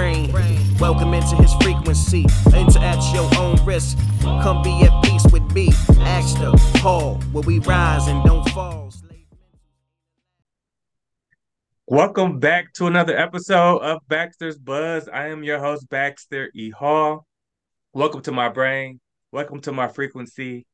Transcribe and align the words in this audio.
brain. 0.00 0.32
Welcome 0.78 1.12
into 1.12 1.36
his 1.36 1.52
frequency. 1.60 2.24
Enter 2.54 2.78
at 2.78 3.02
your 3.12 3.28
own 3.38 3.62
risk. 3.66 3.98
Come 4.22 4.62
be 4.62 4.82
at 4.82 5.04
peace 5.04 5.26
with 5.30 5.42
me. 5.52 5.68
Ask 6.00 6.38
the 6.38 6.52
Paul, 6.80 7.16
where 7.32 7.42
we 7.42 7.58
rise 7.58 8.06
and 8.08 8.24
don't 8.24 8.48
fall. 8.50 8.80
Welcome 11.86 12.38
back 12.38 12.72
to 12.74 12.86
another 12.86 13.18
episode 13.18 13.78
of 13.78 13.98
Baxter's 14.08 14.56
Buzz. 14.56 15.08
I 15.08 15.26
am 15.26 15.42
your 15.42 15.58
host, 15.58 15.88
Baxter 15.90 16.48
E. 16.54 16.70
Hall. 16.70 17.26
Welcome 17.92 18.22
to 18.22 18.32
my 18.32 18.48
brain. 18.48 19.00
Welcome 19.32 19.60
to 19.62 19.72
my 19.72 19.88
frequency. 19.88 20.66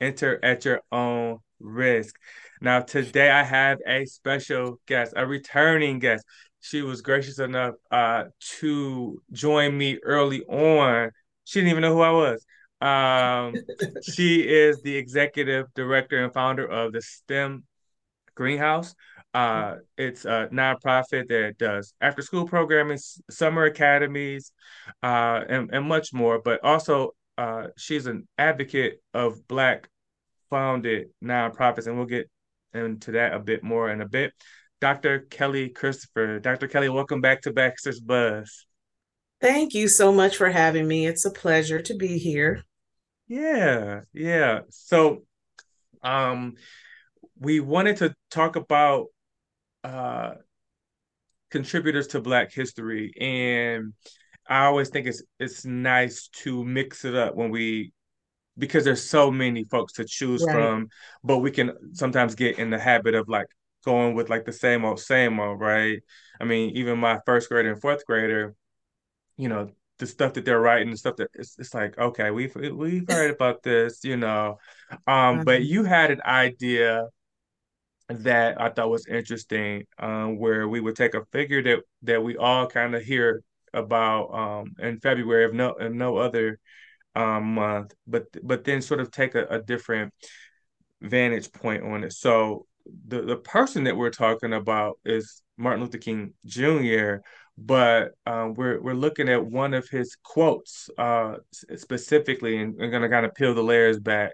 Enter 0.00 0.38
at 0.44 0.64
your 0.64 0.80
own 0.92 1.40
risk. 1.58 2.14
Now, 2.62 2.80
today 2.80 3.30
I 3.30 3.42
have 3.42 3.78
a 3.84 4.04
special 4.06 4.80
guest, 4.86 5.12
a 5.16 5.26
returning 5.26 5.98
guest. 5.98 6.24
She 6.60 6.82
was 6.82 7.00
gracious 7.00 7.38
enough 7.38 7.74
uh, 7.90 8.24
to 8.58 9.22
join 9.32 9.76
me 9.76 9.98
early 10.02 10.42
on. 10.44 11.10
She 11.44 11.60
didn't 11.60 11.70
even 11.70 11.82
know 11.82 11.94
who 11.94 12.00
I 12.00 12.10
was. 12.10 12.46
Um, 12.80 13.54
she 14.02 14.40
is 14.40 14.82
the 14.82 14.96
executive 14.96 15.66
director 15.74 16.22
and 16.22 16.32
founder 16.32 16.66
of 16.66 16.92
the 16.92 17.02
STEM 17.02 17.64
Greenhouse. 18.34 18.94
Uh, 19.32 19.76
it's 19.96 20.24
a 20.24 20.48
nonprofit 20.52 21.28
that 21.28 21.54
does 21.56 21.94
after 22.00 22.20
school 22.20 22.46
programming, 22.46 22.98
summer 23.30 23.64
academies, 23.64 24.52
uh, 25.02 25.40
and, 25.48 25.70
and 25.72 25.86
much 25.86 26.12
more. 26.12 26.40
But 26.42 26.64
also, 26.64 27.10
uh, 27.38 27.68
she's 27.76 28.06
an 28.06 28.26
advocate 28.38 29.00
of 29.14 29.46
Black 29.46 29.88
founded 30.50 31.08
nonprofits, 31.22 31.86
and 31.86 31.96
we'll 31.96 32.06
get 32.06 32.28
into 32.74 33.12
that 33.12 33.32
a 33.32 33.38
bit 33.38 33.62
more 33.62 33.90
in 33.90 34.00
a 34.00 34.08
bit. 34.08 34.32
Dr. 34.80 35.20
Kelly 35.30 35.68
Christopher. 35.68 36.38
Dr. 36.40 36.66
Kelly, 36.66 36.88
welcome 36.88 37.20
back 37.20 37.42
to 37.42 37.52
Baxter's 37.52 38.00
Buzz. 38.00 38.66
Thank 39.40 39.74
you 39.74 39.88
so 39.88 40.12
much 40.12 40.36
for 40.36 40.50
having 40.50 40.88
me. 40.88 41.06
It's 41.06 41.24
a 41.24 41.30
pleasure 41.30 41.80
to 41.82 41.94
be 41.94 42.18
here. 42.18 42.62
Yeah, 43.28 44.00
yeah. 44.12 44.60
So, 44.70 45.22
um, 46.02 46.54
we 47.38 47.60
wanted 47.60 47.98
to 47.98 48.14
talk 48.30 48.56
about 48.56 49.06
uh 49.82 50.32
contributors 51.50 52.08
to 52.08 52.20
Black 52.20 52.52
history, 52.52 53.12
and 53.20 53.92
I 54.48 54.64
always 54.64 54.88
think 54.90 55.06
it's 55.06 55.22
it's 55.38 55.64
nice 55.64 56.28
to 56.42 56.64
mix 56.64 57.04
it 57.04 57.14
up 57.14 57.34
when 57.34 57.50
we 57.50 57.92
because 58.58 58.84
there's 58.84 59.02
so 59.02 59.30
many 59.30 59.64
folks 59.64 59.94
to 59.94 60.04
choose 60.04 60.44
right. 60.46 60.54
from, 60.54 60.88
but 61.24 61.38
we 61.38 61.50
can 61.50 61.72
sometimes 61.92 62.34
get 62.34 62.58
in 62.58 62.68
the 62.68 62.78
habit 62.78 63.14
of 63.14 63.28
like 63.28 63.46
going 63.84 64.14
with 64.14 64.30
like 64.30 64.44
the 64.44 64.52
same 64.52 64.84
old, 64.84 65.00
same 65.00 65.40
old, 65.40 65.60
right? 65.60 66.00
I 66.40 66.44
mean, 66.44 66.70
even 66.76 66.98
my 66.98 67.18
first 67.26 67.48
grader 67.48 67.72
and 67.72 67.80
fourth 67.80 68.04
grader, 68.06 68.54
you 69.36 69.48
know, 69.48 69.70
the 69.98 70.06
stuff 70.06 70.32
that 70.34 70.44
they're 70.44 70.60
writing, 70.60 70.90
the 70.90 70.96
stuff 70.96 71.16
that 71.16 71.30
it's, 71.34 71.58
it's 71.58 71.74
like, 71.74 71.96
okay, 71.98 72.30
we've 72.30 72.54
we've 72.54 73.04
heard 73.10 73.30
about 73.30 73.62
this, 73.62 74.02
you 74.02 74.16
know. 74.16 74.58
Um, 74.90 74.98
mm-hmm. 75.06 75.42
but 75.44 75.62
you 75.62 75.84
had 75.84 76.10
an 76.10 76.22
idea 76.24 77.06
that 78.08 78.60
I 78.60 78.70
thought 78.70 78.90
was 78.90 79.06
interesting, 79.06 79.86
um, 79.98 80.38
where 80.38 80.68
we 80.68 80.80
would 80.80 80.96
take 80.96 81.14
a 81.14 81.24
figure 81.26 81.62
that 81.62 81.80
that 82.02 82.24
we 82.24 82.36
all 82.36 82.66
kind 82.66 82.94
of 82.94 83.02
hear 83.02 83.42
about 83.72 84.34
um 84.34 84.74
in 84.80 84.98
February 84.98 85.44
of 85.44 85.54
no 85.54 85.70
of 85.72 85.92
no 85.92 86.16
other 86.16 86.58
um 87.14 87.54
month, 87.54 87.94
but 88.06 88.24
but 88.42 88.64
then 88.64 88.82
sort 88.82 89.00
of 89.00 89.10
take 89.10 89.34
a, 89.34 89.46
a 89.46 89.62
different 89.62 90.12
vantage 91.00 91.52
point 91.52 91.82
on 91.84 92.04
it. 92.04 92.12
So 92.12 92.66
the 93.06 93.22
the 93.22 93.36
person 93.36 93.84
that 93.84 93.96
we're 93.96 94.10
talking 94.10 94.52
about 94.52 94.98
is 95.04 95.42
Martin 95.56 95.82
Luther 95.82 95.98
King 95.98 96.34
Jr. 96.46 97.16
But 97.58 98.12
um, 98.26 98.54
we're 98.54 98.80
we're 98.80 98.94
looking 98.94 99.28
at 99.28 99.44
one 99.44 99.74
of 99.74 99.88
his 99.88 100.16
quotes 100.22 100.88
uh, 100.96 101.36
specifically, 101.76 102.58
and 102.58 102.74
we're 102.76 102.90
gonna 102.90 103.08
kind 103.08 103.26
of 103.26 103.34
peel 103.34 103.54
the 103.54 103.62
layers 103.62 103.98
back 104.00 104.32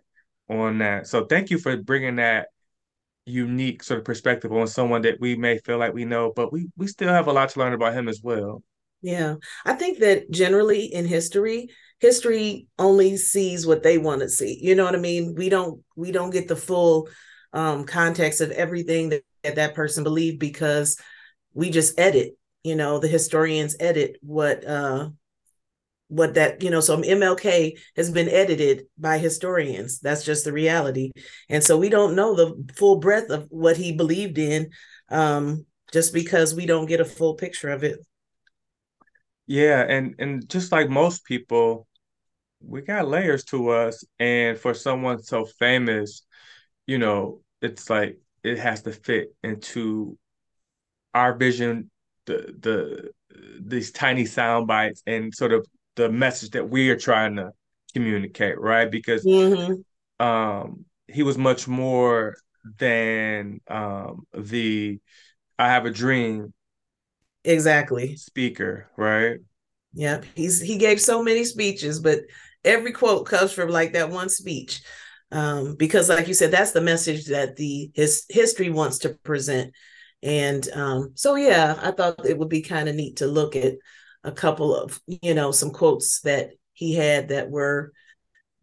on 0.49 0.79
that. 0.79 1.07
So 1.07 1.25
thank 1.25 1.51
you 1.51 1.59
for 1.59 1.77
bringing 1.77 2.17
that 2.17 2.49
unique 3.25 3.83
sort 3.83 3.99
of 3.99 4.05
perspective 4.05 4.53
on 4.53 4.69
someone 4.69 5.03
that 5.03 5.21
we 5.21 5.35
may 5.35 5.59
feel 5.59 5.79
like 5.79 5.93
we 5.93 6.05
know, 6.05 6.33
but 6.35 6.53
we 6.53 6.69
we 6.77 6.87
still 6.87 7.09
have 7.09 7.27
a 7.27 7.33
lot 7.33 7.49
to 7.51 7.59
learn 7.59 7.73
about 7.73 7.95
him 7.95 8.09
as 8.09 8.21
well. 8.23 8.63
Yeah, 9.03 9.37
I 9.65 9.75
think 9.75 9.99
that 9.99 10.31
generally 10.31 10.87
in 10.87 11.05
history, 11.05 11.69
history 11.99 12.69
only 12.79 13.17
sees 13.17 13.67
what 13.67 13.83
they 13.83 13.99
want 13.99 14.23
to 14.23 14.29
see. 14.29 14.59
You 14.63 14.75
know 14.75 14.85
what 14.85 14.95
I 14.95 14.99
mean? 14.99 15.35
We 15.37 15.49
don't 15.49 15.83
we 15.97 16.13
don't 16.13 16.31
get 16.31 16.49
the 16.49 16.57
full 16.57 17.09
um, 17.57 17.85
context 17.85 18.43
of 18.43 18.51
everything 18.51 19.09
that, 19.09 19.23
that 19.43 19.75
person 19.75 20.05
believed 20.05 20.39
because 20.39 20.99
we 21.55 21.71
just 21.71 21.99
edit. 21.99 22.37
You 22.63 22.77
know, 22.77 22.99
the 22.99 23.09
historians 23.09 23.77
edit 23.81 24.19
what 24.21 24.65
uh, 24.67 25.09
what 26.09 26.35
that 26.35 26.63
you 26.63 26.71
know 26.71 26.81
so 26.81 26.97
mlk 26.99 27.73
has 27.97 28.11
been 28.11 28.29
edited 28.29 28.85
by 28.99 29.19
historians. 29.19 29.99
That's 30.01 30.25
just 30.25 30.45
the 30.45 30.53
reality. 30.53 31.13
And 31.49 31.65
so 31.65 31.79
we 31.79 31.89
don't 31.89 32.15
know 32.15 32.37
the 32.37 32.73
full 32.75 32.99
breadth 32.99 33.31
of 33.31 33.47
what 33.51 33.77
he 33.77 33.93
believed 33.93 34.39
in 34.39 34.71
um 35.11 35.65
just 35.93 36.13
because 36.13 36.55
we 36.55 36.67
don't 36.67 36.87
get 36.87 37.01
a 37.01 37.05
full 37.05 37.35
picture 37.35 37.71
of 37.71 37.85
it. 37.85 37.99
Yeah 39.47 39.85
and 39.89 40.15
and 40.19 40.49
just 40.49 40.73
like 40.73 40.91
most 40.91 41.25
people 41.25 41.89
we 42.61 42.83
got 42.83 43.09
layers 43.09 43.45
to 43.45 43.71
us. 43.71 44.05
And 44.19 44.59
for 44.59 44.75
someone 44.75 45.23
so 45.23 45.45
famous 45.45 46.23
you 46.87 46.99
know 46.99 47.41
it's 47.63 47.89
like 47.91 48.19
it 48.43 48.59
has 48.59 48.83
to 48.83 48.93
fit 48.93 49.35
into 49.43 50.19
our 51.15 51.35
vision 51.35 51.91
the 52.27 52.55
the 52.61 53.11
these 53.61 53.91
tiny 53.91 54.25
sound 54.25 54.67
bites 54.67 55.03
and 55.07 55.35
sort 55.35 55.53
of 55.53 55.67
the 55.97 56.11
message 56.11 56.51
that 56.51 56.69
we 56.69 56.91
are 56.91 56.97
trying 56.97 57.37
to 57.37 57.51
communicate 57.95 58.61
right? 58.61 58.91
Because 58.91 59.25
mm-hmm. 59.25 60.25
um 60.25 60.85
he 61.09 61.23
was 61.23 61.39
much 61.39 61.67
more 61.69 62.37
than 62.79 63.61
um 63.69 64.27
the 64.35 64.99
i 65.59 65.69
have 65.69 65.87
a 65.87 65.91
dream 65.91 66.53
exactly. 67.45 68.17
speaker 68.17 68.91
right? 68.97 69.39
Yeah 69.95 70.21
he's 70.35 70.61
he 70.61 70.77
gave 70.77 71.01
so 71.01 71.23
many 71.23 71.45
speeches 71.45 72.01
but 72.01 72.21
every 72.65 72.93
quote 72.93 73.27
comes 73.27 73.53
from 73.53 73.71
like 73.71 73.93
that 73.93 74.11
one 74.11 74.29
speech 74.29 74.83
um, 75.33 75.77
because 75.77 76.09
like 76.09 76.29
you 76.29 76.35
said 76.35 76.51
that's 76.51 76.73
the 76.73 76.81
message 76.81 77.27
that 77.27 77.57
the 77.57 77.91
his 77.95 78.25
history 78.29 78.71
wants 78.71 78.99
to 78.99 79.11
present. 79.11 79.73
And 80.23 80.67
um, 80.73 81.13
so 81.15 81.35
yeah 81.35 81.79
i 81.83 81.91
thought 81.91 82.25
it 82.27 82.39
would 82.39 82.49
be 82.49 82.63
kind 82.63 82.89
of 82.89 82.95
neat 82.95 83.17
to 83.17 83.27
look 83.27 83.55
at 83.55 83.75
a 84.25 84.33
couple 84.33 84.75
of 84.75 85.01
you 85.07 85.35
know 85.35 85.53
some 85.53 85.71
quotes 85.71 86.21
that 86.23 86.51
he 86.73 86.95
had 86.95 87.29
that 87.29 87.51
were 87.51 87.93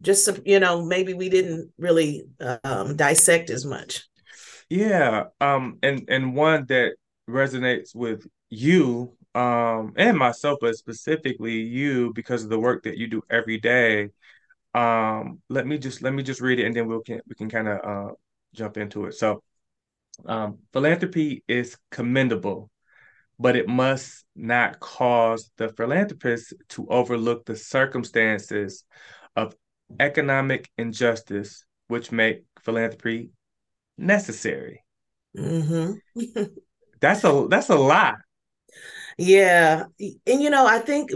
just 0.02 0.28
you 0.44 0.60
know 0.60 0.84
maybe 0.84 1.14
we 1.14 1.28
didn't 1.28 1.72
really 1.78 2.26
um, 2.64 2.96
dissect 2.96 3.50
as 3.50 3.64
much. 3.64 4.04
Yeah 4.68 5.24
um 5.40 5.78
and 5.82 6.04
and 6.08 6.34
one 6.34 6.66
that 6.68 6.94
resonates 7.28 7.94
with 7.94 8.26
you 8.50 9.16
um 9.34 9.92
and 9.96 10.16
myself 10.16 10.58
but 10.60 10.76
specifically 10.76 11.54
you 11.54 12.12
because 12.14 12.44
of 12.44 12.50
the 12.50 12.58
work 12.58 12.84
that 12.84 12.98
you 12.98 13.06
do 13.06 13.22
every 13.30 13.58
day 13.58 14.10
um 14.74 15.40
let 15.48 15.66
me 15.66 15.78
just 15.78 16.02
let 16.02 16.12
me 16.12 16.22
just 16.22 16.40
read 16.40 16.58
it 16.58 16.66
and 16.66 16.74
then 16.74 16.86
we'll 16.86 17.00
can 17.00 17.20
we 17.28 17.34
can 17.34 17.48
kind 17.48 17.68
of 17.68 17.78
uh 17.84 18.12
jump 18.52 18.76
into 18.76 19.06
it 19.06 19.14
so 19.14 19.42
um 20.26 20.58
philanthropy 20.72 21.44
is 21.48 21.76
commendable 21.90 22.70
but 23.38 23.56
it 23.56 23.68
must 23.68 24.24
not 24.36 24.78
cause 24.80 25.50
the 25.56 25.68
philanthropist 25.70 26.54
to 26.68 26.86
overlook 26.88 27.44
the 27.44 27.56
circumstances 27.56 28.84
of 29.36 29.54
economic 30.00 30.70
injustice 30.78 31.64
which 31.88 32.10
make 32.10 32.44
philanthropy 32.60 33.30
necessary 33.98 34.82
mm-hmm. 35.36 35.92
that's 37.00 37.24
a 37.24 37.46
that's 37.48 37.70
a 37.70 37.76
lot 37.76 38.16
yeah. 39.18 39.84
And, 40.00 40.42
you 40.42 40.50
know, 40.50 40.66
I 40.66 40.78
think 40.78 41.10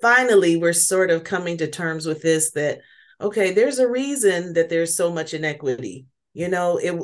finally 0.00 0.56
we're 0.56 0.72
sort 0.72 1.10
of 1.10 1.24
coming 1.24 1.58
to 1.58 1.66
terms 1.66 2.06
with 2.06 2.22
this 2.22 2.52
that, 2.52 2.80
okay, 3.20 3.52
there's 3.52 3.78
a 3.78 3.88
reason 3.88 4.54
that 4.54 4.68
there's 4.68 4.96
so 4.96 5.10
much 5.10 5.34
inequity. 5.34 6.06
You 6.36 6.48
know, 6.48 6.76
it, 6.76 6.94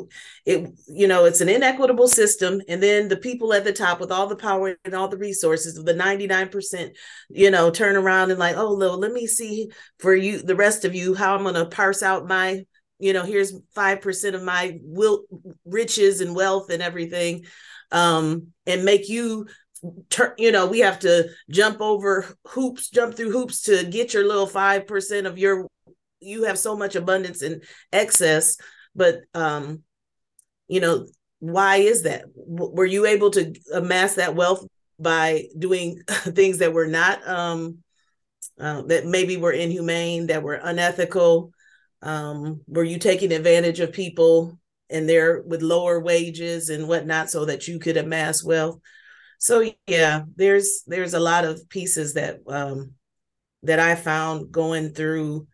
it, 0.45 0.69
you 0.87 1.07
know, 1.07 1.25
it's 1.25 1.41
an 1.41 1.49
inequitable 1.49 2.07
system. 2.07 2.61
And 2.67 2.83
then 2.83 3.07
the 3.07 3.17
people 3.17 3.51
at 3.51 3.63
the 3.63 3.73
top 3.73 3.99
with 3.99 4.11
all 4.11 4.27
the 4.27 4.35
power 4.35 4.75
and 4.85 4.93
all 4.93 5.07
the 5.07 5.17
resources 5.17 5.75
of 5.75 5.85
the 5.85 5.93
99%, 5.95 6.91
you 7.29 7.49
know, 7.49 7.71
turn 7.71 7.95
around 7.95 8.29
and 8.29 8.39
like, 8.39 8.55
oh, 8.57 8.77
well, 8.77 8.95
let 8.99 9.11
me 9.11 9.25
see 9.25 9.71
for 9.97 10.13
you, 10.13 10.43
the 10.43 10.55
rest 10.55 10.85
of 10.85 10.93
you, 10.93 11.15
how 11.15 11.35
I'm 11.35 11.41
going 11.41 11.55
to 11.55 11.65
parse 11.65 12.03
out 12.03 12.27
my, 12.27 12.63
you 12.99 13.11
know, 13.11 13.23
here's 13.23 13.59
5% 13.75 14.35
of 14.35 14.43
my 14.43 14.77
will 14.83 15.23
riches 15.65 16.21
and 16.21 16.35
wealth 16.35 16.69
and 16.69 16.83
everything. 16.83 17.45
Um, 17.91 18.49
and 18.67 18.85
make 18.85 19.09
you 19.09 19.47
turn 20.09 20.31
you 20.37 20.51
know 20.51 20.65
we 20.65 20.79
have 20.79 20.99
to 20.99 21.29
jump 21.49 21.81
over 21.81 22.25
hoops 22.47 22.89
jump 22.89 23.15
through 23.15 23.31
hoops 23.31 23.63
to 23.63 23.83
get 23.83 24.13
your 24.13 24.25
little 24.25 24.47
5% 24.47 25.25
of 25.25 25.37
your 25.37 25.67
you 26.23 26.43
have 26.43 26.57
so 26.57 26.75
much 26.75 26.95
abundance 26.95 27.41
and 27.41 27.63
excess 27.91 28.57
but 28.95 29.21
um 29.33 29.81
you 30.67 30.79
know 30.79 31.05
why 31.39 31.77
is 31.77 32.03
that 32.03 32.23
were 32.35 32.85
you 32.85 33.05
able 33.05 33.29
to 33.29 33.53
amass 33.73 34.15
that 34.15 34.33
wealth 34.33 34.65
by 34.99 35.45
doing 35.57 36.01
things 36.07 36.59
that 36.59 36.73
were 36.73 36.87
not 36.87 37.25
um, 37.27 37.79
uh, 38.59 38.83
that 38.83 39.05
maybe 39.05 39.37
were 39.37 39.51
inhumane, 39.51 40.27
that 40.27 40.43
were 40.43 40.59
unethical. 40.63 41.51
Um, 42.01 42.61
were 42.67 42.83
you 42.83 42.99
taking 42.99 43.31
advantage 43.31 43.79
of 43.79 43.93
people 43.93 44.59
and 44.89 45.07
they're 45.07 45.41
with 45.41 45.61
lower 45.61 45.99
wages 45.99 46.69
and 46.69 46.87
whatnot 46.87 47.29
so 47.29 47.45
that 47.45 47.67
you 47.67 47.79
could 47.79 47.97
amass 47.97 48.43
wealth? 48.43 48.79
So 49.39 49.69
yeah, 49.87 50.23
there's 50.35 50.83
there's 50.87 51.13
a 51.13 51.19
lot 51.19 51.45
of 51.45 51.67
pieces 51.69 52.13
that 52.13 52.39
um, 52.47 52.91
that 53.63 53.79
I 53.79 53.95
found 53.95 54.51
going 54.51 54.93
through 54.93 55.47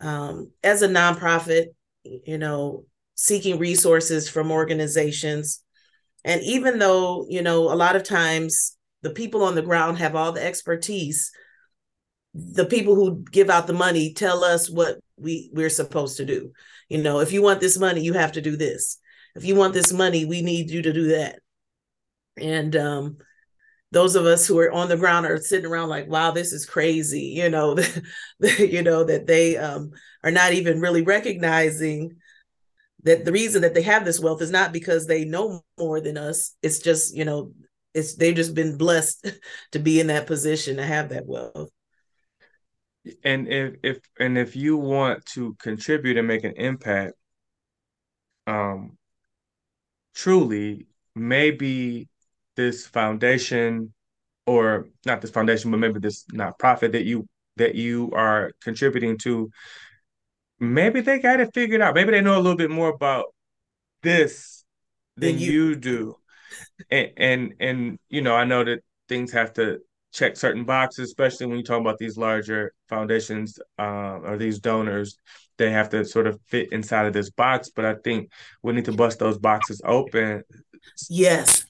um, 0.00 0.50
as 0.62 0.82
a 0.82 0.88
nonprofit, 0.88 1.66
you 2.04 2.38
know, 2.38 2.84
seeking 3.14 3.58
resources 3.58 4.28
from 4.28 4.50
organizations. 4.50 5.62
And 6.24 6.42
even 6.42 6.78
though, 6.78 7.26
you 7.28 7.42
know, 7.42 7.72
a 7.72 7.74
lot 7.74 7.96
of 7.96 8.02
times 8.02 8.76
the 9.02 9.10
people 9.10 9.42
on 9.42 9.54
the 9.54 9.62
ground 9.62 9.98
have 9.98 10.14
all 10.14 10.32
the 10.32 10.44
expertise, 10.44 11.30
the 12.34 12.66
people 12.66 12.94
who 12.94 13.24
give 13.30 13.50
out 13.50 13.66
the 13.66 13.72
money 13.72 14.12
tell 14.12 14.44
us 14.44 14.70
what 14.70 14.98
we 15.16 15.50
we're 15.52 15.70
supposed 15.70 16.18
to 16.18 16.24
do. 16.24 16.52
You 16.88 17.02
know, 17.02 17.20
if 17.20 17.32
you 17.32 17.42
want 17.42 17.60
this 17.60 17.78
money, 17.78 18.00
you 18.02 18.12
have 18.14 18.32
to 18.32 18.40
do 18.40 18.56
this. 18.56 18.98
If 19.34 19.44
you 19.44 19.54
want 19.54 19.74
this 19.74 19.92
money, 19.92 20.24
we 20.24 20.42
need 20.42 20.70
you 20.70 20.82
to 20.82 20.92
do 20.92 21.08
that. 21.08 21.40
And 22.36 22.74
um, 22.76 23.16
those 23.90 24.16
of 24.16 24.26
us 24.26 24.46
who 24.46 24.58
are 24.58 24.70
on 24.70 24.88
the 24.88 24.96
ground 24.96 25.26
are 25.26 25.38
sitting 25.38 25.66
around 25.66 25.88
like, 25.88 26.08
wow, 26.08 26.30
this 26.30 26.52
is 26.52 26.66
crazy. 26.66 27.32
You 27.36 27.48
know, 27.48 27.76
you 28.58 28.82
know 28.82 29.04
that 29.04 29.26
they 29.26 29.56
um, 29.56 29.92
are 30.22 30.30
not 30.30 30.52
even 30.52 30.80
really 30.80 31.02
recognizing 31.02 32.16
that 33.04 33.24
the 33.24 33.32
reason 33.32 33.62
that 33.62 33.74
they 33.74 33.82
have 33.82 34.04
this 34.04 34.20
wealth 34.20 34.42
is 34.42 34.50
not 34.50 34.72
because 34.72 35.06
they 35.06 35.24
know 35.24 35.64
more 35.78 36.00
than 36.00 36.16
us. 36.16 36.54
It's 36.62 36.80
just 36.80 37.16
you 37.16 37.24
know, 37.24 37.52
it's 37.94 38.16
they've 38.16 38.34
just 38.34 38.54
been 38.54 38.76
blessed 38.76 39.30
to 39.72 39.78
be 39.78 40.00
in 40.00 40.08
that 40.08 40.26
position 40.26 40.76
to 40.76 40.84
have 40.84 41.10
that 41.10 41.26
wealth 41.26 41.70
and 43.24 43.48
if 43.48 43.74
if 43.82 43.98
and 44.18 44.36
if 44.36 44.56
you 44.56 44.76
want 44.76 45.24
to 45.26 45.54
contribute 45.54 46.16
and 46.16 46.26
make 46.26 46.44
an 46.44 46.54
impact 46.56 47.14
um 48.46 48.96
truly 50.14 50.86
maybe 51.14 52.08
this 52.58 52.88
foundation 52.88 53.94
or 54.46 54.88
not 55.06 55.20
this 55.20 55.30
foundation 55.30 55.70
but 55.70 55.76
maybe 55.76 56.00
this 56.00 56.24
nonprofit 56.34 56.90
that 56.90 57.04
you 57.04 57.24
that 57.56 57.76
you 57.76 58.10
are 58.14 58.50
contributing 58.60 59.16
to 59.16 59.48
maybe 60.58 61.00
they 61.00 61.20
got 61.20 61.38
it 61.38 61.54
figured 61.54 61.80
out 61.80 61.94
maybe 61.94 62.10
they 62.10 62.20
know 62.20 62.36
a 62.36 62.42
little 62.42 62.56
bit 62.56 62.68
more 62.70 62.88
about 62.88 63.26
this 64.02 64.64
than 65.16 65.38
you, 65.38 65.52
you 65.52 65.76
do 65.76 66.16
and 66.90 67.12
and 67.16 67.54
and 67.60 67.98
you 68.08 68.22
know 68.22 68.34
i 68.34 68.42
know 68.42 68.64
that 68.64 68.80
things 69.08 69.30
have 69.30 69.52
to 69.52 69.78
check 70.12 70.36
certain 70.36 70.64
boxes, 70.64 71.10
especially 71.10 71.46
when 71.46 71.58
you 71.58 71.62
talk 71.62 71.80
about 71.80 71.98
these 71.98 72.16
larger 72.16 72.72
foundations 72.88 73.58
um, 73.78 74.24
or 74.24 74.36
these 74.36 74.58
donors. 74.58 75.18
They 75.58 75.70
have 75.70 75.90
to 75.90 76.04
sort 76.04 76.26
of 76.26 76.40
fit 76.46 76.72
inside 76.72 77.06
of 77.06 77.12
this 77.12 77.30
box, 77.30 77.70
but 77.74 77.84
I 77.84 77.94
think 77.94 78.30
we 78.62 78.72
need 78.72 78.84
to 78.86 78.92
bust 78.92 79.18
those 79.18 79.38
boxes 79.38 79.82
open. 79.84 80.44
Yes. 81.08 81.66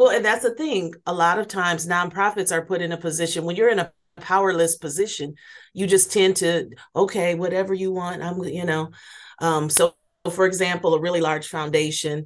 Well, 0.00 0.16
and 0.16 0.24
that's 0.24 0.44
the 0.44 0.54
thing. 0.54 0.94
A 1.04 1.12
lot 1.12 1.38
of 1.38 1.46
times 1.46 1.86
nonprofits 1.86 2.52
are 2.52 2.64
put 2.64 2.80
in 2.80 2.90
a 2.90 2.96
position 2.96 3.44
when 3.44 3.54
you're 3.54 3.68
in 3.68 3.80
a 3.80 3.92
powerless 4.16 4.76
position, 4.76 5.34
you 5.74 5.86
just 5.86 6.10
tend 6.10 6.36
to, 6.36 6.70
okay, 6.96 7.34
whatever 7.34 7.74
you 7.74 7.92
want, 7.92 8.22
I'm, 8.22 8.42
you 8.44 8.64
know. 8.64 8.92
Um, 9.40 9.68
so 9.68 9.92
for 10.32 10.46
example, 10.46 10.94
a 10.94 11.00
really 11.00 11.20
large 11.20 11.48
foundation 11.48 12.24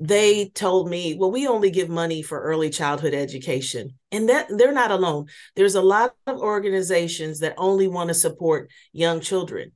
they 0.00 0.48
told 0.48 0.90
me, 0.90 1.14
well, 1.14 1.30
we 1.30 1.46
only 1.46 1.70
give 1.70 1.88
money 1.88 2.22
for 2.22 2.40
early 2.40 2.70
childhood 2.70 3.14
education. 3.14 3.90
And 4.10 4.28
that 4.28 4.48
they're 4.48 4.72
not 4.72 4.90
alone. 4.90 5.26
There's 5.54 5.76
a 5.76 5.82
lot 5.82 6.14
of 6.26 6.40
organizations 6.40 7.38
that 7.38 7.54
only 7.56 7.86
want 7.86 8.08
to 8.08 8.14
support 8.14 8.68
young 8.92 9.20
children. 9.20 9.70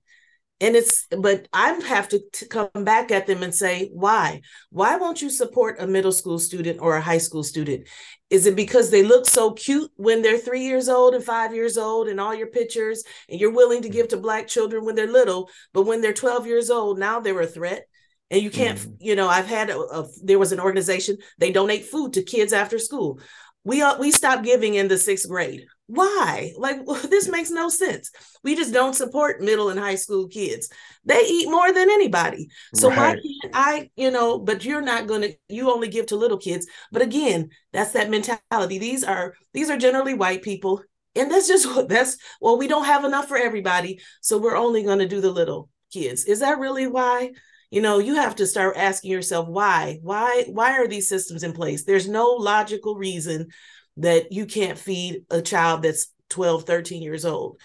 And 0.59 0.75
it's, 0.75 1.07
but 1.11 1.49
I 1.53 1.73
have 1.73 2.09
to, 2.09 2.23
to 2.33 2.49
come 2.49 2.71
back 2.73 3.11
at 3.11 3.27
them 3.27 3.43
and 3.43 3.55
say, 3.55 3.91
why? 3.93 4.41
Why 4.71 4.97
won't 4.97 5.21
you 5.21 5.29
support 5.29 5.77
a 5.79 5.87
middle 5.87 6.13
school 6.13 6.39
student 6.39 6.81
or 6.81 6.97
a 6.97 7.01
high 7.01 7.19
school 7.19 7.43
student? 7.43 7.89
Is 8.31 8.47
it 8.47 8.57
because 8.57 8.91
they 8.91 9.03
look 9.03 9.27
so 9.27 9.53
cute 9.53 9.91
when 9.97 10.23
they're 10.23 10.39
three 10.39 10.63
years 10.63 10.89
old 10.89 11.15
and 11.15 11.23
five 11.23 11.55
years 11.55 11.77
old 11.77 12.09
and 12.09 12.19
all 12.19 12.35
your 12.35 12.47
pictures 12.47 13.05
and 13.29 13.39
you're 13.39 13.53
willing 13.53 13.83
to 13.83 13.91
give 13.91 14.09
to 14.09 14.17
Black 14.17 14.49
children 14.49 14.85
when 14.85 14.95
they're 14.95 15.13
little, 15.13 15.51
but 15.75 15.83
when 15.83 16.01
they're 16.01 16.15
12 16.15 16.47
years 16.47 16.71
old, 16.71 16.99
now 16.99 17.21
they're 17.21 17.41
a 17.41 17.47
threat? 17.47 17.87
and 18.31 18.43
you 18.43 18.51
can't 18.51 18.79
mm-hmm. 18.79 18.93
you 18.99 19.15
know 19.15 19.29
i've 19.29 19.47
had 19.47 19.71
a, 19.71 19.79
a, 19.79 20.07
there 20.23 20.39
was 20.39 20.53
an 20.53 20.61
organization 20.61 21.17
they 21.39 21.53
donate 21.53 21.85
food 21.85 22.13
to 22.13 22.23
kids 22.23 22.53
after 22.53 22.79
school 22.79 23.21
we 23.65 23.83
uh, 23.83 23.99
we 23.99 24.11
stopped 24.11 24.45
giving 24.45 24.75
in 24.75 24.89
the 24.89 24.99
sixth 24.99 25.29
grade 25.29 25.67
why? 25.87 26.53
Like 26.57 26.81
this 27.11 27.29
makes 27.29 27.51
no 27.51 27.69
sense. 27.69 28.11
We 28.43 28.55
just 28.55 28.73
don't 28.73 28.95
support 28.95 29.41
middle 29.41 29.69
and 29.71 29.79
high 29.79 29.95
school 29.95 30.29
kids. 30.29 30.69
They 31.05 31.23
eat 31.25 31.49
more 31.49 31.73
than 31.73 31.91
anybody. 31.91 32.49
So 32.75 32.89
right. 32.89 32.97
why 32.97 33.13
can't 33.15 33.55
i 33.55 33.91
you 33.97 34.11
know 34.11 34.39
but 34.39 34.65
you're 34.65 34.83
not 34.83 35.07
gonna 35.07 35.29
you 35.49 35.71
only 35.71 35.89
give 35.89 36.07
to 36.07 36.17
little 36.17 36.39
kids. 36.39 36.67
But 36.93 37.03
again 37.03 37.51
that's 37.73 37.93
that 37.93 38.11
mentality. 38.11 38.79
These 38.79 39.05
are 39.05 39.35
these 39.55 39.71
are 39.71 39.79
generally 39.79 40.15
white 40.15 40.43
people. 40.43 40.83
And 41.15 41.31
that's 41.31 41.49
just 41.49 41.67
what 41.75 41.89
that's 41.89 42.19
well 42.41 42.59
we 42.59 42.69
don't 42.69 42.85
have 42.85 43.05
enough 43.05 43.29
for 43.29 43.37
everybody 43.37 44.01
so 44.21 44.39
we're 44.39 44.57
only 44.57 44.83
to 44.83 45.07
do 45.07 45.21
the 45.21 45.31
little 45.31 45.71
kids. 45.93 46.25
Is 46.25 46.41
that 46.41 46.59
really 46.59 46.87
why? 46.87 47.33
You 47.71 47.81
know 47.81 47.99
you 47.99 48.15
have 48.15 48.37
to 48.37 48.47
start 48.47 48.77
asking 48.77 49.11
yourself 49.11 49.49
why. 49.49 49.99
Why 50.03 50.45
why 50.49 50.73
are 50.79 50.89
these 50.89 51.09
systems 51.09 51.43
in 51.43 51.53
place? 51.53 51.85
There's 51.85 52.09
no 52.09 52.31
logical 52.31 52.97
reason 52.97 53.49
that 53.99 54.33
you 54.33 54.47
can't 54.47 54.79
feed 54.79 55.25
a 55.31 55.41
child 55.41 55.83
that's 55.83 56.09
12 56.31 56.65
13 56.65 57.03
years 57.03 57.25
old 57.25 57.61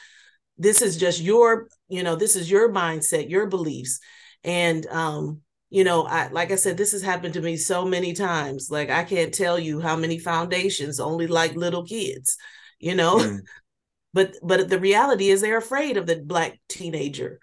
this 0.58 0.82
is 0.82 0.98
just 0.98 1.20
your 1.20 1.68
you 1.90 2.04
know 2.04 2.16
this 2.16 2.36
is 2.36 2.50
your 2.50 2.72
mindset 2.72 3.30
your 3.30 3.48
beliefs 3.48 4.00
and 4.44 4.86
um 4.88 5.42
you 5.70 5.84
know 5.84 6.04
i 6.04 6.28
like 6.28 6.52
i 6.52 6.56
said 6.56 6.78
this 6.78 6.92
has 6.92 7.02
happened 7.02 7.34
to 7.34 7.42
me 7.42 7.58
so 7.58 7.86
many 7.86 8.14
times 8.14 8.70
like 8.70 8.90
i 8.90 9.04
can't 9.04 9.34
tell 9.34 9.58
you 9.58 9.80
how 9.80 9.96
many 9.96 10.20
foundations 10.20 11.00
only 11.00 11.28
like 11.28 11.56
little 11.56 11.84
kids 11.84 12.38
you 12.80 12.96
know 12.96 13.18
mm. 13.18 13.40
but 14.14 14.36
but 14.44 14.70
the 14.70 14.80
reality 14.80 15.30
is 15.30 15.42
they're 15.42 15.58
afraid 15.58 15.98
of 15.98 16.06
the 16.06 16.18
black 16.18 16.60
teenager 16.70 17.40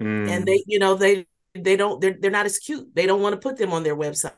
mm. 0.00 0.28
and 0.28 0.44
they 0.46 0.62
you 0.66 0.78
know 0.78 0.94
they 0.94 1.26
they 1.54 1.76
don't 1.76 2.00
they're 2.00 2.16
they're 2.18 2.30
not 2.30 2.46
as 2.46 2.58
cute. 2.58 2.94
They 2.94 3.06
don't 3.06 3.20
want 3.20 3.34
to 3.34 3.40
put 3.40 3.58
them 3.58 3.72
on 3.72 3.82
their 3.82 3.96
website. 3.96 4.32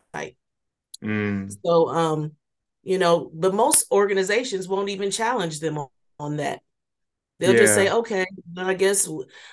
Mm. 1.03 1.55
So 1.65 1.89
um, 1.89 2.33
you 2.85 2.99
know, 2.99 3.31
but 3.35 3.55
most 3.55 3.91
organizations 3.91 4.69
won't 4.69 4.91
even 4.91 5.11
challenge 5.11 5.61
them 5.61 5.79
on, 5.79 5.89
on 6.19 6.37
that. 6.37 6.61
They'll 7.41 7.55
yeah. 7.55 7.61
just 7.61 7.75
say, 7.75 7.91
okay, 7.91 8.27
I 8.57 8.75
guess 8.75 9.09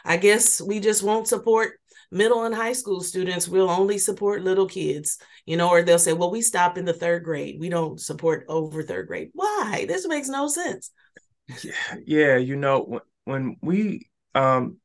I 0.05 0.17
guess 0.17 0.61
we 0.61 0.79
just 0.79 1.01
won't 1.01 1.27
support 1.27 1.79
middle 2.11 2.43
and 2.43 2.53
high 2.53 2.73
school 2.73 3.01
students. 3.01 3.47
We'll 3.47 3.69
only 3.69 3.97
support 3.97 4.43
little 4.43 4.67
kids, 4.67 5.17
you 5.45 5.57
know, 5.57 5.69
or 5.69 5.81
they'll 5.81 5.97
say, 5.97 6.13
well, 6.13 6.31
we 6.31 6.41
stop 6.41 6.77
in 6.77 6.85
the 6.85 6.93
third 6.93 7.23
grade. 7.23 7.59
We 7.59 7.69
don't 7.69 7.99
support 7.99 8.45
over 8.47 8.83
third 8.83 9.07
grade. 9.07 9.31
Why? 9.33 9.85
This 9.87 10.07
makes 10.07 10.29
no 10.29 10.47
sense. 10.47 10.91
Yeah, 11.63 11.95
yeah 12.05 12.37
you 12.37 12.55
know, 12.55 13.01
when 13.25 13.57
we 13.61 14.09
um 14.35 14.77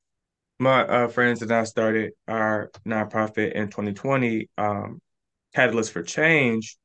my 0.59 0.83
uh, 0.87 1.09
friends 1.09 1.43
and 1.43 1.53
I 1.53 1.65
started 1.65 2.13
our 2.27 2.71
nonprofit 2.87 3.53
in 3.53 3.67
2020, 3.69 4.49
um, 4.57 5.03
Catalyst 5.55 5.93
for 5.93 6.03
Change. 6.03 6.79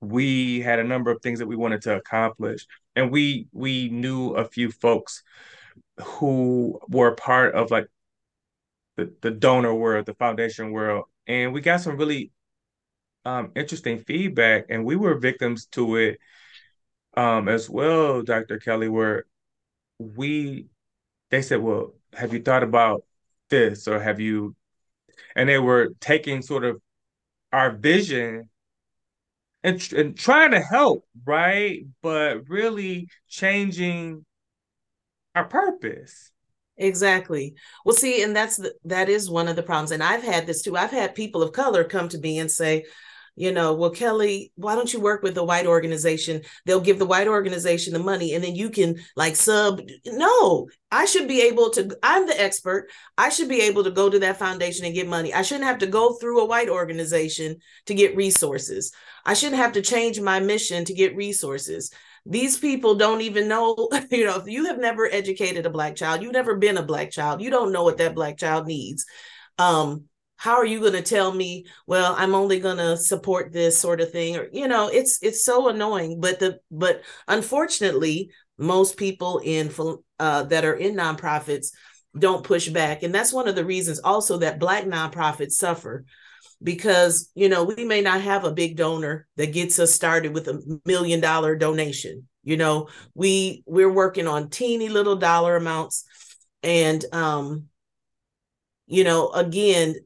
We 0.00 0.60
had 0.60 0.78
a 0.78 0.84
number 0.84 1.10
of 1.10 1.22
things 1.22 1.38
that 1.38 1.46
we 1.46 1.56
wanted 1.56 1.82
to 1.82 1.96
accomplish, 1.96 2.66
and 2.94 3.10
we 3.10 3.48
we 3.52 3.88
knew 3.88 4.30
a 4.34 4.44
few 4.44 4.70
folks 4.70 5.22
who 5.98 6.80
were 6.88 7.14
part 7.14 7.54
of 7.54 7.70
like 7.70 7.86
the 8.96 9.12
the 9.22 9.30
donor 9.30 9.74
world, 9.74 10.06
the 10.06 10.14
foundation 10.14 10.72
world, 10.72 11.06
and 11.26 11.52
we 11.52 11.60
got 11.60 11.80
some 11.80 11.96
really 11.96 12.32
um, 13.24 13.52
interesting 13.56 13.98
feedback, 13.98 14.66
and 14.70 14.84
we 14.84 14.96
were 14.96 15.18
victims 15.18 15.66
to 15.66 15.96
it 15.96 16.18
um, 17.16 17.48
as 17.48 17.68
well, 17.68 18.22
Dr. 18.22 18.58
Kelly, 18.58 18.88
where 18.88 19.24
we 19.98 20.68
they 21.30 21.42
said, 21.42 21.60
well, 21.62 21.94
have 22.14 22.32
you 22.32 22.42
thought 22.42 22.62
about 22.62 23.04
this 23.50 23.88
or 23.88 24.00
have 24.00 24.20
you 24.20 24.54
and 25.34 25.48
they 25.48 25.58
were 25.58 25.90
taking 26.00 26.42
sort 26.42 26.64
of 26.64 26.80
our 27.52 27.70
vision 27.70 28.48
and, 29.66 29.92
and 29.92 30.16
trying 30.16 30.52
to 30.52 30.60
help 30.60 31.04
right? 31.24 31.84
But 32.00 32.48
really 32.48 33.08
changing 33.28 34.24
our 35.34 35.44
purpose. 35.44 36.30
Exactly. 36.78 37.54
Well 37.84 37.96
see 37.96 38.22
and 38.22 38.34
that's 38.36 38.56
the, 38.56 38.74
that 38.84 39.08
is 39.08 39.28
one 39.28 39.48
of 39.48 39.56
the 39.56 39.62
problems. 39.62 39.90
And 39.90 40.02
i've 40.02 40.22
had 40.22 40.46
this 40.46 40.62
too. 40.62 40.76
I've 40.76 40.90
had 40.90 41.14
people 41.14 41.42
of 41.42 41.52
color 41.52 41.84
come 41.84 42.08
to 42.10 42.18
me 42.18 42.38
and 42.38 42.50
say 42.50 42.84
you 43.36 43.52
know, 43.52 43.74
well, 43.74 43.90
Kelly, 43.90 44.50
why 44.56 44.74
don't 44.74 44.92
you 44.92 44.98
work 44.98 45.22
with 45.22 45.34
the 45.34 45.44
white 45.44 45.66
organization? 45.66 46.40
They'll 46.64 46.80
give 46.80 46.98
the 46.98 47.06
white 47.06 47.28
organization 47.28 47.92
the 47.92 47.98
money 47.98 48.34
and 48.34 48.42
then 48.42 48.56
you 48.56 48.70
can 48.70 48.96
like 49.14 49.36
sub. 49.36 49.82
No, 50.06 50.68
I 50.90 51.04
should 51.04 51.28
be 51.28 51.42
able 51.42 51.68
to, 51.70 51.96
I'm 52.02 52.26
the 52.26 52.40
expert. 52.40 52.90
I 53.18 53.28
should 53.28 53.50
be 53.50 53.60
able 53.60 53.84
to 53.84 53.90
go 53.90 54.08
to 54.08 54.18
that 54.20 54.38
foundation 54.38 54.86
and 54.86 54.94
get 54.94 55.06
money. 55.06 55.34
I 55.34 55.42
shouldn't 55.42 55.66
have 55.66 55.78
to 55.78 55.86
go 55.86 56.14
through 56.14 56.40
a 56.40 56.46
white 56.46 56.70
organization 56.70 57.56
to 57.84 57.94
get 57.94 58.16
resources. 58.16 58.90
I 59.26 59.34
shouldn't 59.34 59.60
have 59.60 59.72
to 59.72 59.82
change 59.82 60.18
my 60.18 60.40
mission 60.40 60.86
to 60.86 60.94
get 60.94 61.14
resources. 61.14 61.92
These 62.24 62.58
people 62.58 62.94
don't 62.94 63.20
even 63.20 63.48
know, 63.48 63.74
you 64.10 64.24
know, 64.24 64.36
if 64.36 64.48
you 64.48 64.64
have 64.64 64.78
never 64.78 65.06
educated 65.12 65.66
a 65.66 65.70
black 65.70 65.94
child, 65.94 66.22
you've 66.22 66.32
never 66.32 66.56
been 66.56 66.78
a 66.78 66.82
black 66.82 67.10
child, 67.10 67.42
you 67.42 67.50
don't 67.50 67.72
know 67.72 67.84
what 67.84 67.98
that 67.98 68.14
black 68.14 68.38
child 68.38 68.66
needs. 68.66 69.04
Um, 69.58 70.08
how 70.36 70.54
are 70.54 70.66
you 70.66 70.80
going 70.80 70.92
to 70.92 71.02
tell 71.02 71.32
me 71.32 71.64
well 71.86 72.14
i'm 72.18 72.34
only 72.34 72.60
going 72.60 72.76
to 72.76 72.96
support 72.96 73.52
this 73.52 73.78
sort 73.78 74.00
of 74.00 74.10
thing 74.10 74.36
or 74.36 74.48
you 74.52 74.68
know 74.68 74.88
it's 74.88 75.18
it's 75.22 75.44
so 75.44 75.68
annoying 75.68 76.20
but 76.20 76.38
the 76.38 76.58
but 76.70 77.02
unfortunately 77.28 78.30
most 78.58 78.96
people 78.96 79.40
in 79.44 79.70
uh, 80.18 80.42
that 80.44 80.64
are 80.64 80.74
in 80.74 80.94
nonprofits 80.94 81.68
don't 82.18 82.44
push 82.44 82.68
back 82.68 83.02
and 83.02 83.14
that's 83.14 83.32
one 83.32 83.48
of 83.48 83.54
the 83.54 83.64
reasons 83.64 83.98
also 84.00 84.38
that 84.38 84.58
black 84.58 84.84
nonprofits 84.84 85.52
suffer 85.52 86.04
because 86.62 87.30
you 87.34 87.48
know 87.48 87.64
we 87.64 87.84
may 87.84 88.00
not 88.00 88.22
have 88.22 88.44
a 88.44 88.52
big 88.52 88.76
donor 88.76 89.26
that 89.36 89.52
gets 89.52 89.78
us 89.78 89.92
started 89.92 90.32
with 90.32 90.48
a 90.48 90.80
million 90.86 91.20
dollar 91.20 91.54
donation 91.54 92.26
you 92.46 92.56
know? 92.56 92.88
We 93.14 93.64
we're 93.66 93.92
working 93.92 94.26
on 94.28 94.48
teeny 94.48 94.88
little 94.88 95.16
dollar 95.16 95.56
amounts 95.56 96.04
and 96.62 97.04
um 97.12 97.64
you 98.86 99.04
know 99.04 99.28
again 99.30 99.96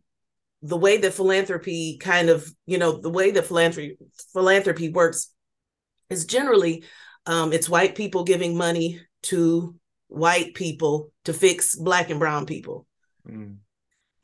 the 0.62 0.76
way 0.76 0.98
that 0.98 1.14
philanthropy 1.14 1.96
kind 1.98 2.28
of 2.28 2.50
you 2.66 2.78
know 2.78 3.00
the 3.00 3.10
way 3.10 3.30
that 3.30 3.46
philanthropy 3.46 3.96
philanthropy 4.32 4.90
works 4.90 5.32
is 6.10 6.24
generally 6.26 6.84
um, 7.26 7.52
it's 7.52 7.68
white 7.68 7.94
people 7.94 8.24
giving 8.24 8.56
money 8.56 9.00
to 9.22 9.74
white 10.08 10.54
people 10.54 11.12
to 11.24 11.32
fix 11.32 11.76
black 11.76 12.10
and 12.10 12.18
brown 12.18 12.46
people. 12.46 12.86
Mm. 13.28 13.58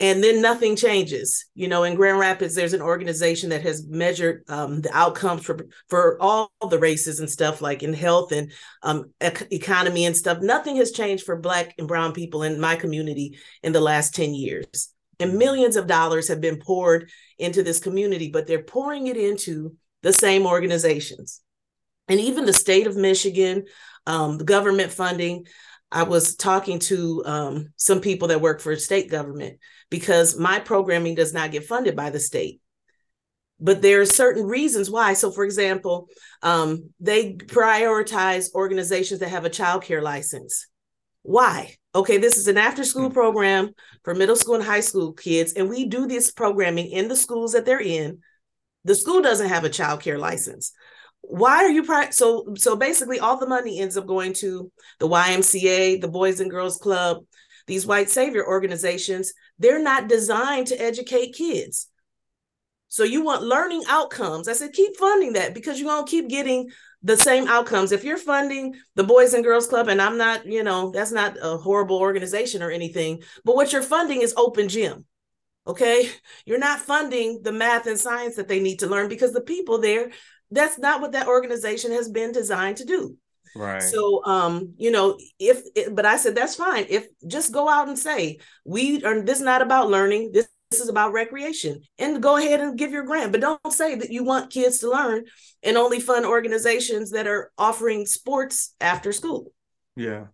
and 0.00 0.24
then 0.24 0.40
nothing 0.40 0.74
changes. 0.74 1.46
You 1.54 1.68
know 1.68 1.84
in 1.84 1.94
grand 1.94 2.18
rapids 2.18 2.54
there's 2.54 2.74
an 2.74 2.82
organization 2.82 3.50
that 3.50 3.62
has 3.62 3.86
measured 3.86 4.42
um, 4.48 4.82
the 4.82 4.94
outcomes 4.94 5.42
for 5.44 5.66
for 5.88 6.20
all 6.20 6.50
the 6.68 6.78
races 6.78 7.20
and 7.20 7.30
stuff 7.30 7.62
like 7.62 7.82
in 7.82 7.94
health 7.94 8.32
and 8.32 8.52
um, 8.82 9.12
ec- 9.22 9.48
economy 9.50 10.04
and 10.04 10.16
stuff. 10.16 10.38
Nothing 10.40 10.76
has 10.76 10.92
changed 10.92 11.24
for 11.24 11.36
black 11.36 11.74
and 11.78 11.88
brown 11.88 12.12
people 12.12 12.42
in 12.42 12.60
my 12.60 12.76
community 12.76 13.38
in 13.62 13.72
the 13.72 13.80
last 13.80 14.14
10 14.14 14.34
years 14.34 14.95
and 15.18 15.38
millions 15.38 15.76
of 15.76 15.86
dollars 15.86 16.28
have 16.28 16.40
been 16.40 16.58
poured 16.58 17.10
into 17.38 17.62
this 17.62 17.78
community, 17.78 18.30
but 18.30 18.46
they're 18.46 18.62
pouring 18.62 19.06
it 19.06 19.16
into 19.16 19.76
the 20.02 20.12
same 20.12 20.46
organizations. 20.46 21.40
And 22.08 22.20
even 22.20 22.44
the 22.44 22.52
state 22.52 22.86
of 22.86 22.96
Michigan, 22.96 23.64
um, 24.06 24.38
the 24.38 24.44
government 24.44 24.92
funding, 24.92 25.46
I 25.90 26.02
was 26.04 26.36
talking 26.36 26.78
to 26.80 27.22
um, 27.24 27.72
some 27.76 28.00
people 28.00 28.28
that 28.28 28.40
work 28.40 28.60
for 28.60 28.76
state 28.76 29.10
government 29.10 29.58
because 29.90 30.38
my 30.38 30.60
programming 30.60 31.14
does 31.14 31.32
not 31.32 31.52
get 31.52 31.64
funded 31.64 31.96
by 31.96 32.10
the 32.10 32.20
state. 32.20 32.60
But 33.58 33.80
there 33.80 34.02
are 34.02 34.06
certain 34.06 34.44
reasons 34.44 34.90
why. 34.90 35.14
So, 35.14 35.30
for 35.30 35.44
example, 35.44 36.08
um, 36.42 36.90
they 37.00 37.34
prioritize 37.34 38.52
organizations 38.54 39.20
that 39.20 39.30
have 39.30 39.46
a 39.46 39.50
child 39.50 39.82
care 39.82 40.02
license. 40.02 40.66
Why? 41.22 41.76
Okay, 41.96 42.18
this 42.18 42.36
is 42.36 42.46
an 42.46 42.58
after 42.58 42.84
school 42.84 43.08
hmm. 43.08 43.14
program 43.14 43.70
for 44.04 44.14
middle 44.14 44.36
school 44.36 44.56
and 44.56 44.64
high 44.64 44.80
school 44.80 45.14
kids, 45.14 45.54
and 45.54 45.70
we 45.70 45.86
do 45.86 46.06
this 46.06 46.30
programming 46.30 46.90
in 46.90 47.08
the 47.08 47.16
schools 47.16 47.52
that 47.52 47.64
they're 47.64 47.80
in. 47.80 48.18
The 48.84 48.94
school 48.94 49.22
doesn't 49.22 49.48
have 49.48 49.64
a 49.64 49.70
child 49.70 50.02
care 50.02 50.18
license. 50.18 50.72
Why 51.22 51.64
are 51.64 51.70
you 51.70 51.84
pri- 51.84 52.10
so 52.10 52.52
so 52.56 52.76
basically 52.76 53.18
all 53.18 53.38
the 53.38 53.48
money 53.48 53.80
ends 53.80 53.96
up 53.96 54.06
going 54.06 54.34
to 54.34 54.70
the 55.00 55.08
YMCA, 55.08 56.02
the 56.02 56.08
Boys 56.08 56.38
and 56.38 56.50
Girls 56.50 56.76
Club, 56.76 57.24
these 57.66 57.86
white 57.86 58.10
savior 58.10 58.46
organizations. 58.46 59.32
They're 59.58 59.82
not 59.82 60.06
designed 60.06 60.66
to 60.66 60.80
educate 60.80 61.34
kids. 61.34 61.88
So 62.88 63.04
you 63.04 63.24
want 63.24 63.42
learning 63.42 63.84
outcomes. 63.88 64.48
I 64.48 64.52
said 64.52 64.74
keep 64.74 64.98
funding 64.98 65.32
that 65.32 65.54
because 65.54 65.80
you're 65.80 65.88
going 65.88 66.04
to 66.04 66.10
keep 66.10 66.28
getting 66.28 66.68
the 67.06 67.16
same 67.16 67.46
outcomes. 67.46 67.92
If 67.92 68.02
you're 68.02 68.18
funding 68.18 68.74
the 68.96 69.04
Boys 69.04 69.32
and 69.32 69.44
Girls 69.44 69.68
Club, 69.68 69.86
and 69.86 70.02
I'm 70.02 70.18
not, 70.18 70.44
you 70.44 70.64
know, 70.64 70.90
that's 70.90 71.12
not 71.12 71.36
a 71.40 71.56
horrible 71.56 71.98
organization 71.98 72.64
or 72.64 72.70
anything, 72.70 73.22
but 73.44 73.54
what 73.54 73.72
you're 73.72 73.80
funding 73.82 74.22
is 74.22 74.34
open 74.36 74.68
gym. 74.68 75.04
Okay. 75.68 76.10
You're 76.44 76.58
not 76.58 76.80
funding 76.80 77.42
the 77.42 77.52
math 77.52 77.86
and 77.86 77.98
science 77.98 78.34
that 78.36 78.48
they 78.48 78.58
need 78.58 78.80
to 78.80 78.88
learn 78.88 79.08
because 79.08 79.32
the 79.32 79.40
people 79.40 79.80
there, 79.80 80.10
that's 80.50 80.78
not 80.78 81.00
what 81.00 81.12
that 81.12 81.28
organization 81.28 81.92
has 81.92 82.08
been 82.08 82.32
designed 82.32 82.78
to 82.78 82.84
do. 82.84 83.16
Right. 83.54 83.82
So, 83.82 84.24
um, 84.24 84.74
you 84.76 84.90
know, 84.90 85.16
if, 85.38 85.62
but 85.92 86.06
I 86.06 86.16
said, 86.16 86.34
that's 86.34 86.56
fine. 86.56 86.86
If 86.88 87.06
just 87.26 87.52
go 87.52 87.68
out 87.68 87.88
and 87.88 87.98
say, 87.98 88.38
we 88.64 89.02
are, 89.04 89.22
this 89.22 89.38
is 89.38 89.44
not 89.44 89.62
about 89.62 89.90
learning. 89.90 90.32
This 90.32 90.48
this 90.70 90.80
is 90.80 90.88
about 90.88 91.12
recreation. 91.12 91.80
And 91.98 92.22
go 92.22 92.36
ahead 92.36 92.60
and 92.60 92.78
give 92.78 92.92
your 92.92 93.04
grant. 93.04 93.32
But 93.32 93.40
don't 93.40 93.72
say 93.72 93.94
that 93.96 94.10
you 94.10 94.24
want 94.24 94.50
kids 94.50 94.78
to 94.80 94.90
learn 94.90 95.24
and 95.62 95.76
only 95.76 96.00
fund 96.00 96.26
organizations 96.26 97.12
that 97.12 97.26
are 97.26 97.52
offering 97.56 98.06
sports 98.06 98.74
after 98.80 99.12
school. 99.12 99.52
Yeah. 99.96 100.26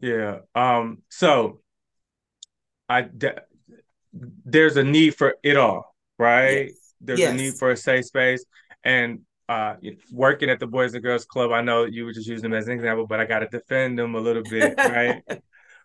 Yeah. 0.00 0.38
Um 0.54 1.02
so 1.08 1.60
i 2.88 3.08
there's 4.44 4.76
a 4.76 4.84
need 4.84 5.14
for 5.14 5.36
it 5.42 5.56
all 5.56 5.96
right? 6.18 6.66
Yes. 6.66 6.94
there's 7.00 7.18
yes. 7.20 7.32
a 7.32 7.36
need 7.36 7.54
for 7.54 7.70
a 7.70 7.76
safe 7.76 8.06
space. 8.06 8.44
And 8.84 9.20
uh, 9.48 9.74
working 10.10 10.50
at 10.50 10.58
the 10.60 10.66
Boys 10.66 10.94
and 10.94 11.02
Girls 11.02 11.24
Club, 11.24 11.52
I 11.52 11.60
know 11.60 11.84
you 11.84 12.04
were 12.04 12.12
just 12.12 12.26
using 12.26 12.50
them 12.50 12.58
as 12.58 12.66
an 12.66 12.74
example, 12.74 13.06
but 13.06 13.20
I 13.20 13.24
got 13.24 13.40
to 13.40 13.48
defend 13.48 13.98
them 13.98 14.14
a 14.14 14.20
little 14.20 14.42
bit, 14.42 14.74
right? 14.78 15.22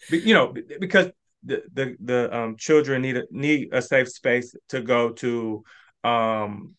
you 0.10 0.34
know, 0.34 0.54
because 0.80 1.12
the 1.44 1.64
the, 1.74 1.96
the 2.00 2.36
um, 2.38 2.56
children 2.58 3.02
need 3.02 3.18
a, 3.18 3.24
need 3.32 3.70
a 3.72 3.82
safe 3.82 4.10
space 4.10 4.56
to 4.70 4.82
go 4.82 5.12
to. 5.12 5.64
Um, 6.04 6.76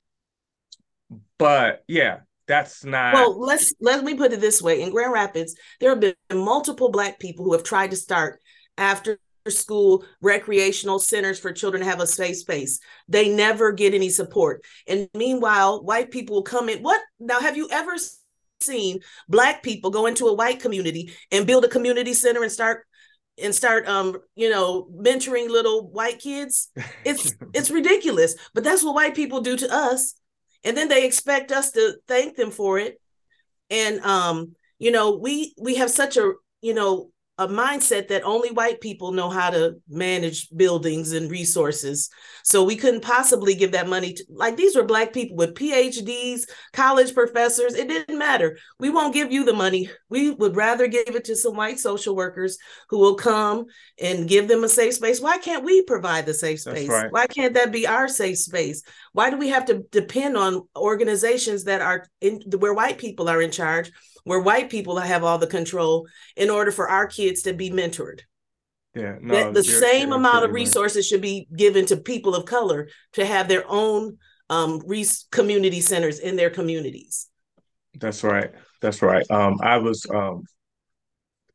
but 1.39 1.85
yeah, 1.89 2.21
that's 2.47 2.85
not. 2.85 3.15
Well, 3.15 3.39
let's 3.39 3.73
let 3.81 4.05
me 4.05 4.15
put 4.15 4.33
it 4.33 4.41
this 4.41 4.63
way: 4.63 4.83
in 4.83 4.91
Grand 4.91 5.13
Rapids, 5.13 5.55
there 5.81 5.91
have 5.91 6.01
been 6.01 6.15
multiple 6.33 6.91
Black 6.91 7.19
people 7.19 7.45
who 7.45 7.53
have 7.53 7.65
tried 7.65 7.91
to 7.91 7.97
start 7.97 8.41
after 8.79 9.19
school 9.49 10.05
recreational 10.21 11.01
centers 11.01 11.39
for 11.39 11.53
children 11.53 11.83
to 11.83 11.89
have 11.89 12.01
a 12.01 12.07
safe 12.07 12.37
space. 12.37 12.79
They 13.09 13.29
never 13.29 13.73
get 13.73 13.95
any 13.95 14.09
support. 14.09 14.65
And 14.87 15.09
meanwhile, 15.15 15.83
white 15.83 16.11
people 16.11 16.37
will 16.37 16.43
come 16.43 16.69
in. 16.69 16.83
What 16.83 17.01
now? 17.19 17.41
Have 17.41 17.57
you 17.57 17.69
ever 17.71 17.97
seen 18.61 19.01
black 19.29 19.63
people 19.63 19.91
go 19.91 20.07
into 20.07 20.27
a 20.27 20.35
white 20.35 20.61
community 20.61 21.13
and 21.33 21.47
build 21.47 21.65
a 21.65 21.69
community 21.69 22.15
center 22.15 22.43
and 22.43 22.53
start 22.53 22.87
and 23.43 23.55
start 23.55 23.89
um 23.89 24.17
you 24.35 24.51
know 24.51 24.89
mentoring 24.95 25.49
little 25.49 25.89
white 25.89 26.19
kids 26.19 26.71
it's 27.05 27.35
it's 27.55 27.71
ridiculous 27.71 28.35
but 28.55 28.65
that's 28.65 28.85
what 28.85 28.95
white 28.95 29.15
people 29.15 29.41
do 29.41 29.57
to 29.57 29.73
us. 29.73 30.15
And 30.65 30.77
then 30.77 30.89
they 30.89 31.05
expect 31.05 31.51
us 31.51 31.73
to 31.73 31.97
thank 32.07 32.37
them 32.37 32.53
for 32.53 32.79
it. 32.79 33.01
And 33.71 34.01
um 34.01 34.55
you 34.79 34.91
know 34.91 35.17
we 35.17 35.55
we 35.59 35.77
have 35.77 35.91
such 35.91 36.17
a 36.17 36.33
you 36.61 36.75
know 36.75 37.11
a 37.39 37.49
mindset 37.49 38.09
that 38.09 38.25
only 38.25 38.51
white 38.51 38.81
people 38.81 39.11
know 39.13 39.31
how 39.31 39.49
to 39.49 39.77
manage 39.89 40.49
buildings 40.55 41.13
and 41.13 41.31
resources. 41.31 42.11
So 42.45 42.63
we 42.63 42.77
couldn't 42.77 43.01
possibly 43.01 43.55
give 43.55 43.73
that 43.73 43.89
money 43.89 44.13
to 44.13 44.25
like 44.29 44.57
these 44.57 44.77
were 44.77 44.85
black 44.85 45.15
people 45.15 45.37
with 45.37 45.55
PhDs, 45.55 46.43
college 46.75 47.15
professors. 47.15 47.75
It 47.75 47.89
didn't 47.89 48.19
matter. 48.19 48.59
We 48.79 48.91
won't 48.91 49.15
give 49.15 49.33
you 49.33 49.45
the 49.45 49.55
money. 49.55 49.89
We 50.11 50.31
would 50.31 50.57
rather 50.57 50.87
give 50.87 51.09
it 51.09 51.25
to 51.25 51.37
some 51.37 51.57
white 51.57 51.79
social 51.79 52.15
workers 52.15 52.59
who 52.91 52.99
will 52.99 53.15
come 53.15 53.65
and 54.01 54.29
give 54.29 54.47
them 54.47 54.63
a 54.63 54.69
safe 54.69 54.95
space. 54.95 55.21
Why 55.21 55.39
can't 55.39 55.65
we 55.65 55.83
provide 55.83 56.27
the 56.27 56.35
safe 56.35 56.61
space? 56.61 56.89
Right. 56.89 57.11
Why 57.11 57.27
can't 57.27 57.55
that 57.55 57.73
be 57.73 57.87
our 57.87 58.09
safe 58.09 58.39
space? 58.39 58.83
Why 59.13 59.31
do 59.31 59.39
we 59.39 59.49
have 59.49 59.65
to 59.67 59.85
depend 59.91 60.37
on 60.37 60.69
organizations 60.77 61.65
that 61.65 61.81
are 61.81 62.05
in 62.21 62.43
where 62.59 62.75
white 62.75 62.99
people 62.99 63.31
are 63.31 63.41
in 63.41 63.51
charge? 63.51 63.91
Where 64.25 64.41
white 64.41 64.71
people 64.71 64.99
have 64.99 65.25
all 65.25 65.39
the 65.39 65.47
control 65.47 66.07
in 66.37 66.51
order 66.51 66.71
for 66.71 66.89
our 66.89 67.07
kids 67.07 67.43
to 67.43 67.53
be 67.53 67.71
mentored. 67.71 68.21
Yeah, 68.95 69.17
no, 69.21 69.53
the 69.53 69.65
same 69.65 70.09
you're 70.09 70.19
amount 70.19 70.45
of 70.45 70.53
resources 70.53 70.97
right. 70.97 71.05
should 71.05 71.23
be 71.23 71.49
given 71.57 71.87
to 71.87 71.97
people 71.97 72.35
of 72.35 72.45
color 72.45 72.89
to 73.15 73.25
have 73.25 73.49
their 73.49 73.65
own 73.67 74.19
um, 74.51 74.83
community 75.31 75.81
centers 75.81 76.19
in 76.19 76.37
their 76.37 76.51
communities. 76.51 77.29
That's 77.99 78.23
right. 78.23 78.51
That's 78.83 79.01
right. 79.01 79.29
Um, 79.31 79.59
I 79.63 79.79
was 79.79 80.07
um, 80.11 80.45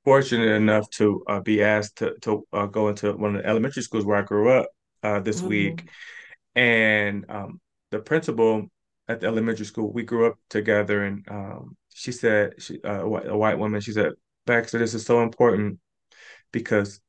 fortunate 0.04 0.56
enough 0.56 0.90
to 0.92 1.24
uh, 1.28 1.40
be 1.42 1.62
asked 1.62 1.98
to 1.98 2.16
to 2.22 2.48
uh, 2.54 2.66
go 2.66 2.90
into 2.90 3.12
one 3.14 3.36
of 3.36 3.44
the 3.44 3.50
elementary 3.50 3.84
schools 3.84 4.06
where 4.06 4.18
I 4.18 4.24
grew 4.24 4.50
up 4.50 4.68
uh, 5.04 5.20
this 5.20 5.40
mm-hmm. 5.40 5.50
week, 5.50 5.90
and 6.56 7.26
um, 7.30 7.60
the 7.92 8.00
principal 8.00 8.68
at 9.08 9.20
the 9.20 9.28
elementary 9.28 9.66
school 9.66 9.92
we 9.92 10.04
grew 10.04 10.28
up 10.28 10.38
together, 10.50 11.04
and 11.04 11.28
um, 11.30 11.78
she 11.98 12.12
said 12.12 12.54
she 12.60 12.82
uh, 12.84 13.04
a 13.04 13.38
white 13.38 13.58
woman 13.58 13.82
she 13.82 13.92
said 13.92 14.14
Baxter 14.46 14.80
this 14.80 14.94
is 14.94 15.06
so 15.06 15.22
important 15.22 15.80
because 16.52 17.00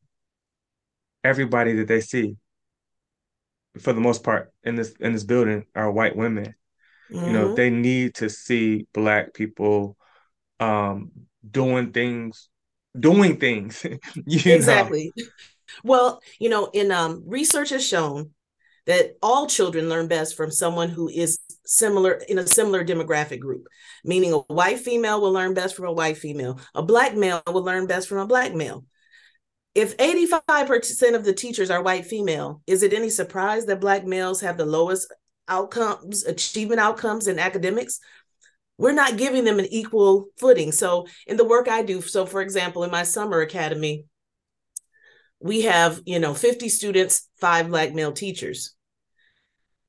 everybody 1.23 1.75
that 1.75 1.88
they 1.88 2.00
see 2.00 2.37
for 3.78 3.92
the 3.92 4.00
most 4.00 4.25
part 4.25 4.52
in 4.64 4.75
this 4.75 4.92
in 5.00 5.12
this 5.12 5.25
building 5.25 5.64
are 5.75 5.90
white 5.90 6.16
women 6.16 6.54
Mm-hmm. 7.11 7.26
You 7.26 7.33
know, 7.33 7.45
mm-hmm. 7.47 7.54
they 7.54 7.71
need 7.71 8.14
to 8.16 8.28
see 8.28 8.87
black 8.92 9.35
people 9.35 9.97
um 10.61 11.12
doing 11.49 11.92
things 11.92 12.49
doing 12.99 13.38
things. 13.38 13.87
exactly. 14.26 15.12
Know? 15.16 15.25
Well, 15.85 16.21
you 16.38 16.49
know, 16.49 16.71
in 16.73 16.90
um 16.90 17.23
research 17.26 17.71
has 17.71 17.87
shown 17.87 18.33
that 18.88 19.18
all 19.23 19.47
children 19.47 19.90
learn 19.90 20.09
best 20.09 20.35
from 20.35 20.50
someone 20.50 20.88
who 20.88 21.11
is 21.11 21.38
similar 21.66 22.12
in 22.26 22.38
a 22.38 22.47
similar 22.47 22.83
demographic 22.83 23.38
group. 23.38 23.66
Meaning 24.02 24.33
a 24.33 24.38
white 24.38 24.80
female 24.80 25.21
will 25.21 25.30
learn 25.30 25.52
best 25.52 25.76
from 25.76 25.85
a 25.85 25.92
white 25.92 26.16
female. 26.16 26.59
A 26.75 26.83
black 26.83 27.14
male 27.14 27.42
will 27.47 27.62
learn 27.62 27.87
best 27.87 28.09
from 28.09 28.16
a 28.16 28.26
black 28.26 28.54
male. 28.54 28.87
If 29.75 29.95
85% 29.99 31.14
of 31.14 31.23
the 31.23 31.35
teachers 31.35 31.71
are 31.71 31.83
white 31.83 32.07
female 32.07 32.62
is 32.66 32.83
it 32.83 32.95
any 32.95 33.11
surprise 33.11 33.66
that 33.66 33.80
black 33.80 34.07
males 34.07 34.40
have 34.40 34.57
the 34.57 34.64
lowest 34.64 35.12
outcomes 35.49 36.25
achievement 36.25 36.80
outcomes 36.80 37.26
in 37.26 37.38
academics? 37.38 38.00
We're 38.78 38.92
not 38.92 39.18
giving 39.18 39.45
them 39.45 39.59
an 39.59 39.66
equal 39.66 40.28
footing. 40.38 40.73
So 40.73 41.07
in 41.26 41.37
the 41.37 41.45
work 41.45 41.68
i 41.68 41.83
do 41.83 42.00
so 42.00 42.25
for 42.25 42.40
example 42.40 42.85
in 42.85 42.90
my 42.90 43.02
summer 43.02 43.42
academy 43.42 44.07
we 45.40 45.62
have 45.62 46.00
you 46.07 46.18
know 46.18 46.33
50 46.33 46.71
students 46.71 47.28
five 47.38 47.68
black 47.68 47.95
male 47.95 48.12
teachers 48.12 48.75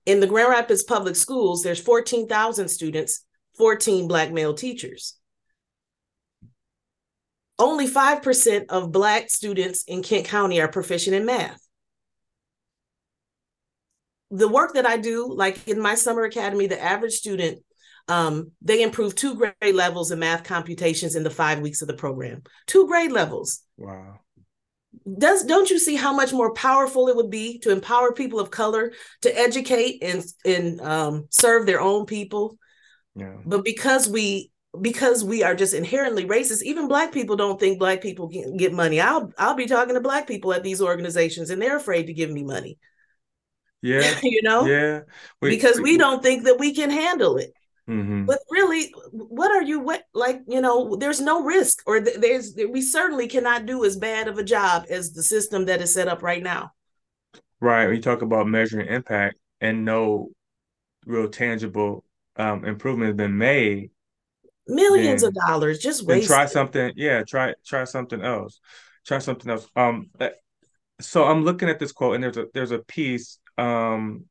in 0.06 0.20
the 0.20 0.28
Grand 0.28 0.50
Rapids 0.50 0.84
Public 0.84 1.16
Schools, 1.16 1.64
there's 1.64 1.80
14,000 1.80 2.68
students, 2.68 3.26
14 3.58 4.08
Black 4.08 4.32
male 4.32 4.54
teachers. 4.54 5.16
Only 7.58 7.88
5% 7.88 8.66
of 8.70 8.92
Black 8.92 9.30
students 9.30 9.84
in 9.84 10.02
Kent 10.02 10.26
County 10.28 10.62
are 10.62 10.70
proficient 10.70 11.16
in 11.16 11.26
math. 11.26 11.60
The 14.32 14.48
work 14.48 14.76
that 14.76 14.86
I 14.86 14.98
do, 14.98 15.34
like 15.34 15.68
in 15.68 15.80
my 15.82 15.96
summer 15.96 16.24
academy, 16.24 16.68
the 16.68 16.82
average 16.82 17.14
student, 17.14 17.60
um, 18.08 18.52
they 18.62 18.82
improve 18.82 19.16
two 19.16 19.36
grade 19.36 19.76
levels 19.76 20.12
in 20.12 20.20
math 20.20 20.44
computations 20.44 21.16
in 21.16 21.24
the 21.24 21.30
five 21.30 21.60
weeks 21.60 21.82
of 21.82 21.88
the 21.88 21.94
program. 21.94 22.44
Two 22.66 22.88
grade 22.88 23.12
levels. 23.12 23.62
Wow 23.78 24.20
does 25.18 25.44
don't 25.44 25.70
you 25.70 25.80
see 25.80 25.96
how 25.96 26.14
much 26.14 26.34
more 26.34 26.54
powerful 26.54 27.08
it 27.08 27.16
would 27.16 27.30
be 27.30 27.60
to 27.60 27.72
empower 27.72 28.12
people 28.12 28.40
of 28.40 28.52
color 28.52 28.92
to 29.22 29.38
educate 29.38 30.04
and 30.04 30.24
and 30.46 30.82
um, 30.82 31.28
serve 31.30 31.66
their 31.66 31.82
own 31.82 32.06
people? 32.06 32.58
Yeah. 33.16 33.36
but 33.46 33.66
because 33.66 34.08
we 34.08 34.52
because 34.80 35.24
we 35.24 35.44
are 35.44 35.56
just 35.56 35.74
inherently 35.74 36.26
racist 36.26 36.62
even 36.62 36.88
black 36.88 37.12
people 37.12 37.36
don't 37.36 37.60
think 37.60 37.80
black 37.80 38.02
people 38.02 38.28
get 38.28 38.72
money. 38.72 39.02
I'll 39.02 39.32
i'll 39.38 39.56
be 39.56 39.66
talking 39.66 39.96
to 39.96 40.02
black 40.02 40.28
people 40.28 40.54
at 40.54 40.64
these 40.64 40.82
organizations 40.82 41.50
and 41.50 41.62
they're 41.62 41.78
afraid 41.78 42.08
to 42.08 42.14
give 42.14 42.30
me 42.30 42.44
money. 42.44 42.78
Yeah. 43.82 44.16
You 44.24 44.42
know? 44.44 44.66
Yeah. 44.66 45.02
We, 45.42 45.50
because 45.50 45.78
we, 45.78 45.94
we 45.94 45.98
don't 45.98 46.22
think 46.22 46.44
that 46.44 46.60
we 46.60 46.74
can 46.74 46.90
handle 46.90 47.38
it 47.38 47.54
Mm-hmm. 47.90 48.26
But 48.26 48.40
really, 48.52 48.94
what 49.12 49.50
are 49.50 49.64
you 49.64 49.80
what 49.80 50.04
like? 50.14 50.42
You 50.48 50.62
know, 50.62 50.96
there's 50.96 51.20
no 51.20 51.44
risk, 51.44 51.82
or 51.88 52.00
th- 52.00 52.18
there's 52.18 52.56
we 52.56 52.82
certainly 52.82 53.28
cannot 53.28 53.66
do 53.66 53.84
as 53.84 53.98
bad 53.98 54.28
of 54.28 54.38
a 54.38 54.44
job 54.44 54.86
as 54.92 55.14
the 55.14 55.24
system 55.24 55.66
that 55.66 55.82
is 55.82 55.92
set 55.92 56.08
up 56.08 56.22
right 56.22 56.44
now. 56.44 56.72
Right. 57.60 57.88
When 57.88 57.96
you 57.96 58.02
talk 58.02 58.22
about 58.22 58.48
measuring 58.48 58.88
impact 58.88 59.40
and 59.60 59.86
no 59.86 60.30
real 61.08 61.30
tangible 61.30 62.04
um, 62.36 62.64
improvement 62.64 63.08
has 63.08 63.16
been 63.16 63.38
made, 63.40 63.90
millions 64.68 65.22
then, 65.22 65.30
of 65.30 65.34
dollars 65.48 65.80
just 65.80 66.06
wait. 66.06 66.26
Try 66.26 66.46
something. 66.46 66.94
Yeah. 66.96 67.24
Try 67.24 67.56
try 67.66 67.86
something 67.86 68.22
else. 68.22 68.60
Try 69.08 69.18
something 69.18 69.50
else. 69.50 69.68
Um. 69.76 70.12
Eh, 70.20 70.30
so 71.02 71.24
I'm 71.24 71.44
looking 71.44 71.70
at 71.70 71.80
this 71.80 71.92
quote, 71.92 72.14
and 72.14 72.24
there's 72.24 72.38
a 72.38 72.46
there's 72.54 72.72
a 72.72 72.80
piece 72.80 73.40
um 73.58 74.26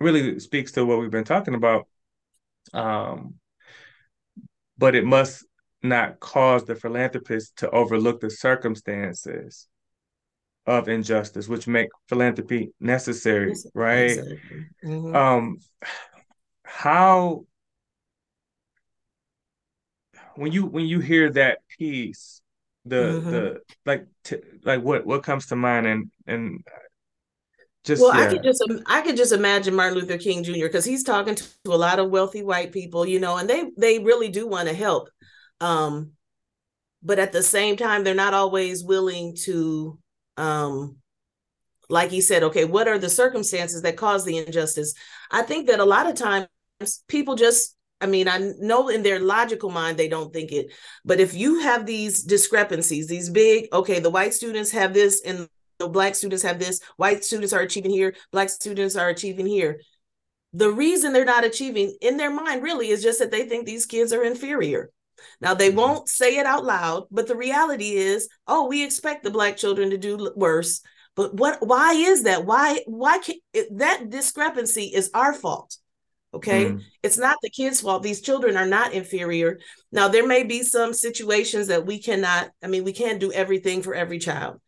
really 0.00 0.38
speaks 0.38 0.72
to 0.72 0.84
what 0.84 0.98
we've 0.98 1.10
been 1.10 1.24
talking 1.24 1.54
about 1.54 1.86
um, 2.72 3.34
but 4.78 4.94
it 4.94 5.04
must 5.04 5.44
not 5.82 6.18
cause 6.18 6.64
the 6.64 6.74
philanthropist 6.74 7.56
to 7.56 7.70
overlook 7.70 8.20
the 8.20 8.30
circumstances 8.30 9.68
of 10.66 10.88
injustice, 10.88 11.46
which 11.46 11.66
make 11.66 11.88
philanthropy 12.08 12.72
necessary, 12.80 13.54
right? 13.74 14.18
Exactly. 14.18 14.66
Mm-hmm. 14.84 15.14
Um, 15.14 15.58
how 16.62 17.44
when 20.36 20.52
you 20.52 20.66
when 20.66 20.86
you 20.86 21.00
hear 21.00 21.30
that 21.32 21.58
piece, 21.78 22.40
the 22.84 22.96
mm-hmm. 22.96 23.30
the 23.30 23.60
like 23.86 24.06
t- 24.24 24.42
like 24.64 24.82
what 24.82 25.06
what 25.06 25.22
comes 25.22 25.46
to 25.46 25.56
mind 25.56 25.86
and 25.86 26.10
and 26.26 26.64
just 27.84 28.00
well, 28.00 28.16
yeah. 28.16 28.26
I 28.26 28.30
could 28.30 28.42
just 28.42 28.64
I 28.86 29.00
could 29.02 29.16
just 29.16 29.32
imagine 29.32 29.74
Martin 29.74 29.98
Luther 29.98 30.16
King 30.18 30.42
Jr. 30.42 30.52
because 30.62 30.84
he's 30.84 31.02
talking 31.02 31.34
to, 31.34 31.44
to, 31.64 31.72
a 31.72 31.76
lot 31.76 31.98
of 31.98 32.10
wealthy 32.10 32.42
white 32.42 32.72
people, 32.72 33.06
you 33.06 33.20
know, 33.20 33.36
and 33.36 33.48
they 33.48 33.70
they 33.76 33.98
really 33.98 34.30
do 34.30 34.46
want 34.46 34.68
to 34.68 34.74
help, 34.74 35.10
um, 35.60 36.12
but 37.02 37.18
at 37.18 37.32
the 37.32 37.42
same 37.42 37.76
time, 37.76 38.02
they're 38.02 38.14
not 38.14 38.34
always 38.34 38.82
willing 38.82 39.36
to, 39.44 39.98
um, 40.38 40.96
like 41.90 42.10
he 42.10 42.22
said, 42.22 42.42
okay, 42.44 42.64
what 42.64 42.88
are 42.88 42.98
the 42.98 43.10
circumstances 43.10 43.82
that 43.82 43.98
cause 43.98 44.24
the 44.24 44.38
injustice? 44.38 44.94
I 45.30 45.42
think 45.42 45.68
that 45.68 45.80
a 45.80 45.84
lot 45.84 46.06
of 46.06 46.14
times 46.14 46.48
people 47.08 47.36
just 47.36 47.76
I 48.00 48.06
mean, 48.06 48.28
I 48.28 48.52
know 48.58 48.88
in 48.88 49.02
their 49.02 49.20
logical 49.20 49.70
mind 49.70 49.96
they 49.96 50.08
don't 50.08 50.32
think 50.32 50.52
it, 50.52 50.72
but 51.04 51.20
if 51.20 51.32
you 51.32 51.60
have 51.60 51.86
these 51.86 52.22
discrepancies, 52.22 53.06
these 53.06 53.30
big, 53.30 53.68
okay, 53.72 53.98
the 53.98 54.10
white 54.10 54.34
students 54.34 54.70
have 54.72 54.92
this 54.92 55.22
and 55.24 55.48
black 55.88 56.14
students 56.14 56.42
have 56.42 56.58
this, 56.58 56.80
white 56.96 57.24
students 57.24 57.52
are 57.52 57.60
achieving 57.60 57.90
here, 57.90 58.14
black 58.32 58.48
students 58.48 58.96
are 58.96 59.08
achieving 59.08 59.46
here. 59.46 59.80
The 60.52 60.70
reason 60.70 61.12
they're 61.12 61.24
not 61.24 61.44
achieving 61.44 61.96
in 62.00 62.16
their 62.16 62.30
mind 62.30 62.62
really 62.62 62.88
is 62.88 63.02
just 63.02 63.18
that 63.18 63.30
they 63.30 63.48
think 63.48 63.66
these 63.66 63.86
kids 63.86 64.12
are 64.12 64.22
inferior. 64.22 64.90
Now 65.40 65.54
they 65.54 65.68
mm-hmm. 65.68 65.78
won't 65.78 66.08
say 66.08 66.36
it 66.36 66.46
out 66.46 66.64
loud, 66.64 67.04
but 67.10 67.26
the 67.26 67.36
reality 67.36 67.92
is, 67.92 68.28
oh, 68.46 68.66
we 68.66 68.84
expect 68.84 69.24
the 69.24 69.30
black 69.30 69.56
children 69.56 69.90
to 69.90 69.98
do 69.98 70.32
worse. 70.36 70.80
But 71.16 71.34
what 71.34 71.66
why 71.66 71.92
is 71.94 72.24
that? 72.24 72.44
Why 72.44 72.80
why 72.86 73.18
can't 73.18 73.40
that 73.78 74.10
discrepancy 74.10 74.86
is 74.86 75.10
our 75.14 75.32
fault? 75.32 75.76
Okay. 76.34 76.66
Mm. 76.66 76.82
It's 77.04 77.16
not 77.16 77.36
the 77.42 77.50
kids' 77.50 77.80
fault. 77.80 78.02
These 78.02 78.20
children 78.20 78.56
are 78.56 78.66
not 78.66 78.92
inferior. 78.92 79.60
Now, 79.92 80.08
there 80.08 80.26
may 80.26 80.42
be 80.42 80.64
some 80.64 80.92
situations 80.92 81.68
that 81.68 81.86
we 81.86 82.02
cannot, 82.02 82.50
I 82.60 82.66
mean, 82.66 82.82
we 82.82 82.92
can't 82.92 83.20
do 83.20 83.32
everything 83.32 83.82
for 83.82 83.94
every 83.94 84.18
child 84.18 84.60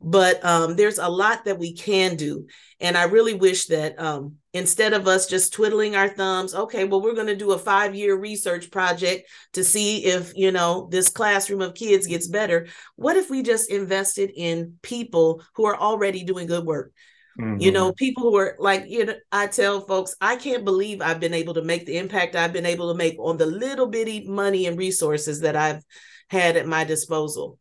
but 0.00 0.44
um, 0.44 0.76
there's 0.76 0.98
a 0.98 1.08
lot 1.08 1.44
that 1.44 1.58
we 1.58 1.74
can 1.74 2.16
do. 2.16 2.46
And 2.78 2.94
i 2.94 3.04
really 3.04 3.32
wish 3.32 3.66
that 3.66 3.98
um, 3.98 4.34
instead 4.52 4.92
of 4.92 5.08
us 5.08 5.26
just 5.26 5.54
twiddling 5.54 5.96
our 5.96 6.10
thumbs 6.10 6.54
okay 6.54 6.84
well 6.84 7.00
we're 7.00 7.14
going 7.14 7.26
to 7.26 7.34
do 7.34 7.52
a 7.52 7.58
five 7.58 7.94
year 7.94 8.14
research 8.14 8.70
project 8.70 9.26
to 9.54 9.64
see 9.64 10.04
if 10.04 10.32
you 10.36 10.52
know 10.52 10.86
this 10.90 11.08
classroom 11.08 11.62
of 11.62 11.74
kids 11.74 12.06
gets 12.06 12.28
better 12.28 12.66
what 12.96 13.16
if 13.16 13.30
we 13.30 13.42
just 13.42 13.70
invested 13.70 14.30
in 14.34 14.74
people 14.82 15.42
who 15.54 15.64
are 15.64 15.76
already 15.76 16.24
doing 16.24 16.46
good 16.46 16.64
work? 16.64 16.92
Mm-hmm. 17.40 17.60
You 17.60 17.70
know, 17.70 17.92
people 17.92 18.22
who 18.22 18.36
are 18.36 18.56
like, 18.58 18.84
you 18.88 19.04
know, 19.04 19.14
I 19.30 19.46
tell 19.46 19.82
folks, 19.82 20.14
I 20.20 20.36
can't 20.36 20.64
believe 20.64 21.02
I've 21.02 21.20
been 21.20 21.34
able 21.34 21.54
to 21.54 21.62
make 21.62 21.84
the 21.84 21.98
impact 21.98 22.34
I've 22.34 22.52
been 22.52 22.64
able 22.64 22.90
to 22.90 22.96
make 22.96 23.16
on 23.18 23.36
the 23.36 23.46
little 23.46 23.86
bitty 23.86 24.26
money 24.26 24.66
and 24.66 24.78
resources 24.78 25.40
that 25.40 25.54
I've 25.54 25.82
had 26.30 26.56
at 26.56 26.66
my 26.66 26.84
disposal 26.84 27.58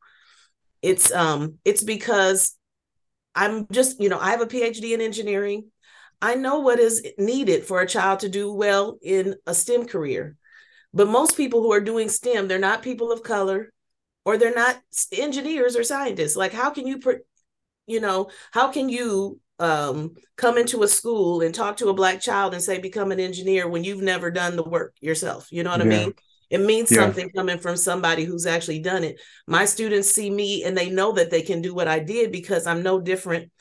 it's 0.86 1.12
um 1.12 1.56
it's 1.66 1.84
because 1.84 2.58
i'm 3.34 3.68
just 3.72 4.00
you 4.00 4.08
know 4.08 4.20
i 4.20 4.30
have 4.30 4.42
a 4.42 4.46
phd 4.46 4.84
in 4.84 5.02
engineering. 5.02 5.72
I 6.22 6.36
know 6.36 6.60
what 6.60 6.80
is 6.80 7.06
needed 7.18 7.66
for 7.66 7.82
a 7.82 7.88
child 7.88 8.22
to 8.22 8.30
do 8.30 8.52
well 8.52 8.98
in 9.02 9.36
a 9.46 9.54
stem 9.54 9.86
career. 9.86 10.38
But 10.94 11.10
most 11.10 11.36
people 11.36 11.62
who 11.62 11.74
are 11.74 11.82
doing 11.82 12.08
stem 12.08 12.48
they're 12.48 12.58
not 12.58 12.82
people 12.82 13.12
of 13.12 13.22
color 13.22 13.72
or 14.24 14.38
they're 14.38 14.56
not 14.56 14.80
engineers 15.12 15.76
or 15.76 15.84
scientists. 15.84 16.36
Like 16.36 16.54
how 16.54 16.70
can 16.70 16.88
you 16.88 17.00
you 17.86 18.00
know 18.00 18.30
how 18.52 18.72
can 18.72 18.88
you 18.90 19.40
um, 19.60 20.16
come 20.36 20.58
into 20.58 20.84
a 20.84 20.88
school 20.88 21.42
and 21.42 21.54
talk 21.54 21.78
to 21.78 21.90
a 21.90 21.94
black 21.94 22.22
child 22.22 22.54
and 22.54 22.64
say 22.64 22.80
become 22.80 23.12
an 23.12 23.20
engineer 23.20 23.68
when 23.68 23.84
you've 23.84 24.02
never 24.02 24.32
done 24.32 24.56
the 24.56 24.64
work 24.64 24.96
yourself? 25.02 25.52
You 25.52 25.64
know 25.64 25.72
what 25.72 25.86
yeah. 25.86 25.94
i 25.94 26.06
mean 26.06 26.14
it 26.50 26.62
means 26.62 26.92
yeah. 26.92 27.00
something 27.00 27.30
coming 27.30 27.60
from 27.60 27.78
somebody 27.78 28.24
who's 28.24 28.46
actually 28.46 28.80
done 28.80 29.04
it. 29.04 29.20
My 29.48 29.66
students 29.66 30.12
see 30.12 30.30
me 30.30 30.64
and 30.64 30.78
they 30.78 30.90
know 30.90 31.14
that 31.14 31.32
they 31.32 31.42
can 31.42 31.62
do 31.62 31.74
what 31.74 31.88
I 31.88 32.00
did 32.00 32.32
because 32.32 32.68
I'm 32.68 32.84
no 32.84 33.00
different 33.00 33.52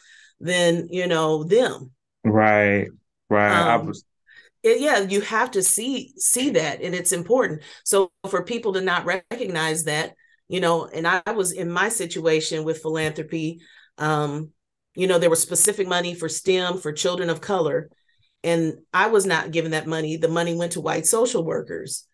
than, 0.40 0.88
you 0.90 1.06
know, 1.06 1.44
them. 1.44 1.92
Right. 2.24 2.88
Right. 3.30 3.74
Um, 3.74 3.86
was 3.86 4.04
it, 4.62 4.80
yeah, 4.80 5.00
you 5.00 5.20
have 5.20 5.50
to 5.52 5.62
see 5.62 6.14
see 6.16 6.50
that 6.50 6.80
and 6.82 6.94
it's 6.94 7.12
important. 7.12 7.62
So 7.84 8.10
for 8.28 8.42
people 8.42 8.72
to 8.74 8.80
not 8.80 9.04
recognize 9.04 9.84
that, 9.84 10.14
you 10.48 10.60
know, 10.60 10.86
and 10.86 11.06
I, 11.06 11.22
I 11.26 11.32
was 11.32 11.52
in 11.52 11.70
my 11.70 11.88
situation 11.88 12.64
with 12.64 12.80
philanthropy, 12.80 13.60
um, 13.98 14.50
you 14.94 15.06
know, 15.06 15.18
there 15.18 15.30
was 15.30 15.42
specific 15.42 15.86
money 15.86 16.14
for 16.14 16.28
STEM 16.28 16.78
for 16.78 16.92
children 16.92 17.28
of 17.28 17.40
color 17.40 17.90
and 18.42 18.74
I 18.92 19.06
was 19.08 19.26
not 19.26 19.50
given 19.50 19.72
that 19.72 19.86
money. 19.86 20.16
The 20.16 20.28
money 20.28 20.54
went 20.54 20.72
to 20.72 20.80
white 20.80 21.06
social 21.06 21.44
workers 21.44 22.06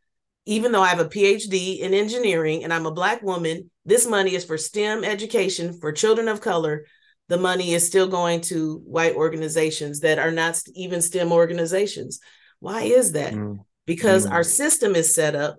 even 0.46 0.72
though 0.72 0.82
I 0.82 0.88
have 0.88 1.00
a 1.00 1.08
PhD 1.08 1.80
in 1.80 1.94
engineering 1.94 2.64
and 2.64 2.72
I'm 2.72 2.86
a 2.86 2.92
Black 2.92 3.22
woman, 3.22 3.70
this 3.84 4.06
money 4.06 4.34
is 4.34 4.44
for 4.44 4.56
STEM 4.56 5.04
education 5.04 5.78
for 5.80 5.92
children 5.92 6.28
of 6.28 6.40
color. 6.40 6.86
The 7.28 7.38
money 7.38 7.74
is 7.74 7.86
still 7.86 8.08
going 8.08 8.40
to 8.42 8.78
white 8.78 9.14
organizations 9.14 10.00
that 10.00 10.18
are 10.18 10.32
not 10.32 10.60
even 10.74 11.02
STEM 11.02 11.30
organizations. 11.30 12.20
Why 12.58 12.82
is 12.82 13.12
that? 13.12 13.34
Mm. 13.34 13.58
Because 13.86 14.26
mm. 14.26 14.32
our 14.32 14.42
system 14.42 14.94
is 14.94 15.14
set 15.14 15.34
up. 15.34 15.58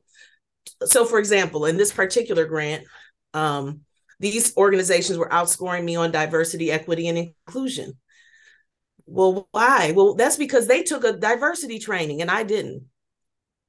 So, 0.84 1.06
for 1.06 1.20
example, 1.20 1.66
in 1.66 1.78
this 1.78 1.94
particular 1.94 2.46
grant, 2.46 2.86
um, 3.34 3.82
these 4.20 4.56
organizations 4.58 5.18
were 5.18 5.30
outscoring 5.30 5.84
me 5.84 5.96
on 5.96 6.12
diversity, 6.12 6.72
equity, 6.72 7.08
and 7.08 7.18
inclusion. 7.18 7.94
Well, 9.06 9.48
why? 9.52 9.94
Well, 9.96 10.14
that's 10.16 10.38
because 10.38 10.68
they 10.68 10.84
took 10.84 11.04
a 11.04 11.14
diversity 11.14 11.80
training 11.80 12.22
and 12.22 12.30
I 12.30 12.44
didn't. 12.44 12.86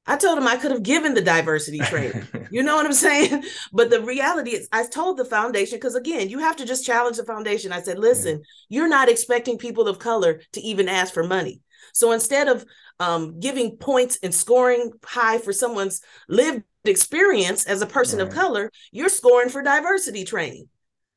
I 0.06 0.16
told 0.16 0.36
him 0.36 0.48
I 0.48 0.56
could 0.56 0.72
have 0.72 0.82
given 0.82 1.14
the 1.14 1.20
diversity 1.20 1.78
training. 1.78 2.26
you 2.50 2.62
know 2.62 2.74
what 2.74 2.86
I'm 2.86 2.92
saying? 2.92 3.44
But 3.72 3.90
the 3.90 4.00
reality 4.00 4.50
is, 4.50 4.68
I 4.72 4.84
told 4.86 5.16
the 5.16 5.24
foundation, 5.24 5.76
because 5.76 5.94
again, 5.94 6.28
you 6.28 6.40
have 6.40 6.56
to 6.56 6.66
just 6.66 6.84
challenge 6.84 7.18
the 7.18 7.24
foundation. 7.24 7.72
I 7.72 7.82
said, 7.82 7.98
listen, 7.98 8.38
yeah. 8.38 8.44
you're 8.80 8.88
not 8.88 9.08
expecting 9.08 9.58
people 9.58 9.86
of 9.86 10.00
color 10.00 10.40
to 10.52 10.60
even 10.60 10.88
ask 10.88 11.14
for 11.14 11.22
money. 11.22 11.60
So 11.92 12.12
instead 12.12 12.48
of 12.48 12.64
um, 12.98 13.38
giving 13.38 13.76
points 13.76 14.18
and 14.22 14.34
scoring 14.34 14.92
high 15.04 15.38
for 15.38 15.52
someone's 15.52 16.00
lived 16.28 16.64
experience 16.84 17.64
as 17.66 17.80
a 17.80 17.86
person 17.86 18.18
right. 18.18 18.28
of 18.28 18.34
color, 18.34 18.70
you're 18.90 19.08
scoring 19.08 19.50
for 19.50 19.62
diversity 19.62 20.24
training. 20.24 20.68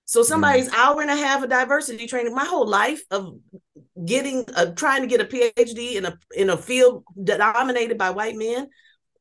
So 0.06 0.22
somebody's 0.22 0.70
mm. 0.70 0.78
hour 0.78 1.02
and 1.02 1.10
a 1.10 1.16
half 1.16 1.44
of 1.44 1.50
diversity 1.50 2.06
training, 2.06 2.36
my 2.36 2.46
whole 2.46 2.68
life 2.68 3.04
of 3.10 3.40
getting 4.04 4.46
a, 4.56 4.72
trying 4.72 5.02
to 5.02 5.08
get 5.08 5.22
a 5.22 5.26
PhD 5.26 5.96
in 5.96 6.06
a 6.06 6.18
in 6.36 6.50
a 6.50 6.58
field 6.58 7.04
dominated 7.24 7.98
by 7.98 8.10
white 8.10 8.36
men, 8.36 8.68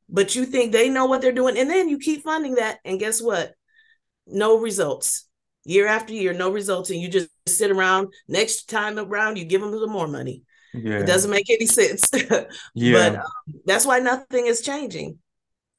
but 0.08 0.34
you 0.34 0.44
think 0.44 0.72
they 0.72 0.88
know 0.88 1.06
what 1.06 1.20
they're 1.20 1.32
doing, 1.32 1.56
and 1.58 1.70
then 1.70 1.88
you 1.88 1.98
keep 1.98 2.24
funding 2.24 2.56
that, 2.56 2.78
and 2.84 2.98
guess 2.98 3.22
what? 3.22 3.54
No 4.26 4.58
results. 4.58 5.28
Year 5.66 5.86
after 5.86 6.12
year, 6.12 6.34
no 6.34 6.50
results, 6.50 6.90
and 6.90 7.00
you 7.00 7.08
just 7.08 7.28
sit 7.46 7.70
around. 7.70 8.12
Next 8.28 8.68
time 8.68 8.98
around, 8.98 9.38
you 9.38 9.44
give 9.44 9.60
them 9.60 9.72
some 9.72 9.90
more 9.90 10.08
money. 10.08 10.42
Yeah. 10.74 10.98
It 10.98 11.06
doesn't 11.06 11.30
make 11.30 11.48
any 11.48 11.66
sense. 11.66 12.10
yeah. 12.74 12.92
But 12.92 13.16
um, 13.16 13.24
that's 13.64 13.86
why 13.86 14.00
nothing 14.00 14.46
is 14.46 14.60
changing. 14.60 15.18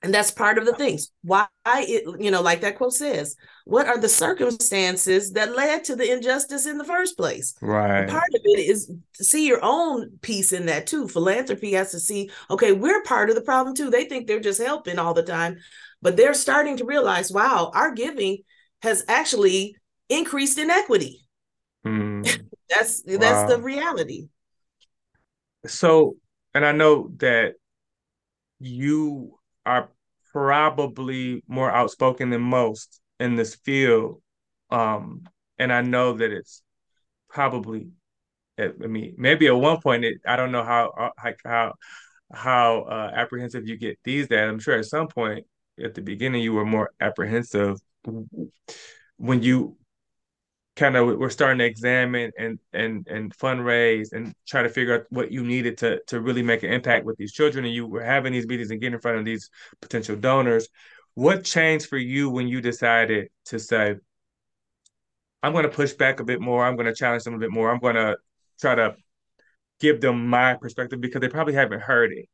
And 0.02 0.14
that's 0.14 0.32
part 0.32 0.58
of 0.58 0.66
the 0.66 0.74
things. 0.74 1.12
Why 1.24 1.48
it, 1.66 2.22
you 2.22 2.32
know, 2.32 2.42
like 2.42 2.62
that 2.62 2.78
quote 2.78 2.94
says, 2.94 3.36
what 3.66 3.88
are 3.88 3.98
the 3.98 4.08
circumstances 4.08 5.32
that 5.32 5.56
led 5.56 5.84
to 5.84 5.96
the 5.96 6.12
injustice 6.12 6.68
in 6.68 6.78
the 6.78 6.84
first 6.84 7.18
place? 7.18 7.56
Right. 7.62 8.02
And 8.02 8.10
part 8.10 8.30
of 8.34 8.42
it 8.44 8.60
is 8.60 8.92
see 9.14 9.48
your 9.48 9.60
own 9.64 10.20
piece 10.22 10.54
in 10.54 10.68
that 10.68 10.86
too. 10.86 11.08
Philanthropy 11.08 11.74
has 11.74 11.92
to 11.92 12.00
see, 12.00 12.30
okay, 12.52 12.72
we're 12.72 13.02
part 13.04 13.30
of 13.30 13.36
the 13.36 13.42
problem 13.42 13.76
too. 13.76 13.90
They 13.90 14.06
think 14.06 14.28
they're 14.28 14.40
just 14.40 14.62
helping 14.62 15.00
all 15.00 15.16
the 15.16 15.24
time, 15.24 15.58
but 16.00 16.16
they're 16.16 16.36
starting 16.36 16.78
to 16.78 16.86
realize, 16.86 17.32
wow, 17.32 17.72
our 17.74 17.92
giving 17.92 18.38
has 18.84 19.04
actually 19.08 19.76
increased 20.10 20.60
inequity. 20.60 21.28
Mm. 21.86 22.24
that's 22.70 23.02
wow. 23.08 23.18
that's 23.18 23.52
the 23.52 23.60
reality. 23.60 24.28
So, 25.66 26.18
and 26.54 26.64
I 26.64 26.72
know 26.72 27.10
that 27.18 27.56
you 28.60 29.40
are 29.66 29.90
probably 30.32 31.44
more 31.48 31.72
outspoken 31.72 32.30
than 32.30 32.42
most 32.42 33.02
in 33.20 33.36
this 33.36 33.56
field. 33.56 34.22
Um, 34.70 35.24
and 35.58 35.72
I 35.72 35.82
know 35.82 36.14
that 36.14 36.32
it's 36.32 36.62
probably, 37.30 37.90
I 38.60 38.70
mean, 38.78 39.16
maybe 39.18 39.48
at 39.48 39.56
one 39.56 39.82
point, 39.82 40.06
it, 40.06 40.22
I 40.26 40.36
don't 40.36 40.52
know 40.52 40.64
how 40.64 41.12
how 41.44 41.74
how 42.34 42.82
uh, 42.84 43.12
apprehensive 43.14 43.68
you 43.68 43.78
get 43.78 44.00
these 44.04 44.28
days. 44.28 44.50
I'm 44.50 44.60
sure 44.60 44.78
at 44.78 44.86
some 44.86 45.08
point 45.08 45.46
at 45.84 45.94
the 45.94 46.02
beginning 46.02 46.42
you 46.42 46.54
were 46.54 46.66
more 46.66 46.92
apprehensive 47.00 47.80
when 49.18 49.44
you 49.44 49.78
kind 50.76 50.98
of 50.98 51.18
we're 51.18 51.30
starting 51.30 51.60
to 51.60 51.66
examine 51.66 52.32
and 52.38 52.60
and 52.74 53.08
and 53.08 53.36
fundraise 53.38 54.12
and 54.12 54.34
try 54.46 54.62
to 54.62 54.70
figure 54.70 54.96
out 54.96 55.06
what 55.10 55.32
you 55.32 55.42
needed 55.42 55.78
to 55.78 56.02
to 56.08 56.20
really 56.20 56.44
make 56.44 56.64
an 56.64 56.72
impact 56.72 57.06
with 57.06 57.18
these 57.18 57.32
children 57.32 57.64
and 57.66 57.74
you 57.74 57.88
were 57.88 58.04
having 58.04 58.34
these 58.34 58.48
meetings 58.48 58.72
and 58.72 58.82
getting 58.82 58.94
in 58.96 59.00
front 59.00 59.18
of 59.18 59.26
these 59.26 59.50
potential 59.82 60.16
donors 60.16 60.68
what 61.16 61.44
changed 61.44 61.88
for 61.88 61.98
you 61.98 62.30
when 62.30 62.48
you 62.48 62.62
decided 62.62 63.30
to 63.46 63.60
say 63.60 63.96
i'm 65.42 65.52
going 65.52 65.64
to 65.64 65.70
push 65.70 65.94
back 65.94 66.20
a 66.20 66.24
bit 66.24 66.42
more. 66.42 66.66
I'm 66.66 66.76
going 66.76 66.88
to 66.88 66.96
challenge 66.96 67.24
them 67.24 67.36
a 67.36 67.40
bit 67.40 67.52
more. 67.52 67.70
I'm 67.70 67.80
going 67.80 67.96
to 67.96 68.18
try 68.60 68.76
to 68.76 68.96
give 69.80 70.02
them 70.02 70.28
my 70.28 70.56
perspective 70.56 71.02
because 71.02 71.22
they 71.22 71.28
probably 71.28 71.54
haven't 71.54 71.82
heard 71.82 72.12
it. 72.14 72.28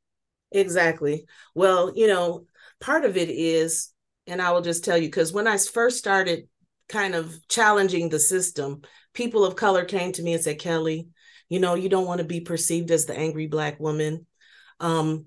Exactly. 0.51 1.25
Well 1.55 1.93
you 1.95 2.07
know 2.07 2.45
part 2.79 3.05
of 3.05 3.15
it 3.15 3.29
is 3.29 3.93
and 4.27 4.41
i 4.41 4.51
will 4.51 4.61
just 4.61 4.83
tell 4.83 4.97
you 4.97 5.07
because 5.07 5.31
when 5.31 5.47
i 5.47 5.55
first 5.57 5.97
started 5.97 6.47
kind 6.91 7.15
of 7.15 7.35
challenging 7.47 8.09
the 8.09 8.19
system, 8.19 8.81
people 9.13 9.45
of 9.45 9.55
color 9.55 9.85
came 9.85 10.11
to 10.11 10.21
me 10.21 10.33
and 10.33 10.43
said, 10.43 10.59
Kelly, 10.59 11.07
you 11.49 11.59
know, 11.59 11.73
you 11.73 11.89
don't 11.89 12.05
want 12.05 12.19
to 12.19 12.25
be 12.25 12.41
perceived 12.41 12.91
as 12.91 13.05
the 13.05 13.17
angry 13.17 13.47
Black 13.47 13.79
woman. 13.79 14.27
Um, 14.79 15.25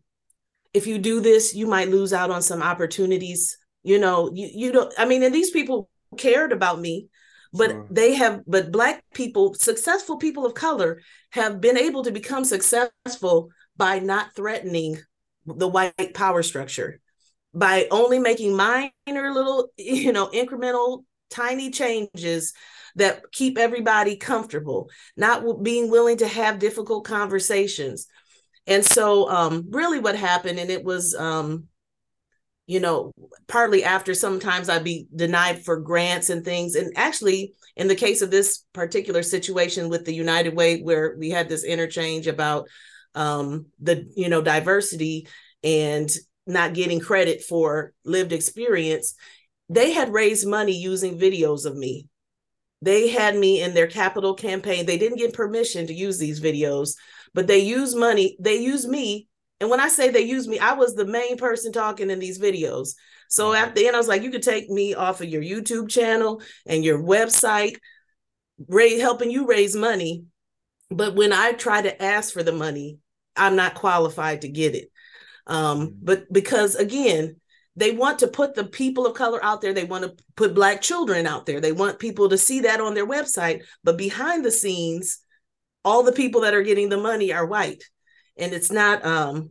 if 0.74 0.87
you 0.87 0.98
do 0.98 1.20
this, 1.20 1.54
you 1.54 1.66
might 1.66 1.88
lose 1.88 2.12
out 2.12 2.30
on 2.30 2.42
some 2.42 2.62
opportunities. 2.62 3.56
You 3.82 3.98
know, 3.98 4.30
you, 4.34 4.50
you 4.52 4.72
don't, 4.72 4.92
I 4.98 5.04
mean, 5.06 5.22
and 5.22 5.34
these 5.34 5.50
people 5.50 5.88
cared 6.18 6.52
about 6.52 6.80
me, 6.80 7.08
but 7.52 7.70
sure. 7.70 7.87
they 7.90 8.14
have, 8.14 8.42
but 8.46 8.72
Black 8.72 9.04
people, 9.14 9.54
successful 9.54 10.16
people 10.16 10.44
of 10.44 10.54
color, 10.54 11.00
have 11.30 11.60
been 11.60 11.78
able 11.78 12.04
to 12.04 12.10
become 12.10 12.44
successful 12.44 13.50
by 13.76 14.00
not 14.00 14.34
threatening 14.34 14.98
the 15.46 15.68
white 15.68 16.14
power 16.14 16.42
structure 16.42 17.00
by 17.54 17.87
only 17.90 18.18
making 18.18 18.56
minor 18.56 18.92
little 19.06 19.68
you 19.76 20.12
know 20.12 20.26
incremental 20.28 21.04
tiny 21.30 21.70
changes 21.70 22.52
that 22.96 23.32
keep 23.32 23.58
everybody 23.58 24.14
comfortable, 24.14 24.88
not 25.16 25.62
being 25.64 25.90
willing 25.90 26.18
to 26.18 26.28
have 26.28 26.60
difficult 26.60 27.04
conversations. 27.04 28.06
And 28.66 28.85
so, 28.85 29.29
um, 29.29 29.66
really, 29.70 29.98
what 29.98 30.16
happened, 30.16 30.59
and 30.59 30.70
it 30.70 30.85
was, 30.85 31.14
um, 31.14 31.64
you 32.66 32.81
know, 32.81 33.12
partly 33.46 33.85
after 33.85 34.14
sometimes 34.14 34.68
I'd 34.68 34.85
be 34.85 35.07
denied 35.14 35.64
for 35.64 35.81
grants 35.81 36.31
and 36.31 36.44
things. 36.44 36.74
And 36.74 36.92
actually, 36.96 37.55
in 37.77 37.88
the 37.88 37.94
case 37.94 38.22
of 38.22 38.31
this 38.31 38.64
particular 38.72 39.22
situation 39.22 39.90
with 39.90 40.07
the 40.07 40.14
United 40.14 40.57
Way, 40.57 40.81
where 40.81 41.14
we 41.18 41.29
had 41.29 41.48
this 41.48 41.64
interchange 41.64 42.27
about 42.27 42.68
um, 43.14 43.66
the, 43.81 44.11
you 44.16 44.31
know, 44.31 44.40
diversity 44.40 45.29
and 45.62 46.11
not 46.46 46.74
getting 46.74 47.00
credit 47.00 47.42
for 47.42 47.92
lived 48.05 48.33
experience, 48.33 49.14
they 49.68 49.92
had 49.92 50.12
raised 50.12 50.46
money 50.46 50.77
using 50.77 51.18
videos 51.18 51.66
of 51.66 51.77
me. 51.77 52.09
They 52.83 53.09
had 53.09 53.37
me 53.37 53.62
in 53.62 53.72
their 53.72 53.87
capital 53.87 54.35
campaign. 54.35 54.85
They 54.85 54.98
didn't 54.98 55.18
get 55.18 55.33
permission 55.33 55.87
to 55.87 55.94
use 55.94 56.18
these 56.18 56.40
videos, 56.40 56.96
but 57.35 57.47
they 57.47 57.59
use 57.59 57.94
money. 57.94 58.37
They 58.40 58.57
use 58.57 58.87
me. 58.87 59.29
And 59.61 59.70
when 59.70 59.81
I 59.81 59.88
say 59.88 60.11
they 60.11 60.23
use 60.23 60.49
me, 60.49 60.59
I 60.59 60.75
was 60.75 60.94
the 60.94 61.07
main 61.07 61.37
person 61.37 61.73
talking 61.73 62.11
in 62.11 62.18
these 62.18 62.38
videos. 62.38 62.94
So 63.29 63.49
mm-hmm. 63.49 63.64
at 63.64 63.75
the 63.75 63.87
end, 63.87 63.97
I 63.97 63.99
was 63.99 64.09
like, 64.09 64.23
you 64.23 64.31
could 64.31 64.42
take 64.42 64.70
me 64.70 64.94
off 64.94 65.20
of 65.20 65.29
your 65.29 65.42
YouTube 65.42 65.88
channel 65.88 66.42
and 66.66 66.85
your 66.85 67.03
website, 67.03 67.77
Ray, 68.68 68.99
helping 68.99 69.31
you 69.31 69.47
raise 69.47 69.75
money. 69.75 70.25
But 70.90 71.14
when 71.14 71.33
I 71.33 71.53
try 71.53 71.83
to 71.83 72.03
ask 72.03 72.33
for 72.33 72.42
the 72.42 72.53
money, 72.53 72.99
I'm 73.37 73.57
not 73.57 73.75
qualified 73.75 74.42
to 74.42 74.49
get 74.49 74.75
it. 74.75 74.90
Um, 75.47 75.81
mm-hmm. 75.81 75.94
but 76.03 76.33
because 76.33 76.75
again, 76.75 77.37
they 77.77 77.90
want 77.90 78.20
to 78.20 78.29
put 78.29 78.55
the 78.55 78.64
people 78.64 79.05
of 79.05 79.14
color 79.14 79.44
out 79.44 79.61
there 79.61 79.73
they 79.73 79.85
want 79.85 80.05
to 80.05 80.25
put 80.37 80.55
black 80.55 80.81
children 80.81 81.27
out 81.27 81.44
there 81.44 81.61
they 81.61 81.73
want 81.73 81.99
people 81.99 82.29
to 82.29 82.38
see 82.38 82.61
that 82.61 82.81
on 82.81 82.94
their 82.94 83.07
website 83.07 83.62
but 83.83 83.99
behind 83.99 84.44
the 84.44 84.51
scenes 84.53 85.23
all 85.85 86.03
the 86.03 86.12
people 86.12 86.42
that 86.42 86.55
are 86.55 86.62
getting 86.62 86.88
the 86.88 86.97
money 86.97 87.33
are 87.33 87.47
white. 87.47 87.85
And 88.37 88.53
it's 88.53 88.73
not 88.73 89.05
um 89.05 89.51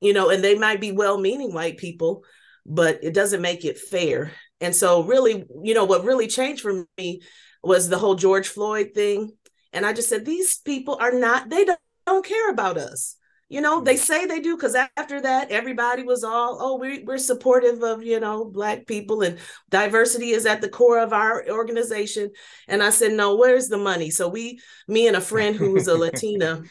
you 0.00 0.12
know 0.12 0.30
and 0.30 0.42
they 0.42 0.56
might 0.56 0.80
be 0.80 0.92
well-meaning 0.92 1.52
white 1.52 1.78
people 1.78 2.24
but 2.66 3.00
it 3.02 3.12
doesn't 3.12 3.42
make 3.42 3.64
it 3.64 3.78
fair. 3.78 4.32
And 4.60 4.74
so 4.74 5.04
really 5.04 5.44
you 5.62 5.74
know 5.74 5.84
what 5.84 6.04
really 6.04 6.26
changed 6.26 6.62
for 6.62 6.86
me 6.96 7.20
was 7.62 7.88
the 7.88 7.98
whole 7.98 8.14
george 8.14 8.48
floyd 8.48 8.90
thing. 8.94 9.32
And 9.72 9.84
i 9.84 9.92
just 9.92 10.08
said 10.08 10.24
these 10.24 10.58
people 10.58 10.96
are 11.00 11.12
not 11.12 11.50
they 11.50 11.64
don't, 11.64 11.80
don't 12.06 12.24
care 12.24 12.50
about 12.50 12.78
us 12.78 13.16
you 13.54 13.60
know 13.60 13.80
they 13.80 13.96
say 13.96 14.26
they 14.26 14.40
do 14.40 14.56
because 14.56 14.74
after 14.74 15.20
that 15.20 15.52
everybody 15.52 16.02
was 16.02 16.24
all 16.24 16.58
oh 16.60 16.76
we, 16.76 17.04
we're 17.04 17.18
supportive 17.18 17.84
of 17.84 18.02
you 18.02 18.18
know 18.18 18.44
black 18.44 18.84
people 18.84 19.22
and 19.22 19.38
diversity 19.70 20.30
is 20.30 20.44
at 20.44 20.60
the 20.60 20.68
core 20.68 20.98
of 20.98 21.12
our 21.12 21.48
organization. 21.48 22.30
And 22.66 22.82
i 22.82 22.90
said 22.90 23.12
no 23.12 23.36
where's 23.36 23.68
the 23.68 23.78
money? 23.78 24.10
So 24.10 24.28
we 24.28 24.58
me 24.88 25.06
and 25.06 25.16
a 25.16 25.20
friend 25.20 25.54
who's 25.54 25.86
a 25.86 25.94
latina 25.94 26.62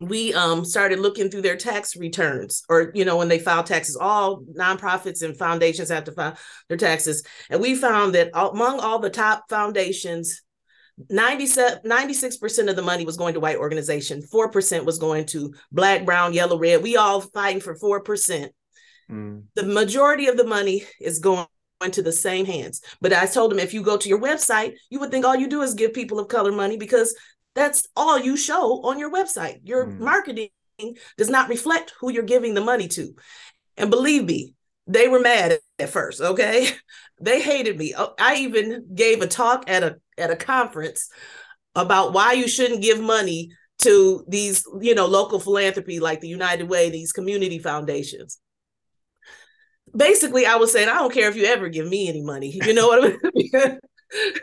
we 0.00 0.32
um, 0.34 0.64
started 0.64 0.98
looking 0.98 1.30
through 1.30 1.42
their 1.42 1.56
tax 1.56 1.94
returns 1.94 2.64
or 2.70 2.90
you 2.94 3.04
know 3.04 3.18
when 3.18 3.28
they 3.28 3.38
file 3.38 3.62
taxes 3.62 3.96
all 3.96 4.42
nonprofits 4.58 5.22
and 5.22 5.36
foundations 5.36 5.90
have 5.90 6.04
to 6.04 6.12
file 6.12 6.36
their 6.68 6.78
taxes. 6.78 7.22
And 7.50 7.60
we 7.60 7.74
found 7.74 8.14
that 8.14 8.30
among 8.32 8.80
all 8.80 8.98
the 8.98 9.10
top 9.10 9.44
foundations 9.50 10.42
96% 11.10 12.70
of 12.70 12.76
the 12.76 12.82
money 12.82 13.04
was 13.04 13.16
going 13.16 13.34
to 13.34 13.40
white 13.40 13.56
organization 13.56 14.22
4% 14.22 14.84
was 14.84 14.98
going 14.98 15.26
to 15.26 15.52
black 15.72 16.04
brown 16.04 16.32
yellow 16.32 16.56
red 16.56 16.82
we 16.82 16.96
all 16.96 17.20
fighting 17.20 17.60
for 17.60 17.74
4% 17.76 18.48
mm. 19.10 19.42
the 19.54 19.62
majority 19.64 20.28
of 20.28 20.36
the 20.36 20.44
money 20.44 20.84
is 21.00 21.18
going 21.18 21.46
to 21.90 22.02
the 22.02 22.12
same 22.12 22.46
hands 22.46 22.80
but 23.00 23.12
i 23.12 23.26
told 23.26 23.52
him 23.52 23.58
if 23.58 23.74
you 23.74 23.82
go 23.82 23.96
to 23.96 24.08
your 24.08 24.20
website 24.20 24.74
you 24.88 25.00
would 25.00 25.10
think 25.10 25.24
all 25.24 25.34
you 25.34 25.48
do 25.48 25.62
is 25.62 25.74
give 25.74 25.92
people 25.92 26.20
of 26.20 26.28
color 26.28 26.52
money 26.52 26.76
because 26.76 27.14
that's 27.54 27.88
all 27.96 28.18
you 28.18 28.36
show 28.36 28.80
on 28.84 28.98
your 28.98 29.12
website 29.12 29.58
your 29.64 29.86
mm. 29.86 29.98
marketing 29.98 30.48
does 31.16 31.30
not 31.30 31.48
reflect 31.48 31.92
who 32.00 32.10
you're 32.10 32.22
giving 32.22 32.54
the 32.54 32.60
money 32.60 32.88
to. 32.88 33.14
And 33.76 33.90
believe 33.90 34.24
me, 34.24 34.54
they 34.86 35.08
were 35.08 35.20
mad 35.20 35.58
at 35.78 35.90
first, 35.90 36.20
okay? 36.20 36.68
They 37.20 37.40
hated 37.40 37.78
me. 37.78 37.94
Oh, 37.96 38.12
I 38.18 38.38
even 38.38 38.92
gave 38.92 39.22
a 39.22 39.28
talk 39.28 39.70
at 39.70 39.84
a 39.84 39.98
at 40.18 40.32
a 40.32 40.36
conference 40.36 41.08
about 41.76 42.12
why 42.12 42.32
you 42.32 42.48
shouldn't 42.48 42.82
give 42.82 43.00
money 43.00 43.50
to 43.78 44.24
these, 44.28 44.64
you 44.80 44.96
know, 44.96 45.06
local 45.06 45.38
philanthropy 45.38 46.00
like 46.00 46.20
the 46.20 46.28
United 46.28 46.68
Way, 46.68 46.90
these 46.90 47.12
community 47.12 47.60
foundations. 47.60 48.38
Basically, 49.96 50.44
I 50.44 50.56
was 50.56 50.72
saying, 50.72 50.88
I 50.88 50.94
don't 50.98 51.12
care 51.12 51.28
if 51.28 51.36
you 51.36 51.44
ever 51.44 51.68
give 51.68 51.86
me 51.86 52.08
any 52.08 52.22
money. 52.22 52.60
You 52.66 52.74
know 52.74 52.88
what 52.88 53.04
I 53.04 53.30
mean? 53.32 53.78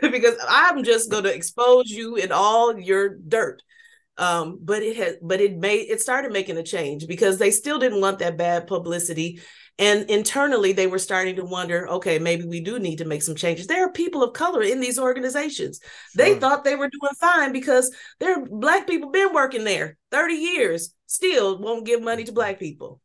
because 0.00 0.36
I'm 0.48 0.84
just 0.84 1.10
going 1.10 1.24
to 1.24 1.34
expose 1.34 1.90
you 1.90 2.16
in 2.16 2.32
all 2.32 2.78
your 2.78 3.16
dirt. 3.16 3.62
Um, 4.18 4.58
but 4.62 4.82
it 4.82 4.96
had, 4.96 5.16
but 5.22 5.40
it 5.40 5.56
made 5.56 5.90
it 5.90 6.00
started 6.00 6.32
making 6.32 6.58
a 6.58 6.62
change 6.62 7.06
because 7.06 7.38
they 7.38 7.50
still 7.50 7.78
didn't 7.78 8.00
want 8.00 8.18
that 8.18 8.36
bad 8.36 8.66
publicity, 8.66 9.40
and 9.78 10.08
internally 10.10 10.72
they 10.72 10.86
were 10.86 10.98
starting 10.98 11.36
to 11.36 11.44
wonder, 11.44 11.88
okay, 11.88 12.18
maybe 12.18 12.44
we 12.44 12.60
do 12.60 12.78
need 12.78 12.98
to 12.98 13.04
make 13.04 13.22
some 13.22 13.34
changes. 13.34 13.66
There 13.66 13.84
are 13.84 13.92
people 13.92 14.22
of 14.22 14.34
color 14.34 14.62
in 14.62 14.80
these 14.80 14.98
organizations. 14.98 15.80
Sure. 15.82 16.24
They 16.24 16.38
thought 16.38 16.64
they 16.64 16.76
were 16.76 16.90
doing 16.90 17.14
fine 17.18 17.52
because 17.52 17.94
there 18.20 18.38
are 18.38 18.46
black 18.46 18.86
people 18.86 19.10
been 19.10 19.32
working 19.32 19.64
there 19.64 19.96
30 20.10 20.34
years, 20.34 20.94
still 21.06 21.58
won't 21.58 21.86
give 21.86 22.02
money 22.02 22.24
to 22.24 22.32
black 22.32 22.58
people. 22.58 23.00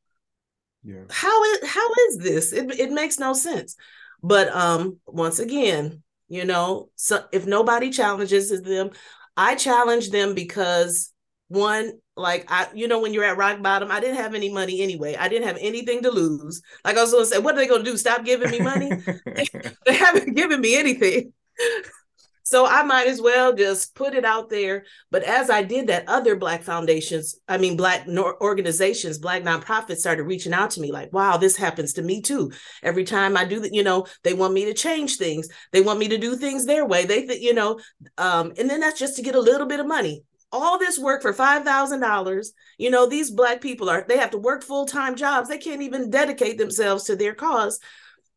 Yeah. 0.84 1.04
How 1.10 1.44
is 1.44 1.70
how 1.70 1.90
is 2.10 2.18
this? 2.20 2.54
It 2.54 2.72
it 2.80 2.92
makes 2.92 3.20
no 3.20 3.34
sense. 3.34 3.76
But 4.24 4.54
um, 4.56 4.98
once 5.06 5.40
again, 5.40 6.02
you 6.28 6.46
know 6.46 6.90
so 6.96 7.24
if 7.32 7.46
nobody 7.46 7.90
challenges 7.90 8.50
them 8.62 8.90
i 9.36 9.56
challenge 9.56 10.10
them 10.10 10.34
because 10.34 11.14
one 11.50 11.94
like 12.16 12.46
i 12.50 12.68
you 12.74 12.88
know 12.88 13.00
when 13.00 13.14
you're 13.14 13.24
at 13.24 13.38
rock 13.38 13.62
bottom 13.62 13.90
i 13.90 14.00
didn't 14.00 14.18
have 14.18 14.36
any 14.36 14.52
money 14.52 14.82
anyway 14.82 15.16
i 15.16 15.30
didn't 15.30 15.48
have 15.48 15.58
anything 15.62 16.02
to 16.02 16.12
lose 16.12 16.62
like 16.84 16.98
i 16.98 17.02
was 17.02 17.12
to 17.12 17.26
say 17.26 17.40
what 17.40 17.56
are 17.56 17.58
they 17.58 17.68
going 17.68 17.84
to 17.84 17.90
do 17.90 17.96
stop 17.96 18.26
giving 18.26 18.52
me 18.52 18.60
money 18.60 18.90
they 19.86 19.94
haven't 19.94 20.36
given 20.36 20.60
me 20.60 20.78
anything 20.78 21.32
so 22.44 22.66
I 22.66 22.84
might 22.84 23.08
as 23.08 23.22
well 23.22 23.54
just 23.54 23.94
put 23.94 24.14
it 24.14 24.24
out 24.24 24.50
there. 24.50 24.86
But 25.12 25.24
as 25.24 25.50
I 25.50 25.64
did 25.64 25.88
that, 25.88 26.08
other 26.08 26.36
Black 26.36 26.64
foundations, 26.64 27.36
I 27.48 27.58
mean, 27.58 27.76
Black 27.76 28.08
organizations, 28.08 29.18
Black 29.18 29.44
nonprofits 29.44 29.98
started 29.98 30.24
reaching 30.24 30.54
out 30.54 30.72
to 30.72 30.82
me 30.82 30.92
like, 30.92 31.12
wow, 31.12 31.36
this 31.36 31.58
happens 31.58 31.94
to 31.94 32.02
me 32.02 32.22
too. 32.22 32.52
Every 32.84 33.04
time 33.04 33.36
I 33.36 33.44
do 33.44 33.60
that, 33.60 33.74
you 33.74 33.84
know, 33.84 34.06
they 34.24 34.34
want 34.34 34.54
me 34.54 34.66
to 34.66 34.74
change 34.74 35.18
things. 35.18 35.50
They 35.74 35.82
want 35.82 36.00
me 36.00 36.08
to 36.08 36.18
do 36.18 36.36
things 36.36 36.66
their 36.66 36.86
way. 36.86 37.06
They, 37.06 37.26
th- 37.26 37.42
you 37.42 37.54
know, 37.54 37.80
um, 38.18 38.54
and 38.58 38.70
then 38.70 38.80
that's 38.80 39.00
just 39.00 39.18
to 39.18 39.22
get 39.22 39.36
a 39.36 39.42
little 39.42 39.68
bit 39.68 39.82
of 39.82 39.88
money. 39.88 40.24
All 40.52 40.80
this 40.80 40.98
work 40.98 41.22
for 41.22 41.34
$5,000. 41.34 42.48
You 42.78 42.90
know, 42.90 43.08
these 43.08 43.32
Black 43.32 43.62
people 43.62 43.90
are, 43.90 44.06
they 44.08 44.18
have 44.18 44.32
to 44.32 44.38
work 44.38 44.64
full 44.64 44.86
time 44.86 45.16
jobs. 45.16 45.50
They 45.50 45.58
can't 45.58 45.82
even 45.82 46.10
dedicate 46.10 46.58
themselves 46.58 47.06
to 47.06 47.16
their 47.16 47.34
cause 47.34 47.80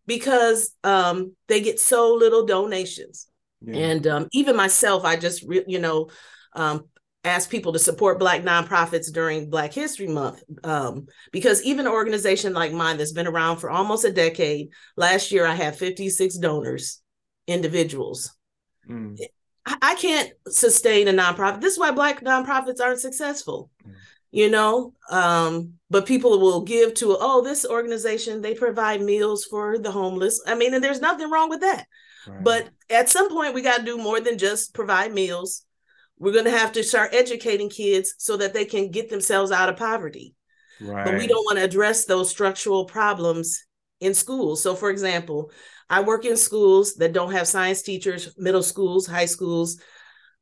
because 0.06 0.74
um, 0.82 1.34
they 1.46 1.60
get 1.60 1.78
so 1.78 2.14
little 2.14 2.46
donations. 2.46 3.28
Yeah. 3.60 3.76
And 3.76 4.06
um, 4.06 4.28
even 4.32 4.56
myself, 4.56 5.04
I 5.04 5.16
just, 5.16 5.44
re- 5.46 5.64
you 5.68 5.78
know, 5.78 6.08
um, 6.54 6.86
ask 7.24 7.50
people 7.50 7.72
to 7.72 7.78
support 7.78 8.18
Black 8.18 8.42
nonprofits 8.42 9.12
during 9.12 9.50
Black 9.50 9.72
History 9.72 10.06
Month. 10.06 10.42
Um, 10.64 11.06
because 11.32 11.62
even 11.62 11.86
an 11.86 11.92
organization 11.92 12.54
like 12.54 12.72
mine 12.72 12.96
that's 12.96 13.12
been 13.12 13.26
around 13.26 13.58
for 13.58 13.70
almost 13.70 14.04
a 14.04 14.12
decade, 14.12 14.70
last 14.96 15.30
year 15.30 15.46
I 15.46 15.54
had 15.54 15.76
56 15.76 16.38
donors, 16.38 17.02
individuals. 17.46 18.34
Mm. 18.88 19.18
I-, 19.66 19.94
can't 19.96 20.30
sustain 20.48 21.08
a 21.08 21.12
nonprofit. 21.12 21.60
This 21.60 21.74
is 21.74 21.78
why 21.78 21.90
Black 21.90 22.22
nonprofits 22.22 22.80
aren't 22.80 23.00
successful. 23.00 23.70
Mm. 23.86 23.94
You 24.32 24.48
know, 24.48 24.94
um, 25.10 25.74
but 25.90 26.06
people 26.06 26.38
will 26.38 26.62
give 26.62 26.94
to 26.94 27.16
oh 27.18 27.42
this 27.42 27.66
organization 27.66 28.40
they 28.40 28.54
provide 28.54 29.02
meals 29.02 29.44
for 29.44 29.76
the 29.76 29.90
homeless. 29.90 30.40
I 30.46 30.54
mean, 30.54 30.72
and 30.72 30.84
there's 30.84 31.00
nothing 31.00 31.28
wrong 31.30 31.50
with 31.50 31.62
that 31.62 31.86
but 32.42 32.68
at 32.88 33.08
some 33.08 33.30
point, 33.30 33.54
we 33.54 33.62
got 33.62 33.78
to 33.78 33.84
do 33.84 33.98
more 33.98 34.20
than 34.20 34.38
just 34.38 34.74
provide 34.74 35.12
meals. 35.12 35.64
We're 36.18 36.32
going 36.32 36.44
to 36.44 36.50
have 36.50 36.72
to 36.72 36.84
start 36.84 37.14
educating 37.14 37.70
kids 37.70 38.14
so 38.18 38.36
that 38.36 38.52
they 38.52 38.64
can 38.64 38.90
get 38.90 39.08
themselves 39.08 39.50
out 39.50 39.68
of 39.68 39.76
poverty. 39.76 40.34
Right. 40.80 41.04
But 41.04 41.18
we 41.18 41.26
don't 41.26 41.44
want 41.44 41.58
to 41.58 41.64
address 41.64 42.04
those 42.04 42.30
structural 42.30 42.84
problems 42.84 43.64
in 44.00 44.14
schools. 44.14 44.62
So, 44.62 44.74
for 44.74 44.90
example, 44.90 45.50
I 45.90 46.00
work 46.02 46.24
in 46.24 46.36
schools 46.36 46.94
that 46.94 47.12
don't 47.12 47.32
have 47.32 47.48
science 47.48 47.82
teachers, 47.82 48.32
middle 48.38 48.62
schools, 48.62 49.06
high 49.06 49.26
schools. 49.26 49.80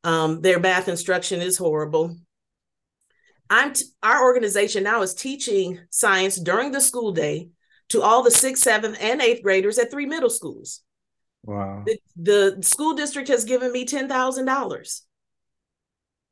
Um, 0.05 0.43
their 0.43 0.61
math 0.61 0.89
instruction 0.89 1.41
is 1.41 1.57
horrible. 1.57 2.17
I'm 3.51 3.73
t- 3.73 3.87
our 4.03 4.23
organization 4.23 4.85
now 4.85 5.01
is 5.01 5.15
teaching 5.15 5.81
science 5.89 6.37
during 6.37 6.71
the 6.71 6.83
school 6.83 7.13
day 7.13 7.49
to 7.89 8.03
all 8.03 8.23
the 8.23 8.31
sixth, 8.31 8.63
seventh, 8.63 8.99
and 9.01 9.23
eighth 9.23 9.43
graders 9.43 9.79
at 9.79 9.91
three 9.91 10.05
middle 10.05 10.29
schools. 10.29 10.83
Wow. 11.45 11.85
The, 11.87 11.99
the 12.17 12.63
school 12.63 12.95
district 12.95 13.29
has 13.29 13.45
given 13.45 13.73
me 13.73 13.87
ten 13.87 14.07
thousand 14.07 14.45
dollars. 14.45 15.03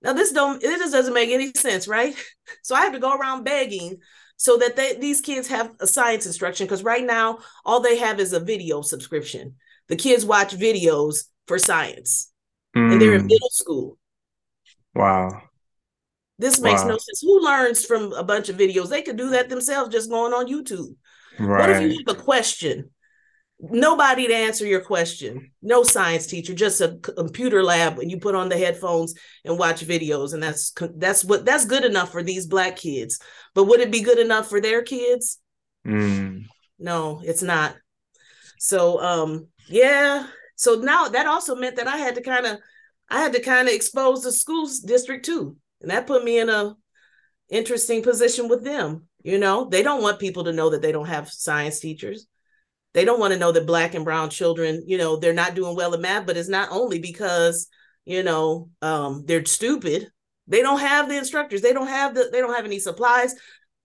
Now 0.02 0.12
this 0.12 0.30
don't 0.30 0.62
it 0.62 0.78
just 0.78 0.92
doesn't 0.92 1.14
make 1.14 1.30
any 1.30 1.52
sense, 1.52 1.88
right? 1.88 2.14
So 2.62 2.76
I 2.76 2.82
have 2.82 2.92
to 2.92 3.00
go 3.00 3.12
around 3.12 3.42
begging 3.42 3.98
so 4.36 4.56
that 4.58 4.76
they, 4.76 4.96
these 4.96 5.20
kids 5.20 5.48
have 5.48 5.72
a 5.80 5.86
science 5.86 6.26
instruction 6.26 6.66
because 6.66 6.84
right 6.84 7.04
now 7.04 7.38
all 7.64 7.80
they 7.80 7.96
have 7.96 8.20
is 8.20 8.32
a 8.32 8.40
video 8.40 8.82
subscription. 8.82 9.54
The 9.88 9.96
kids 9.96 10.24
watch 10.24 10.56
videos 10.56 11.24
for 11.46 11.58
science, 11.58 12.32
mm. 12.76 12.92
and 12.92 13.00
they're 13.00 13.14
in 13.14 13.22
mm. 13.22 13.28
middle 13.28 13.50
school. 13.50 13.98
Wow. 14.94 15.42
This 16.38 16.60
makes 16.60 16.82
wow. 16.82 16.88
no 16.88 16.98
sense. 16.98 17.22
Who 17.22 17.42
learns 17.42 17.84
from 17.84 18.12
a 18.12 18.22
bunch 18.22 18.48
of 18.48 18.56
videos? 18.56 18.90
They 18.90 19.02
could 19.02 19.16
do 19.16 19.30
that 19.30 19.48
themselves 19.48 19.90
just 19.90 20.10
going 20.10 20.32
on 20.32 20.48
YouTube. 20.48 20.94
Right. 21.38 21.60
What 21.60 21.70
if 21.70 21.82
you 21.82 22.04
have 22.06 22.16
a 22.16 22.20
question 22.20 22.90
nobody 23.58 24.26
to 24.26 24.34
answer 24.34 24.66
your 24.66 24.80
question. 24.80 25.50
No 25.62 25.82
science 25.82 26.26
teacher 26.26 26.54
just 26.54 26.80
a 26.80 26.98
computer 27.00 27.62
lab 27.62 27.98
and 27.98 28.10
you 28.10 28.18
put 28.18 28.34
on 28.34 28.48
the 28.48 28.58
headphones 28.58 29.14
and 29.44 29.58
watch 29.58 29.86
videos 29.86 30.34
and 30.34 30.42
that's 30.42 30.72
that's 30.96 31.24
what 31.24 31.44
that's 31.44 31.64
good 31.64 31.84
enough 31.84 32.12
for 32.12 32.22
these 32.22 32.46
black 32.46 32.76
kids. 32.76 33.18
But 33.54 33.64
would 33.64 33.80
it 33.80 33.90
be 33.90 34.02
good 34.02 34.18
enough 34.18 34.48
for 34.48 34.60
their 34.60 34.82
kids? 34.82 35.38
Mm. 35.86 36.46
no 36.78 37.20
it's 37.24 37.42
not. 37.42 37.76
So 38.58 39.00
um 39.00 39.48
yeah. 39.68 40.26
So 40.56 40.76
now 40.76 41.08
that 41.08 41.26
also 41.26 41.54
meant 41.54 41.76
that 41.76 41.88
i 41.88 41.96
had 41.96 42.16
to 42.16 42.22
kind 42.22 42.46
of 42.46 42.58
i 43.08 43.20
had 43.20 43.32
to 43.32 43.40
kind 43.40 43.68
of 43.68 43.74
expose 43.74 44.22
the 44.22 44.32
school 44.32 44.68
district 44.84 45.24
too. 45.24 45.56
And 45.80 45.90
that 45.90 46.06
put 46.06 46.24
me 46.24 46.38
in 46.38 46.50
a 46.50 46.74
interesting 47.48 48.02
position 48.02 48.48
with 48.48 48.64
them 48.64 49.08
you 49.22 49.38
know? 49.38 49.68
They 49.68 49.82
don't 49.82 50.02
want 50.02 50.20
people 50.20 50.44
to 50.44 50.52
know 50.52 50.70
that 50.70 50.82
they 50.82 50.92
don't 50.92 51.08
have 51.08 51.28
science 51.28 51.80
teachers 51.80 52.28
they 52.96 53.04
don't 53.04 53.20
want 53.20 53.34
to 53.34 53.38
know 53.38 53.52
that 53.52 53.66
black 53.66 53.94
and 53.94 54.06
brown 54.06 54.30
children 54.30 54.82
you 54.86 54.96
know 54.96 55.16
they're 55.16 55.34
not 55.34 55.54
doing 55.54 55.76
well 55.76 55.92
in 55.92 56.00
math 56.00 56.26
but 56.26 56.36
it's 56.36 56.48
not 56.48 56.70
only 56.72 56.98
because 56.98 57.68
you 58.06 58.22
know 58.22 58.70
um, 58.82 59.22
they're 59.26 59.44
stupid. 59.44 60.08
They 60.48 60.62
don't 60.62 60.80
have 60.80 61.08
the 61.08 61.18
instructors 61.18 61.60
they 61.60 61.74
don't 61.74 61.88
have 61.88 62.14
the 62.14 62.30
they 62.32 62.40
don't 62.40 62.54
have 62.54 62.64
any 62.64 62.78
supplies. 62.78 63.34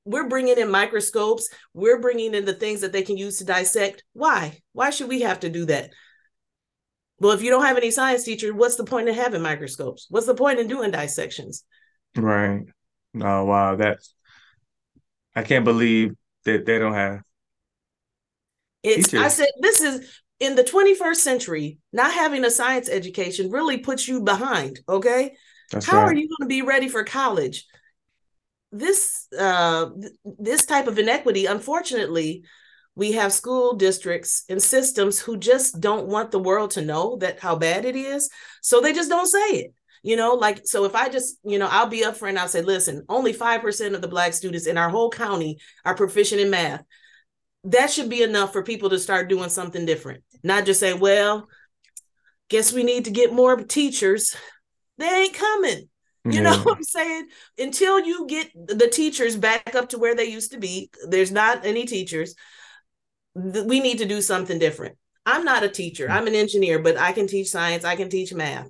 We're 0.05 0.29
bringing 0.29 0.57
in 0.57 0.71
microscopes 0.71 1.49
we're 1.73 1.99
bringing 1.99 2.33
in 2.33 2.45
the 2.45 2.53
things 2.53 2.81
that 2.81 2.93
they 2.93 3.03
can 3.03 3.17
use 3.17 3.37
to 3.37 3.45
dissect. 3.45 4.03
Why? 4.13 4.59
Why 4.71 4.89
should 4.89 5.09
we 5.09 5.21
have 5.21 5.41
to 5.41 5.49
do 5.49 5.65
that? 5.65 5.91
Well 7.19 7.33
if 7.33 7.43
you 7.43 7.51
don't 7.51 7.65
have 7.65 7.77
any 7.77 7.91
science 7.91 8.23
teacher 8.23 8.53
what's 8.53 8.77
the 8.77 8.85
point 8.85 9.09
in 9.09 9.15
having 9.15 9.41
microscopes? 9.41 10.07
What's 10.09 10.25
the 10.25 10.35
point 10.35 10.59
in 10.59 10.67
doing 10.67 10.91
dissections? 10.91 11.65
Right. 12.15 12.61
Oh 13.19 13.43
wow 13.43 13.75
that's 13.75 14.13
i 15.35 15.43
can't 15.43 15.65
believe 15.65 16.15
that 16.45 16.65
they 16.65 16.79
don't 16.79 16.93
have 16.93 17.21
it's 18.83 19.13
I 19.13 19.27
said 19.27 19.49
this 19.59 19.81
is 19.81 20.21
in 20.39 20.55
the 20.55 20.63
21st 20.63 21.17
century, 21.17 21.77
not 21.93 22.11
having 22.13 22.43
a 22.43 22.51
science 22.51 22.89
education 22.89 23.51
really 23.51 23.77
puts 23.77 24.07
you 24.07 24.21
behind. 24.21 24.79
Okay. 24.89 25.35
That's 25.71 25.85
How 25.85 25.97
right. 25.97 26.07
are 26.07 26.15
you 26.15 26.27
going 26.27 26.41
to 26.41 26.47
be 26.47 26.63
ready 26.63 26.89
for 26.89 27.03
college? 27.03 27.65
This 28.71 29.27
uh 29.37 29.89
this 30.39 30.65
type 30.65 30.87
of 30.87 30.97
inequity, 30.97 31.45
unfortunately, 31.45 32.43
we 32.95 33.13
have 33.13 33.33
school 33.33 33.75
districts 33.75 34.43
and 34.49 34.61
systems 34.61 35.19
who 35.19 35.37
just 35.37 35.79
don't 35.79 36.07
want 36.07 36.31
the 36.31 36.39
world 36.39 36.71
to 36.71 36.81
know 36.81 37.17
that 37.17 37.39
how 37.39 37.55
bad 37.55 37.85
it 37.85 37.95
is. 37.95 38.29
So 38.61 38.81
they 38.81 38.93
just 38.93 39.09
don't 39.09 39.27
say 39.27 39.57
it. 39.57 39.73
You 40.03 40.15
know, 40.15 40.33
like 40.33 40.61
so 40.65 40.85
if 40.85 40.95
I 40.95 41.09
just, 41.09 41.37
you 41.43 41.59
know, 41.59 41.67
I'll 41.69 41.87
be 41.87 42.03
upfront, 42.03 42.37
I'll 42.37 42.47
say, 42.47 42.63
listen, 42.63 43.05
only 43.07 43.33
5% 43.33 43.93
of 43.93 44.01
the 44.01 44.07
black 44.07 44.33
students 44.33 44.65
in 44.65 44.77
our 44.77 44.89
whole 44.89 45.11
county 45.11 45.59
are 45.85 45.95
proficient 45.95 46.41
in 46.41 46.49
math 46.49 46.83
that 47.63 47.91
should 47.91 48.09
be 48.09 48.23
enough 48.23 48.51
for 48.51 48.63
people 48.63 48.89
to 48.89 48.99
start 48.99 49.29
doing 49.29 49.49
something 49.49 49.85
different. 49.85 50.23
Not 50.43 50.65
just 50.65 50.79
say, 50.79 50.93
well, 50.93 51.47
guess 52.49 52.73
we 52.73 52.83
need 52.83 53.05
to 53.05 53.11
get 53.11 53.33
more 53.33 53.55
teachers. 53.57 54.35
They 54.97 55.07
ain't 55.07 55.33
coming. 55.33 55.89
You 56.25 56.33
yeah. 56.33 56.41
know 56.41 56.57
what 56.59 56.77
I'm 56.77 56.83
saying? 56.83 57.27
Until 57.57 57.99
you 57.99 58.27
get 58.27 58.51
the 58.53 58.87
teachers 58.87 59.35
back 59.35 59.73
up 59.75 59.89
to 59.89 59.97
where 59.97 60.15
they 60.15 60.25
used 60.25 60.51
to 60.51 60.59
be, 60.59 60.91
there's 61.07 61.31
not 61.31 61.65
any 61.65 61.85
teachers. 61.85 62.35
We 63.33 63.79
need 63.79 63.99
to 63.99 64.05
do 64.05 64.21
something 64.21 64.59
different. 64.59 64.97
I'm 65.25 65.45
not 65.45 65.63
a 65.63 65.69
teacher, 65.69 66.09
I'm 66.09 66.27
an 66.27 66.35
engineer, 66.35 66.79
but 66.79 66.97
I 66.97 67.11
can 67.11 67.27
teach 67.27 67.49
science, 67.49 67.85
I 67.85 67.95
can 67.95 68.09
teach 68.09 68.33
math. 68.33 68.67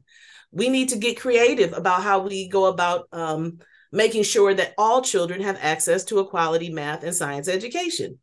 We 0.52 0.68
need 0.68 0.90
to 0.90 0.98
get 0.98 1.20
creative 1.20 1.74
about 1.74 2.04
how 2.04 2.20
we 2.20 2.50
go 2.50 2.66
about 2.66 3.08
um, 3.14 3.60
making 3.92 4.24
sure 4.24 4.54
that 4.54 4.74
all 4.78 5.02
children 5.02 5.42
have 5.42 5.58
access 5.62 6.04
to 6.06 6.20
a 6.20 6.28
quality 6.28 6.70
math 6.70 7.04
and 7.04 7.16
science 7.16 7.48
education. 7.48 8.20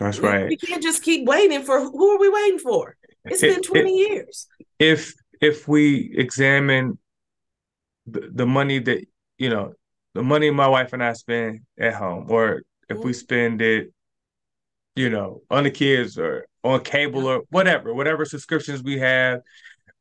That's 0.00 0.18
right. 0.18 0.48
We 0.48 0.56
can't 0.56 0.82
just 0.82 1.02
keep 1.02 1.26
waiting 1.26 1.62
for 1.62 1.78
who 1.78 2.10
are 2.10 2.18
we 2.18 2.30
waiting 2.30 2.58
for? 2.58 2.96
It's 3.26 3.42
been 3.42 3.62
20 3.62 3.90
it, 3.90 4.10
years. 4.10 4.46
If 4.78 5.14
if 5.42 5.68
we 5.68 6.12
examine 6.16 6.98
the, 8.06 8.30
the 8.32 8.46
money 8.46 8.78
that 8.78 9.06
you 9.36 9.50
know, 9.50 9.74
the 10.14 10.22
money 10.22 10.50
my 10.50 10.68
wife 10.68 10.94
and 10.94 11.04
I 11.04 11.12
spend 11.12 11.60
at 11.78 11.94
home, 11.94 12.26
or 12.30 12.62
if 12.88 12.96
mm-hmm. 12.96 13.06
we 13.06 13.12
spend 13.12 13.60
it, 13.60 13.92
you 14.96 15.10
know, 15.10 15.42
on 15.50 15.64
the 15.64 15.70
kids 15.70 16.18
or 16.18 16.46
on 16.64 16.80
cable 16.80 17.26
or 17.26 17.42
whatever, 17.50 17.92
whatever 17.94 18.24
subscriptions 18.24 18.82
we 18.82 18.98
have. 18.98 19.40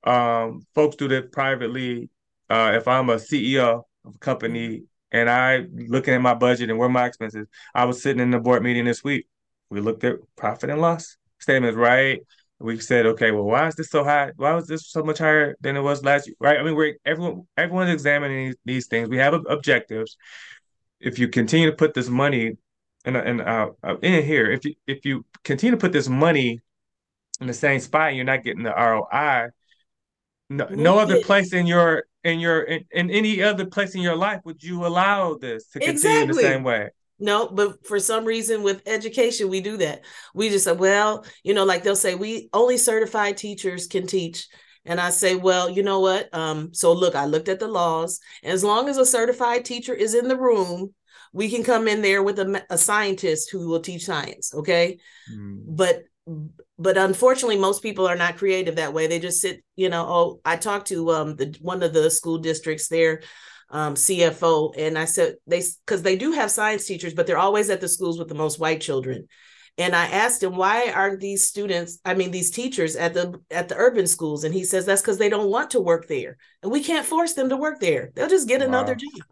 Um, 0.06 0.66
folks 0.76 0.96
do 0.96 1.10
that 1.10 1.34
privately. 1.34 2.10
Uh, 2.50 2.72
if 2.76 2.88
I'm 2.88 3.10
a 3.10 3.16
CEO 3.16 3.84
of 4.06 4.16
a 4.16 4.18
company 4.20 4.70
mm-hmm. 4.70 4.84
and 5.12 5.30
I 5.30 5.66
looking 5.74 6.14
at 6.14 6.22
my 6.22 6.34
budget 6.36 6.70
and 6.70 6.80
where 6.80 6.90
my 6.90 7.06
expenses, 7.06 7.48
I 7.76 7.84
was 7.84 8.02
sitting 8.02 8.22
in 8.22 8.32
the 8.32 8.40
board 8.40 8.64
meeting 8.64 8.86
this 8.86 9.04
week. 9.04 9.28
We 9.70 9.82
looked 9.82 10.04
at 10.04 10.18
profit 10.36 10.70
and 10.70 10.82
loss 10.82 11.18
statements, 11.40 11.78
right? 11.78 12.22
We 12.60 12.80
said, 12.80 13.06
okay, 13.06 13.32
well, 13.32 13.44
why 13.44 13.68
is 13.68 13.76
this 13.76 13.90
so 13.90 14.04
high? 14.04 14.32
Why 14.36 14.54
was 14.54 14.68
this 14.68 14.90
so 14.90 15.02
much 15.02 15.20
higher 15.20 15.56
than 15.62 15.78
it 15.78 15.82
was 15.82 16.04
last 16.04 16.28
year? 16.28 16.36
Right? 16.42 16.60
I 16.60 16.64
mean, 16.64 16.76
we're 16.76 16.98
everyone 17.06 17.48
everyone's 17.56 17.92
examining 17.92 18.48
these, 18.48 18.56
these 18.66 18.88
things. 18.88 19.08
We 19.08 19.18
have 19.18 19.34
objectives. 19.34 20.18
If 21.00 21.20
you 21.20 21.30
continue 21.30 21.70
to 21.70 21.76
put 21.76 21.94
this 21.94 22.10
money 22.10 22.58
and 23.06 23.16
and 23.16 23.42
uh, 23.42 23.70
uh, 23.82 23.98
in 24.02 24.26
here, 24.26 24.52
if 24.52 24.66
you 24.66 24.76
if 24.88 25.06
you 25.06 25.26
continue 25.44 25.72
to 25.72 25.78
put 25.78 25.94
this 25.94 26.10
money 26.10 26.60
in 27.40 27.48
the 27.48 27.54
same 27.54 27.80
spot, 27.80 28.10
and 28.10 28.18
you're 28.18 28.26
not 28.26 28.44
getting 28.44 28.64
the 28.64 28.74
ROI. 28.74 29.50
No, 30.50 30.68
no 30.72 30.98
other 30.98 31.22
place 31.22 31.54
in 31.54 31.68
your 31.68 32.06
in 32.24 32.40
your 32.40 32.62
in, 32.62 32.86
in, 32.92 33.12
any 33.12 33.42
other 33.42 33.66
place 33.66 33.96
in 33.96 34.02
your 34.02 34.16
life 34.16 34.42
would 34.46 34.64
you 34.64 34.86
allow 34.86 35.36
this 35.36 35.68
to 35.68 35.80
continue 35.80 36.24
exactly. 36.24 36.44
the 36.44 36.50
same 36.50 36.64
way. 36.64 36.90
No, 37.20 37.48
but 37.48 37.86
for 37.86 38.00
some 38.00 38.26
reason 38.26 38.64
with 38.64 38.82
education, 38.86 39.50
we 39.50 39.62
do 39.62 39.78
that. 39.78 40.06
We 40.34 40.50
just 40.50 40.66
say, 40.66 40.72
well, 40.72 41.26
you 41.44 41.54
know, 41.54 41.66
like 41.66 41.84
they'll 41.84 41.96
say, 41.96 42.16
we 42.16 42.50
only 42.54 42.78
certified 42.78 43.38
teachers 43.38 43.88
can 43.88 44.08
teach. 44.08 44.48
And 44.86 45.00
I 45.00 45.10
say, 45.10 45.36
well, 45.36 45.70
you 45.70 45.84
know 45.84 46.00
what? 46.00 46.34
Um, 46.34 46.74
so 46.74 46.94
look, 46.94 47.16
I 47.16 47.26
looked 47.26 47.50
at 47.50 47.60
the 47.60 47.68
laws. 47.68 48.20
As 48.44 48.64
long 48.64 48.88
as 48.88 48.98
a 48.98 49.06
certified 49.06 49.66
teacher 49.66 49.94
is 49.94 50.16
in 50.16 50.28
the 50.28 50.38
room, 50.38 50.94
we 51.34 51.50
can 51.50 51.64
come 51.64 51.88
in 51.88 52.02
there 52.02 52.24
with 52.24 52.40
a, 52.40 52.64
a 52.70 52.78
scientist 52.78 53.52
who 53.52 53.68
will 53.68 53.82
teach 53.82 54.06
science. 54.06 54.54
Okay. 54.54 54.98
Mm. 55.32 55.64
But 55.68 56.04
but 56.78 56.98
unfortunately 56.98 57.58
most 57.58 57.82
people 57.82 58.08
are 58.08 58.16
not 58.16 58.38
creative 58.38 58.76
that 58.76 58.94
way 58.94 59.08
they 59.08 59.20
just 59.20 59.42
sit 59.42 59.64
you 59.76 59.90
know 59.90 60.06
oh 60.08 60.42
i 60.46 60.56
talked 60.56 60.88
to 60.88 61.10
um 61.10 61.36
the 61.36 61.58
one 61.60 61.82
of 61.82 61.92
the 61.94 62.10
school 62.10 62.38
districts 62.38 62.88
there 62.88 63.22
um, 63.72 63.96
CFO, 63.96 64.74
and 64.78 64.98
I 64.98 65.06
said 65.06 65.36
they 65.48 65.62
because 65.86 66.02
they 66.02 66.16
do 66.16 66.32
have 66.32 66.52
science 66.52 66.86
teachers, 66.86 67.14
but 67.14 67.28
they're 67.28 67.38
always 67.38 67.70
at 67.70 67.82
the 67.82 67.88
schools 67.88 68.18
with 68.18 68.28
the 68.28 68.36
most 68.36 68.60
white 68.60 68.82
children. 68.82 69.28
And 69.78 69.96
I 69.96 70.08
asked 70.08 70.44
him 70.44 70.58
why 70.58 70.92
aren't 70.92 71.22
these 71.22 71.44
students, 71.44 72.00
I 72.04 72.14
mean 72.14 72.32
these 72.32 72.52
teachers 72.52 72.96
at 72.96 73.14
the 73.14 73.40
at 73.52 73.70
the 73.70 73.78
urban 73.78 74.08
schools, 74.08 74.44
and 74.44 74.54
he 74.54 74.64
says 74.64 74.86
that's 74.86 75.02
because 75.02 75.18
they 75.18 75.30
don't 75.30 75.52
want 75.52 75.72
to 75.72 75.80
work 75.80 76.08
there, 76.08 76.38
and 76.64 76.72
we 76.72 76.84
can't 76.84 77.06
force 77.06 77.34
them 77.34 77.50
to 77.50 77.58
work 77.58 77.80
there. 77.80 78.12
They'll 78.16 78.28
just 78.28 78.48
get 78.48 78.62
wow. 78.62 78.68
another 78.68 78.96
job. 78.96 79.24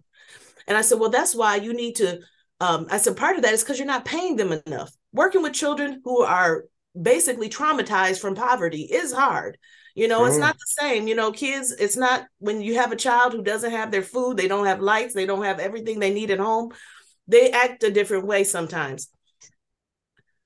And 0.67 0.77
I 0.77 0.81
said, 0.81 0.99
well, 0.99 1.09
that's 1.09 1.35
why 1.35 1.55
you 1.55 1.73
need 1.73 1.95
to. 1.95 2.19
Um, 2.59 2.87
I 2.89 2.97
said 2.97 3.17
part 3.17 3.37
of 3.37 3.43
that 3.43 3.53
is 3.53 3.63
because 3.63 3.77
you're 3.77 3.87
not 3.87 4.05
paying 4.05 4.35
them 4.35 4.59
enough. 4.65 4.91
Working 5.13 5.41
with 5.41 5.53
children 5.53 6.01
who 6.03 6.23
are 6.23 6.65
basically 6.99 7.49
traumatized 7.49 8.19
from 8.19 8.35
poverty 8.35 8.81
is 8.81 9.13
hard 9.13 9.57
you 9.97 10.07
know, 10.07 10.25
it's 10.25 10.37
not 10.37 10.53
the 10.53 10.65
same. 10.79 11.07
You 11.07 11.15
know, 11.15 11.31
kids, 11.31 11.71
it's 11.71 11.97
not 11.97 12.27
when 12.37 12.61
you 12.61 12.75
have 12.75 12.91
a 12.91 12.95
child 12.95 13.33
who 13.33 13.41
doesn't 13.41 13.71
have 13.71 13.89
their 13.89 14.03
food, 14.03 14.37
they 14.37 14.47
don't 14.47 14.67
have 14.67 14.79
lights, 14.79 15.15
they 15.15 15.25
don't 15.25 15.43
have 15.43 15.59
everything 15.59 15.97
they 15.97 16.13
need 16.13 16.29
at 16.29 16.37
home, 16.37 16.71
they 17.27 17.49
act 17.49 17.81
a 17.81 17.89
different 17.89 18.27
way 18.27 18.43
sometimes. 18.43 19.07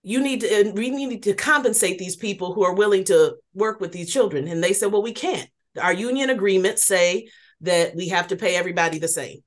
You 0.04 0.22
need 0.22 0.40
to, 0.42 0.72
we 0.74 0.90
need 0.90 1.24
to 1.24 1.34
compensate 1.34 2.00
these 2.00 2.16
people 2.16 2.54
who 2.54 2.64
are 2.64 2.74
willing 2.74 3.04
to 3.06 3.36
work 3.54 3.82
with 3.82 3.92
these 3.92 4.12
children. 4.12 4.48
And 4.48 4.64
they 4.64 4.72
said, 4.72 4.90
well, 4.90 5.04
we 5.04 5.12
can't. 5.12 5.50
Our 5.78 5.94
union 5.94 6.30
agreements 6.30 6.84
say 6.86 7.28
that 7.60 7.94
we 7.94 8.08
have 8.08 8.30
to 8.30 8.38
pay 8.38 8.56
everybody 8.56 9.00
the 9.00 9.10
same. 9.10 9.40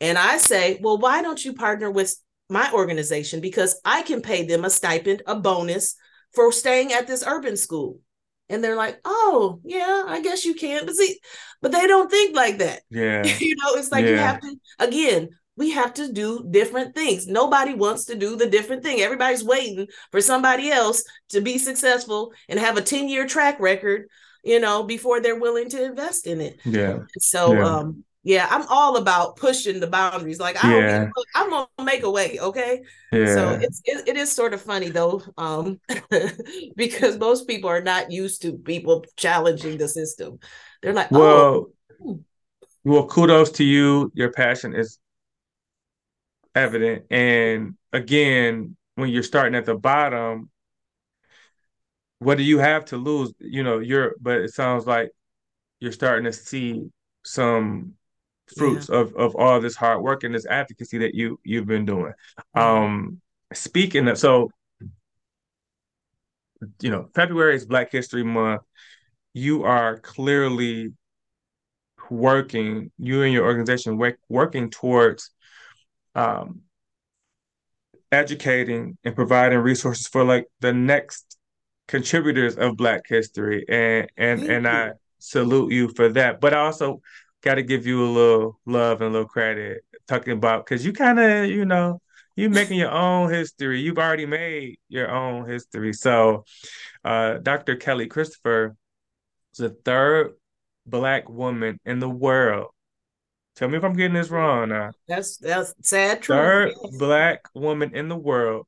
And 0.00 0.16
I 0.16 0.38
say, 0.38 0.80
well, 0.80 0.96
why 0.96 1.20
don't 1.20 1.44
you 1.44 1.52
partner 1.52 1.90
with 1.90 2.16
my 2.48 2.72
organization? 2.72 3.42
Because 3.42 3.78
I 3.84 4.00
can 4.00 4.22
pay 4.22 4.46
them 4.46 4.64
a 4.64 4.70
stipend, 4.70 5.22
a 5.26 5.36
bonus 5.36 5.94
for 6.34 6.50
staying 6.52 6.94
at 6.94 7.06
this 7.06 7.22
urban 7.26 7.58
school 7.58 8.00
and 8.52 8.62
they're 8.62 8.76
like, 8.76 9.00
"Oh, 9.04 9.60
yeah, 9.64 10.04
I 10.06 10.20
guess 10.20 10.44
you 10.44 10.54
can." 10.54 10.86
But 10.86 10.94
see, 10.94 11.18
but 11.60 11.72
they 11.72 11.86
don't 11.86 12.10
think 12.10 12.36
like 12.36 12.58
that. 12.58 12.82
Yeah, 12.90 13.24
you 13.24 13.56
know, 13.56 13.74
it's 13.74 13.90
like 13.90 14.04
yeah. 14.04 14.10
you 14.10 14.16
have 14.18 14.40
to 14.40 14.56
again. 14.78 15.30
We 15.54 15.72
have 15.72 15.92
to 15.94 16.10
do 16.10 16.46
different 16.50 16.94
things. 16.94 17.26
Nobody 17.26 17.74
wants 17.74 18.06
to 18.06 18.14
do 18.14 18.36
the 18.36 18.48
different 18.48 18.82
thing. 18.82 19.00
Everybody's 19.00 19.44
waiting 19.44 19.86
for 20.10 20.22
somebody 20.22 20.70
else 20.70 21.04
to 21.28 21.42
be 21.42 21.58
successful 21.58 22.32
and 22.48 22.58
have 22.58 22.78
a 22.78 22.82
10 22.82 23.10
year 23.10 23.26
track 23.26 23.60
record, 23.60 24.08
you 24.42 24.60
know, 24.60 24.82
before 24.82 25.20
they're 25.20 25.38
willing 25.38 25.68
to 25.68 25.84
invest 25.84 26.26
in 26.26 26.40
it. 26.40 26.58
Yeah. 26.64 27.00
So, 27.18 27.52
yeah. 27.52 27.66
um, 27.66 28.04
yeah, 28.24 28.46
I'm 28.50 28.66
all 28.68 28.96
about 28.96 29.36
pushing 29.36 29.80
the 29.80 29.88
boundaries. 29.88 30.38
Like 30.38 30.64
I 30.64 30.76
yeah. 30.76 30.98
don't, 30.98 31.12
I'm 31.34 31.50
gonna 31.50 31.68
make 31.84 32.04
a 32.04 32.10
way, 32.10 32.38
okay? 32.38 32.82
Yeah. 33.10 33.34
So 33.34 33.50
it's 33.60 33.82
it, 33.84 34.08
it 34.08 34.16
is 34.16 34.30
sort 34.30 34.54
of 34.54 34.62
funny 34.62 34.90
though, 34.90 35.22
um, 35.36 35.80
because 36.76 37.18
most 37.18 37.48
people 37.48 37.68
are 37.68 37.82
not 37.82 38.12
used 38.12 38.42
to 38.42 38.52
people 38.52 39.04
challenging 39.16 39.76
the 39.76 39.88
system. 39.88 40.38
They're 40.82 40.92
like, 40.92 41.10
well, 41.10 41.70
oh. 42.04 42.20
well, 42.84 43.06
kudos 43.06 43.50
to 43.52 43.64
you. 43.64 44.12
Your 44.14 44.30
passion 44.30 44.74
is 44.74 44.98
evident, 46.54 47.06
and 47.10 47.74
again, 47.92 48.76
when 48.94 49.10
you're 49.10 49.24
starting 49.24 49.56
at 49.56 49.64
the 49.64 49.74
bottom, 49.74 50.48
what 52.20 52.38
do 52.38 52.44
you 52.44 52.58
have 52.58 52.84
to 52.86 52.98
lose? 52.98 53.32
You 53.40 53.64
know, 53.64 53.80
you're, 53.80 54.14
but 54.20 54.42
it 54.42 54.54
sounds 54.54 54.86
like 54.86 55.10
you're 55.80 55.90
starting 55.90 56.24
to 56.24 56.32
see 56.32 56.88
some 57.24 57.94
fruits 58.56 58.88
yeah. 58.88 58.98
of 58.98 59.14
of 59.16 59.34
all 59.36 59.60
this 59.60 59.76
hard 59.76 60.02
work 60.02 60.24
and 60.24 60.34
this 60.34 60.46
advocacy 60.46 60.98
that 60.98 61.14
you 61.14 61.38
you've 61.44 61.66
been 61.66 61.84
doing. 61.84 62.12
Um 62.54 63.20
speaking 63.52 64.08
of 64.08 64.18
so 64.18 64.50
you 66.80 66.90
know, 66.90 67.08
February 67.14 67.56
is 67.56 67.66
Black 67.66 67.90
History 67.90 68.22
Month. 68.22 68.62
You 69.34 69.64
are 69.64 69.98
clearly 69.98 70.92
working, 72.10 72.90
you 72.98 73.22
and 73.22 73.32
your 73.32 73.44
organization 73.44 73.96
work, 73.96 74.18
working 74.28 74.70
towards 74.70 75.30
um, 76.14 76.62
educating 78.10 78.98
and 79.04 79.14
providing 79.14 79.58
resources 79.58 80.06
for 80.06 80.24
like 80.24 80.46
the 80.60 80.72
next 80.72 81.38
contributors 81.88 82.56
of 82.56 82.76
Black 82.76 83.02
history, 83.08 83.64
and 83.68 84.10
and 84.16 84.40
Thank 84.40 84.50
and 84.50 84.64
you. 84.64 84.70
I 84.70 84.90
salute 85.18 85.72
you 85.72 85.88
for 85.88 86.10
that. 86.10 86.40
But 86.40 86.54
I 86.54 86.58
also 86.58 87.00
got 87.42 87.56
to 87.56 87.62
give 87.62 87.86
you 87.86 88.04
a 88.04 88.10
little 88.10 88.60
love 88.66 89.00
and 89.00 89.10
a 89.10 89.12
little 89.12 89.28
credit 89.28 89.84
talking 90.06 90.32
about 90.32 90.64
because 90.64 90.84
you 90.84 90.92
kind 90.92 91.18
of 91.18 91.46
you 91.50 91.64
know 91.64 92.00
you 92.34 92.48
making 92.48 92.78
your 92.78 92.90
own 92.90 93.30
history. 93.30 93.80
You've 93.80 93.98
already 93.98 94.24
made 94.26 94.78
your 94.88 95.10
own 95.10 95.48
history. 95.48 95.92
So 95.92 96.44
uh, 97.04 97.34
dr 97.38 97.76
kelly 97.76 98.06
christopher 98.06 98.76
is 99.52 99.58
the 99.58 99.70
third 99.84 100.32
black 100.86 101.28
woman 101.28 101.78
in 101.84 101.98
the 101.98 102.08
world. 102.08 102.68
Tell 103.56 103.68
me 103.68 103.76
if 103.76 103.84
i'm 103.84 103.92
getting 103.92 104.14
this 104.14 104.30
wrong 104.30 104.70
now 104.70 104.92
that's 105.06 105.36
that's 105.36 105.74
sad 105.82 106.22
truth. 106.22 106.38
Third 106.38 106.72
black 106.98 107.48
woman 107.54 107.94
in 107.94 108.08
the 108.08 108.16
world 108.16 108.66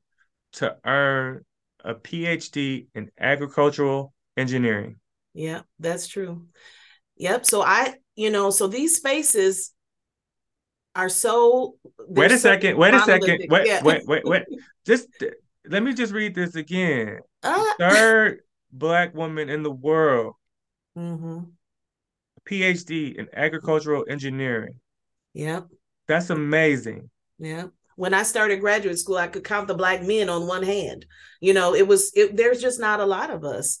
to 0.53 0.77
earn 0.85 1.43
a 1.83 1.95
phd 1.95 2.87
in 2.93 3.11
agricultural 3.19 4.13
engineering. 4.37 4.99
Yeah 5.33 5.61
that's 5.79 6.07
true. 6.07 6.45
Yep 7.17 7.45
so 7.45 7.61
i 7.61 7.95
you 8.15 8.29
know, 8.29 8.49
so 8.49 8.67
these 8.67 8.95
spaces 8.95 9.73
are 10.95 11.09
so. 11.09 11.75
Wait 12.07 12.31
a 12.31 12.37
second. 12.37 12.77
Wait 12.77 12.93
a 12.93 12.99
second. 13.01 13.45
Wait, 13.49 13.67
yeah. 13.67 13.83
wait, 13.83 14.05
wait, 14.07 14.23
wait. 14.25 14.43
Just 14.85 15.07
let 15.67 15.81
me 15.81 15.93
just 15.93 16.13
read 16.13 16.35
this 16.35 16.55
again. 16.55 17.19
Uh, 17.41 17.65
Third 17.79 18.41
black 18.71 19.15
woman 19.15 19.49
in 19.49 19.63
the 19.63 19.71
world. 19.71 20.35
Mm-hmm. 20.95 21.39
PhD 22.47 23.15
in 23.15 23.27
agricultural 23.33 24.05
engineering. 24.07 24.79
Yep. 25.33 25.67
That's 26.07 26.29
amazing. 26.29 27.09
Yeah. 27.39 27.65
When 27.95 28.13
I 28.13 28.23
started 28.23 28.59
graduate 28.59 28.99
school, 28.99 29.17
I 29.17 29.27
could 29.27 29.43
count 29.43 29.67
the 29.67 29.73
black 29.73 30.03
men 30.03 30.29
on 30.29 30.47
one 30.47 30.61
hand. 30.61 31.05
You 31.41 31.53
know, 31.53 31.73
it 31.73 31.87
was 31.87 32.11
it, 32.15 32.37
there's 32.37 32.61
just 32.61 32.79
not 32.79 32.99
a 32.99 33.05
lot 33.05 33.31
of 33.31 33.43
us. 33.43 33.79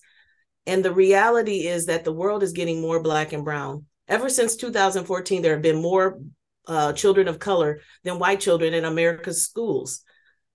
And 0.65 0.83
the 0.83 0.93
reality 0.93 1.67
is 1.67 1.85
that 1.85 2.03
the 2.03 2.13
world 2.13 2.41
is 2.41 2.53
getting 2.53 2.81
more 2.81 3.03
black 3.03 3.33
and 3.33 3.45
brown 3.45 3.85
ever 4.07 4.29
since 4.29 4.55
2014, 4.55 5.41
there 5.41 5.53
have 5.53 5.61
been 5.61 5.81
more 5.81 6.19
uh, 6.67 6.93
children 6.93 7.27
of 7.27 7.39
color 7.39 7.81
than 8.03 8.19
white 8.19 8.39
children 8.39 8.73
in 8.73 8.85
America's 8.85 9.43
schools. 9.43 10.01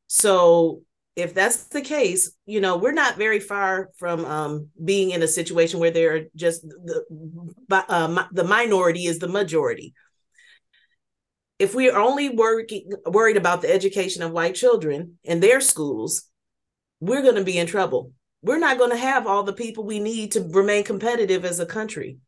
So 0.07 0.83
if 1.17 1.35
that's 1.35 1.69
the 1.69 1.83
case, 1.83 2.33
you 2.47 2.61
know, 2.61 2.77
we're 2.79 2.93
not 2.93 3.17
very 3.17 3.41
far 3.41 3.91
from 3.99 4.25
um, 4.25 4.69
being 4.83 5.11
in 5.11 5.23
a 5.23 5.29
situation 5.29 5.81
where 5.81 5.91
there 5.91 6.17
are 6.17 6.21
just 6.35 6.63
the 6.63 7.05
uh, 7.71 8.27
the 8.33 8.45
minority 8.45 9.07
is 9.07 9.19
the 9.19 9.29
majority. 9.29 9.95
if 11.59 11.75
we 11.75 11.91
are 11.91 12.01
only 12.01 12.31
working 12.31 12.91
worried 13.07 13.37
about 13.37 13.61
the 13.61 13.73
education 13.73 14.23
of 14.23 14.33
white 14.33 14.55
children 14.55 15.19
in 15.25 15.41
their 15.41 15.61
schools, 15.61 16.25
we're 17.01 17.23
going 17.23 17.35
to 17.35 17.45
be 17.45 17.59
in 17.59 17.67
trouble. 17.67 18.13
We're 18.43 18.59
not 18.59 18.79
going 18.79 18.91
to 18.91 18.97
have 18.97 19.27
all 19.27 19.43
the 19.43 19.53
people 19.53 19.85
we 19.85 20.01
need 20.01 20.33
to 20.33 20.49
remain 20.51 20.85
competitive 20.85 21.45
as 21.45 21.61
a 21.61 21.67
country. 21.67 22.19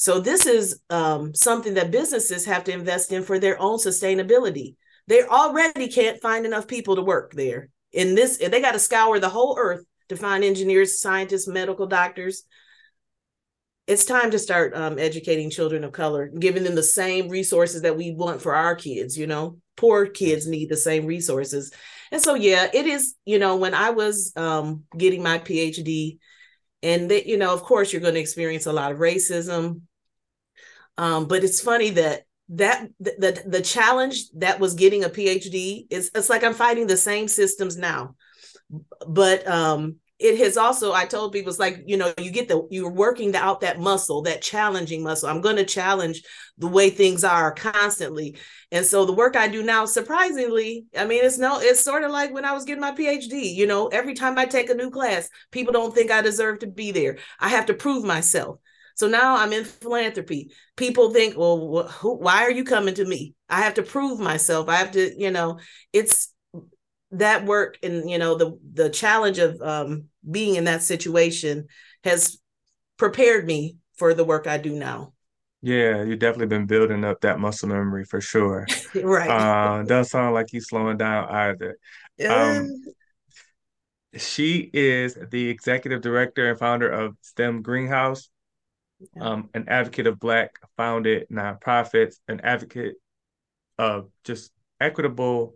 So 0.00 0.18
this 0.18 0.46
is 0.46 0.80
um, 0.88 1.34
something 1.34 1.74
that 1.74 1.90
businesses 1.90 2.46
have 2.46 2.64
to 2.64 2.72
invest 2.72 3.12
in 3.12 3.22
for 3.22 3.38
their 3.38 3.60
own 3.60 3.76
sustainability. 3.76 4.76
They 5.08 5.24
already 5.24 5.88
can't 5.88 6.22
find 6.22 6.46
enough 6.46 6.66
people 6.66 6.96
to 6.96 7.02
work 7.02 7.34
there. 7.34 7.68
In 7.92 8.14
this, 8.14 8.38
they 8.38 8.62
got 8.62 8.72
to 8.72 8.78
scour 8.78 9.18
the 9.18 9.28
whole 9.28 9.58
earth 9.58 9.84
to 10.08 10.16
find 10.16 10.42
engineers, 10.42 11.02
scientists, 11.02 11.46
medical 11.46 11.86
doctors. 11.86 12.44
It's 13.86 14.06
time 14.06 14.30
to 14.30 14.38
start 14.38 14.74
um, 14.74 14.98
educating 14.98 15.50
children 15.50 15.84
of 15.84 15.92
color, 15.92 16.28
giving 16.28 16.64
them 16.64 16.76
the 16.76 16.82
same 16.82 17.28
resources 17.28 17.82
that 17.82 17.98
we 17.98 18.14
want 18.14 18.40
for 18.40 18.54
our 18.54 18.76
kids. 18.76 19.18
You 19.18 19.26
know, 19.26 19.58
poor 19.76 20.06
kids 20.06 20.46
need 20.46 20.70
the 20.70 20.78
same 20.78 21.04
resources. 21.04 21.74
And 22.10 22.22
so, 22.22 22.36
yeah, 22.36 22.68
it 22.72 22.86
is, 22.86 23.16
you 23.26 23.38
know, 23.38 23.56
when 23.56 23.74
I 23.74 23.90
was 23.90 24.32
um, 24.34 24.84
getting 24.96 25.22
my 25.22 25.40
PhD, 25.40 26.16
and 26.82 27.10
that, 27.10 27.26
you 27.26 27.36
know, 27.36 27.52
of 27.52 27.62
course, 27.62 27.92
you're 27.92 28.00
going 28.00 28.14
to 28.14 28.20
experience 28.20 28.64
a 28.64 28.72
lot 28.72 28.92
of 28.92 28.96
racism. 28.96 29.82
Um, 31.00 31.28
but 31.28 31.44
it's 31.44 31.62
funny 31.62 31.88
that 31.90 32.24
that 32.50 32.88
the, 32.98 33.42
the 33.46 33.62
challenge 33.62 34.24
that 34.34 34.58
was 34.60 34.74
getting 34.74 35.04
a 35.04 35.08
phd 35.08 35.86
is 35.88 36.10
it's 36.14 36.28
like 36.28 36.42
i'm 36.42 36.52
fighting 36.52 36.86
the 36.86 36.96
same 36.96 37.26
systems 37.26 37.76
now. 37.78 38.16
But 39.08 39.46
um 39.48 39.96
it 40.18 40.36
has 40.38 40.58
also 40.58 40.92
i 40.92 41.06
told 41.06 41.32
people 41.32 41.48
it's 41.48 41.58
like 41.58 41.82
you 41.86 41.96
know 41.96 42.12
you 42.18 42.30
get 42.30 42.48
the 42.48 42.66
you're 42.70 42.90
working 42.90 43.34
out 43.34 43.62
that 43.62 43.80
muscle 43.80 44.20
that 44.22 44.42
challenging 44.42 45.02
muscle. 45.02 45.30
I'm 45.30 45.40
going 45.40 45.56
to 45.56 45.64
challenge 45.64 46.22
the 46.58 46.66
way 46.66 46.90
things 46.90 47.24
are 47.24 47.54
constantly. 47.54 48.36
And 48.70 48.84
so 48.84 49.06
the 49.06 49.14
work 49.14 49.36
i 49.36 49.48
do 49.48 49.62
now 49.62 49.86
surprisingly 49.86 50.84
i 50.98 51.06
mean 51.06 51.24
it's 51.24 51.38
no 51.38 51.60
it's 51.60 51.82
sort 51.82 52.04
of 52.04 52.10
like 52.10 52.34
when 52.34 52.44
i 52.44 52.52
was 52.52 52.64
getting 52.64 52.82
my 52.82 52.92
phd 52.92 53.54
you 53.54 53.66
know 53.66 53.86
every 53.88 54.14
time 54.14 54.38
i 54.38 54.44
take 54.44 54.68
a 54.68 54.74
new 54.74 54.90
class 54.90 55.30
people 55.50 55.72
don't 55.72 55.94
think 55.94 56.10
i 56.10 56.20
deserve 56.20 56.58
to 56.58 56.66
be 56.66 56.90
there. 56.90 57.16
I 57.38 57.48
have 57.48 57.66
to 57.66 57.74
prove 57.74 58.04
myself 58.04 58.58
so 59.00 59.08
now 59.08 59.36
I'm 59.36 59.54
in 59.54 59.64
philanthropy. 59.64 60.52
People 60.76 61.10
think, 61.10 61.34
well, 61.34 61.88
wh- 61.88 62.20
why 62.20 62.42
are 62.42 62.50
you 62.50 62.64
coming 62.64 62.92
to 62.96 63.04
me? 63.06 63.34
I 63.48 63.62
have 63.62 63.72
to 63.74 63.82
prove 63.82 64.20
myself. 64.20 64.68
I 64.68 64.76
have 64.76 64.90
to, 64.90 65.18
you 65.18 65.30
know, 65.30 65.58
it's 65.90 66.34
that 67.12 67.46
work 67.46 67.78
and 67.82 68.08
you 68.08 68.18
know 68.18 68.36
the 68.36 68.58
the 68.74 68.90
challenge 68.90 69.38
of 69.38 69.58
um, 69.62 70.04
being 70.30 70.56
in 70.56 70.64
that 70.64 70.82
situation 70.82 71.66
has 72.04 72.38
prepared 72.98 73.46
me 73.46 73.78
for 73.96 74.12
the 74.12 74.22
work 74.22 74.46
I 74.46 74.58
do 74.58 74.72
now. 74.72 75.14
Yeah, 75.62 76.02
you've 76.02 76.18
definitely 76.18 76.48
been 76.48 76.66
building 76.66 77.02
up 77.02 77.22
that 77.22 77.40
muscle 77.40 77.70
memory 77.70 78.04
for 78.04 78.20
sure. 78.20 78.66
right. 78.94 79.30
Uh, 79.30 79.82
doesn't 79.82 80.10
sound 80.10 80.34
like 80.34 80.52
you 80.52 80.60
slowing 80.60 80.98
down 80.98 81.26
either. 81.30 81.78
Um, 82.28 82.70
she 84.16 84.70
is 84.74 85.16
the 85.30 85.48
executive 85.48 86.02
director 86.02 86.50
and 86.50 86.58
founder 86.58 86.90
of 86.90 87.16
STEM 87.22 87.62
Greenhouse 87.62 88.28
um, 89.20 89.48
an 89.54 89.66
advocate 89.68 90.06
of 90.06 90.18
Black 90.18 90.58
founded 90.76 91.26
nonprofits, 91.30 92.16
an 92.28 92.40
advocate 92.42 92.96
of 93.78 94.10
just 94.24 94.52
equitable, 94.80 95.54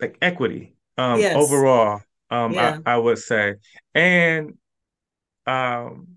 like 0.00 0.16
equity 0.22 0.76
um, 0.96 1.20
yes. 1.20 1.36
overall. 1.36 2.00
Um, 2.30 2.52
yeah. 2.52 2.78
I, 2.84 2.94
I, 2.94 2.96
would 2.98 3.18
say, 3.18 3.54
and 3.94 4.54
um, 5.46 6.08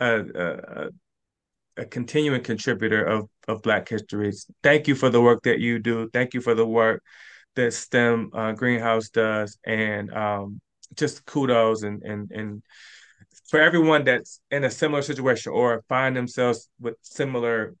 a, 0.00 0.20
a, 0.20 0.88
a 1.76 1.84
continuing 1.86 2.42
contributor 2.42 3.04
of 3.04 3.28
of 3.48 3.62
Black 3.62 3.88
histories. 3.88 4.46
Thank 4.62 4.88
you 4.88 4.94
for 4.94 5.08
the 5.08 5.22
work 5.22 5.42
that 5.44 5.60
you 5.60 5.78
do. 5.78 6.08
Thank 6.12 6.34
you 6.34 6.40
for 6.40 6.54
the 6.54 6.66
work 6.66 7.02
that 7.54 7.72
STEM 7.72 8.30
uh, 8.32 8.52
Greenhouse 8.52 9.08
does, 9.10 9.58
and 9.64 10.12
um, 10.12 10.60
just 10.94 11.24
kudos 11.26 11.82
and 11.82 12.02
and 12.02 12.30
and 12.30 12.62
for 13.52 13.60
everyone 13.60 14.02
that's 14.04 14.40
in 14.50 14.64
a 14.64 14.70
similar 14.70 15.02
situation 15.02 15.52
or 15.52 15.84
find 15.86 16.16
themselves 16.16 16.70
with 16.80 16.94
similar 17.02 17.74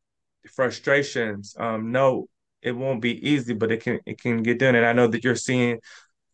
frustrations, 0.54 1.56
um, 1.58 1.90
no, 1.90 2.26
it 2.60 2.72
won't 2.72 3.00
be 3.00 3.26
easy, 3.26 3.54
but 3.54 3.72
it 3.72 3.82
can 3.82 3.98
it 4.04 4.20
can 4.20 4.42
get 4.42 4.58
done. 4.58 4.74
And 4.74 4.84
I 4.84 4.92
know 4.92 5.06
that 5.06 5.24
you're 5.24 5.34
seeing 5.34 5.78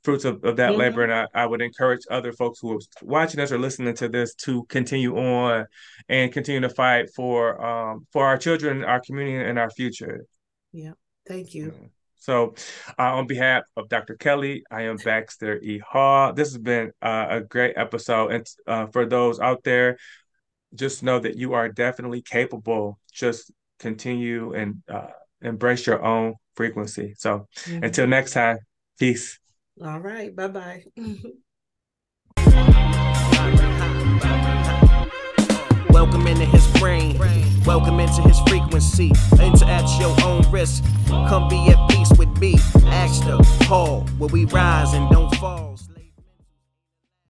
fruits 0.03 0.25
of, 0.25 0.43
of 0.43 0.57
that 0.57 0.71
mm-hmm. 0.71 0.81
labor. 0.81 1.05
And 1.05 1.15
I, 1.15 1.27
I 1.33 1.47
would 1.47 1.63
encourage 1.63 2.01
other 2.11 2.33
folks 2.33 2.59
who 2.59 2.73
are 2.73 2.81
watching 3.01 3.39
us 3.39 3.53
or 3.53 3.59
listening 3.59 3.95
to 3.95 4.09
this 4.09 4.35
to 4.47 4.65
continue 4.65 5.17
on 5.17 5.67
and 6.09 6.33
continue 6.33 6.61
to 6.63 6.69
fight 6.69 7.11
for 7.15 7.65
um 7.65 8.09
for 8.13 8.27
our 8.27 8.39
children, 8.39 8.83
our 8.83 8.99
community, 8.99 9.49
and 9.49 9.57
our 9.57 9.71
future. 9.71 10.25
Yeah. 10.73 10.95
Thank 11.29 11.55
you. 11.55 11.75
Yeah. 11.81 11.89
So, 12.19 12.55
uh, 12.99 13.15
on 13.15 13.27
behalf 13.27 13.65
of 13.77 13.89
Dr. 13.89 14.15
Kelly, 14.17 14.65
I 14.71 14.83
am 14.83 14.97
Baxter 14.97 15.59
E. 15.61 15.79
Hall. 15.79 16.33
This 16.33 16.49
has 16.49 16.59
been 16.59 16.93
uh, 17.01 17.27
a 17.31 17.41
great 17.41 17.75
episode. 17.77 18.33
And 18.33 18.47
uh, 18.67 18.87
for 18.87 19.07
those 19.07 19.39
out 19.41 19.63
there, 19.65 19.99
just 20.75 21.03
know 21.03 21.19
that 21.21 21.37
you 21.37 21.55
are 21.55 21.69
definitely 21.69 22.23
capable. 22.23 22.99
Just 23.13 23.53
continue 23.79 24.53
and 24.53 24.83
uh, 24.89 25.07
embrace 25.41 25.87
your 25.87 26.03
own 26.05 26.35
frequency. 26.55 27.15
So, 27.17 27.47
mm-hmm. 27.57 27.85
until 27.85 28.07
next 28.07 28.33
time, 28.33 28.59
peace. 28.99 29.39
All 29.83 30.01
right. 30.01 30.35
Bye 30.35 30.49
bye. 30.49 30.85
Welcome 35.91 36.27
into 36.27 36.45
his 36.45 36.67
brain. 36.79 37.19
Welcome 37.65 37.99
into 38.01 38.23
his 38.23 38.39
frequency. 38.49 39.11
Enter 39.41 39.65
at 39.65 39.99
your 39.99 40.15
own 40.25 40.49
risk. 40.51 40.85
Come 41.09 41.49
be 41.49 41.69
at 41.69 41.91
peace 41.91 41.98
me. 42.39 42.55
Ask 42.87 43.25
the 43.25 43.43
hall 43.67 44.03
where 44.19 44.29
we 44.29 44.45
rise 44.47 44.95
and 44.95 45.11
don't 45.11 45.35
fall. 45.37 45.68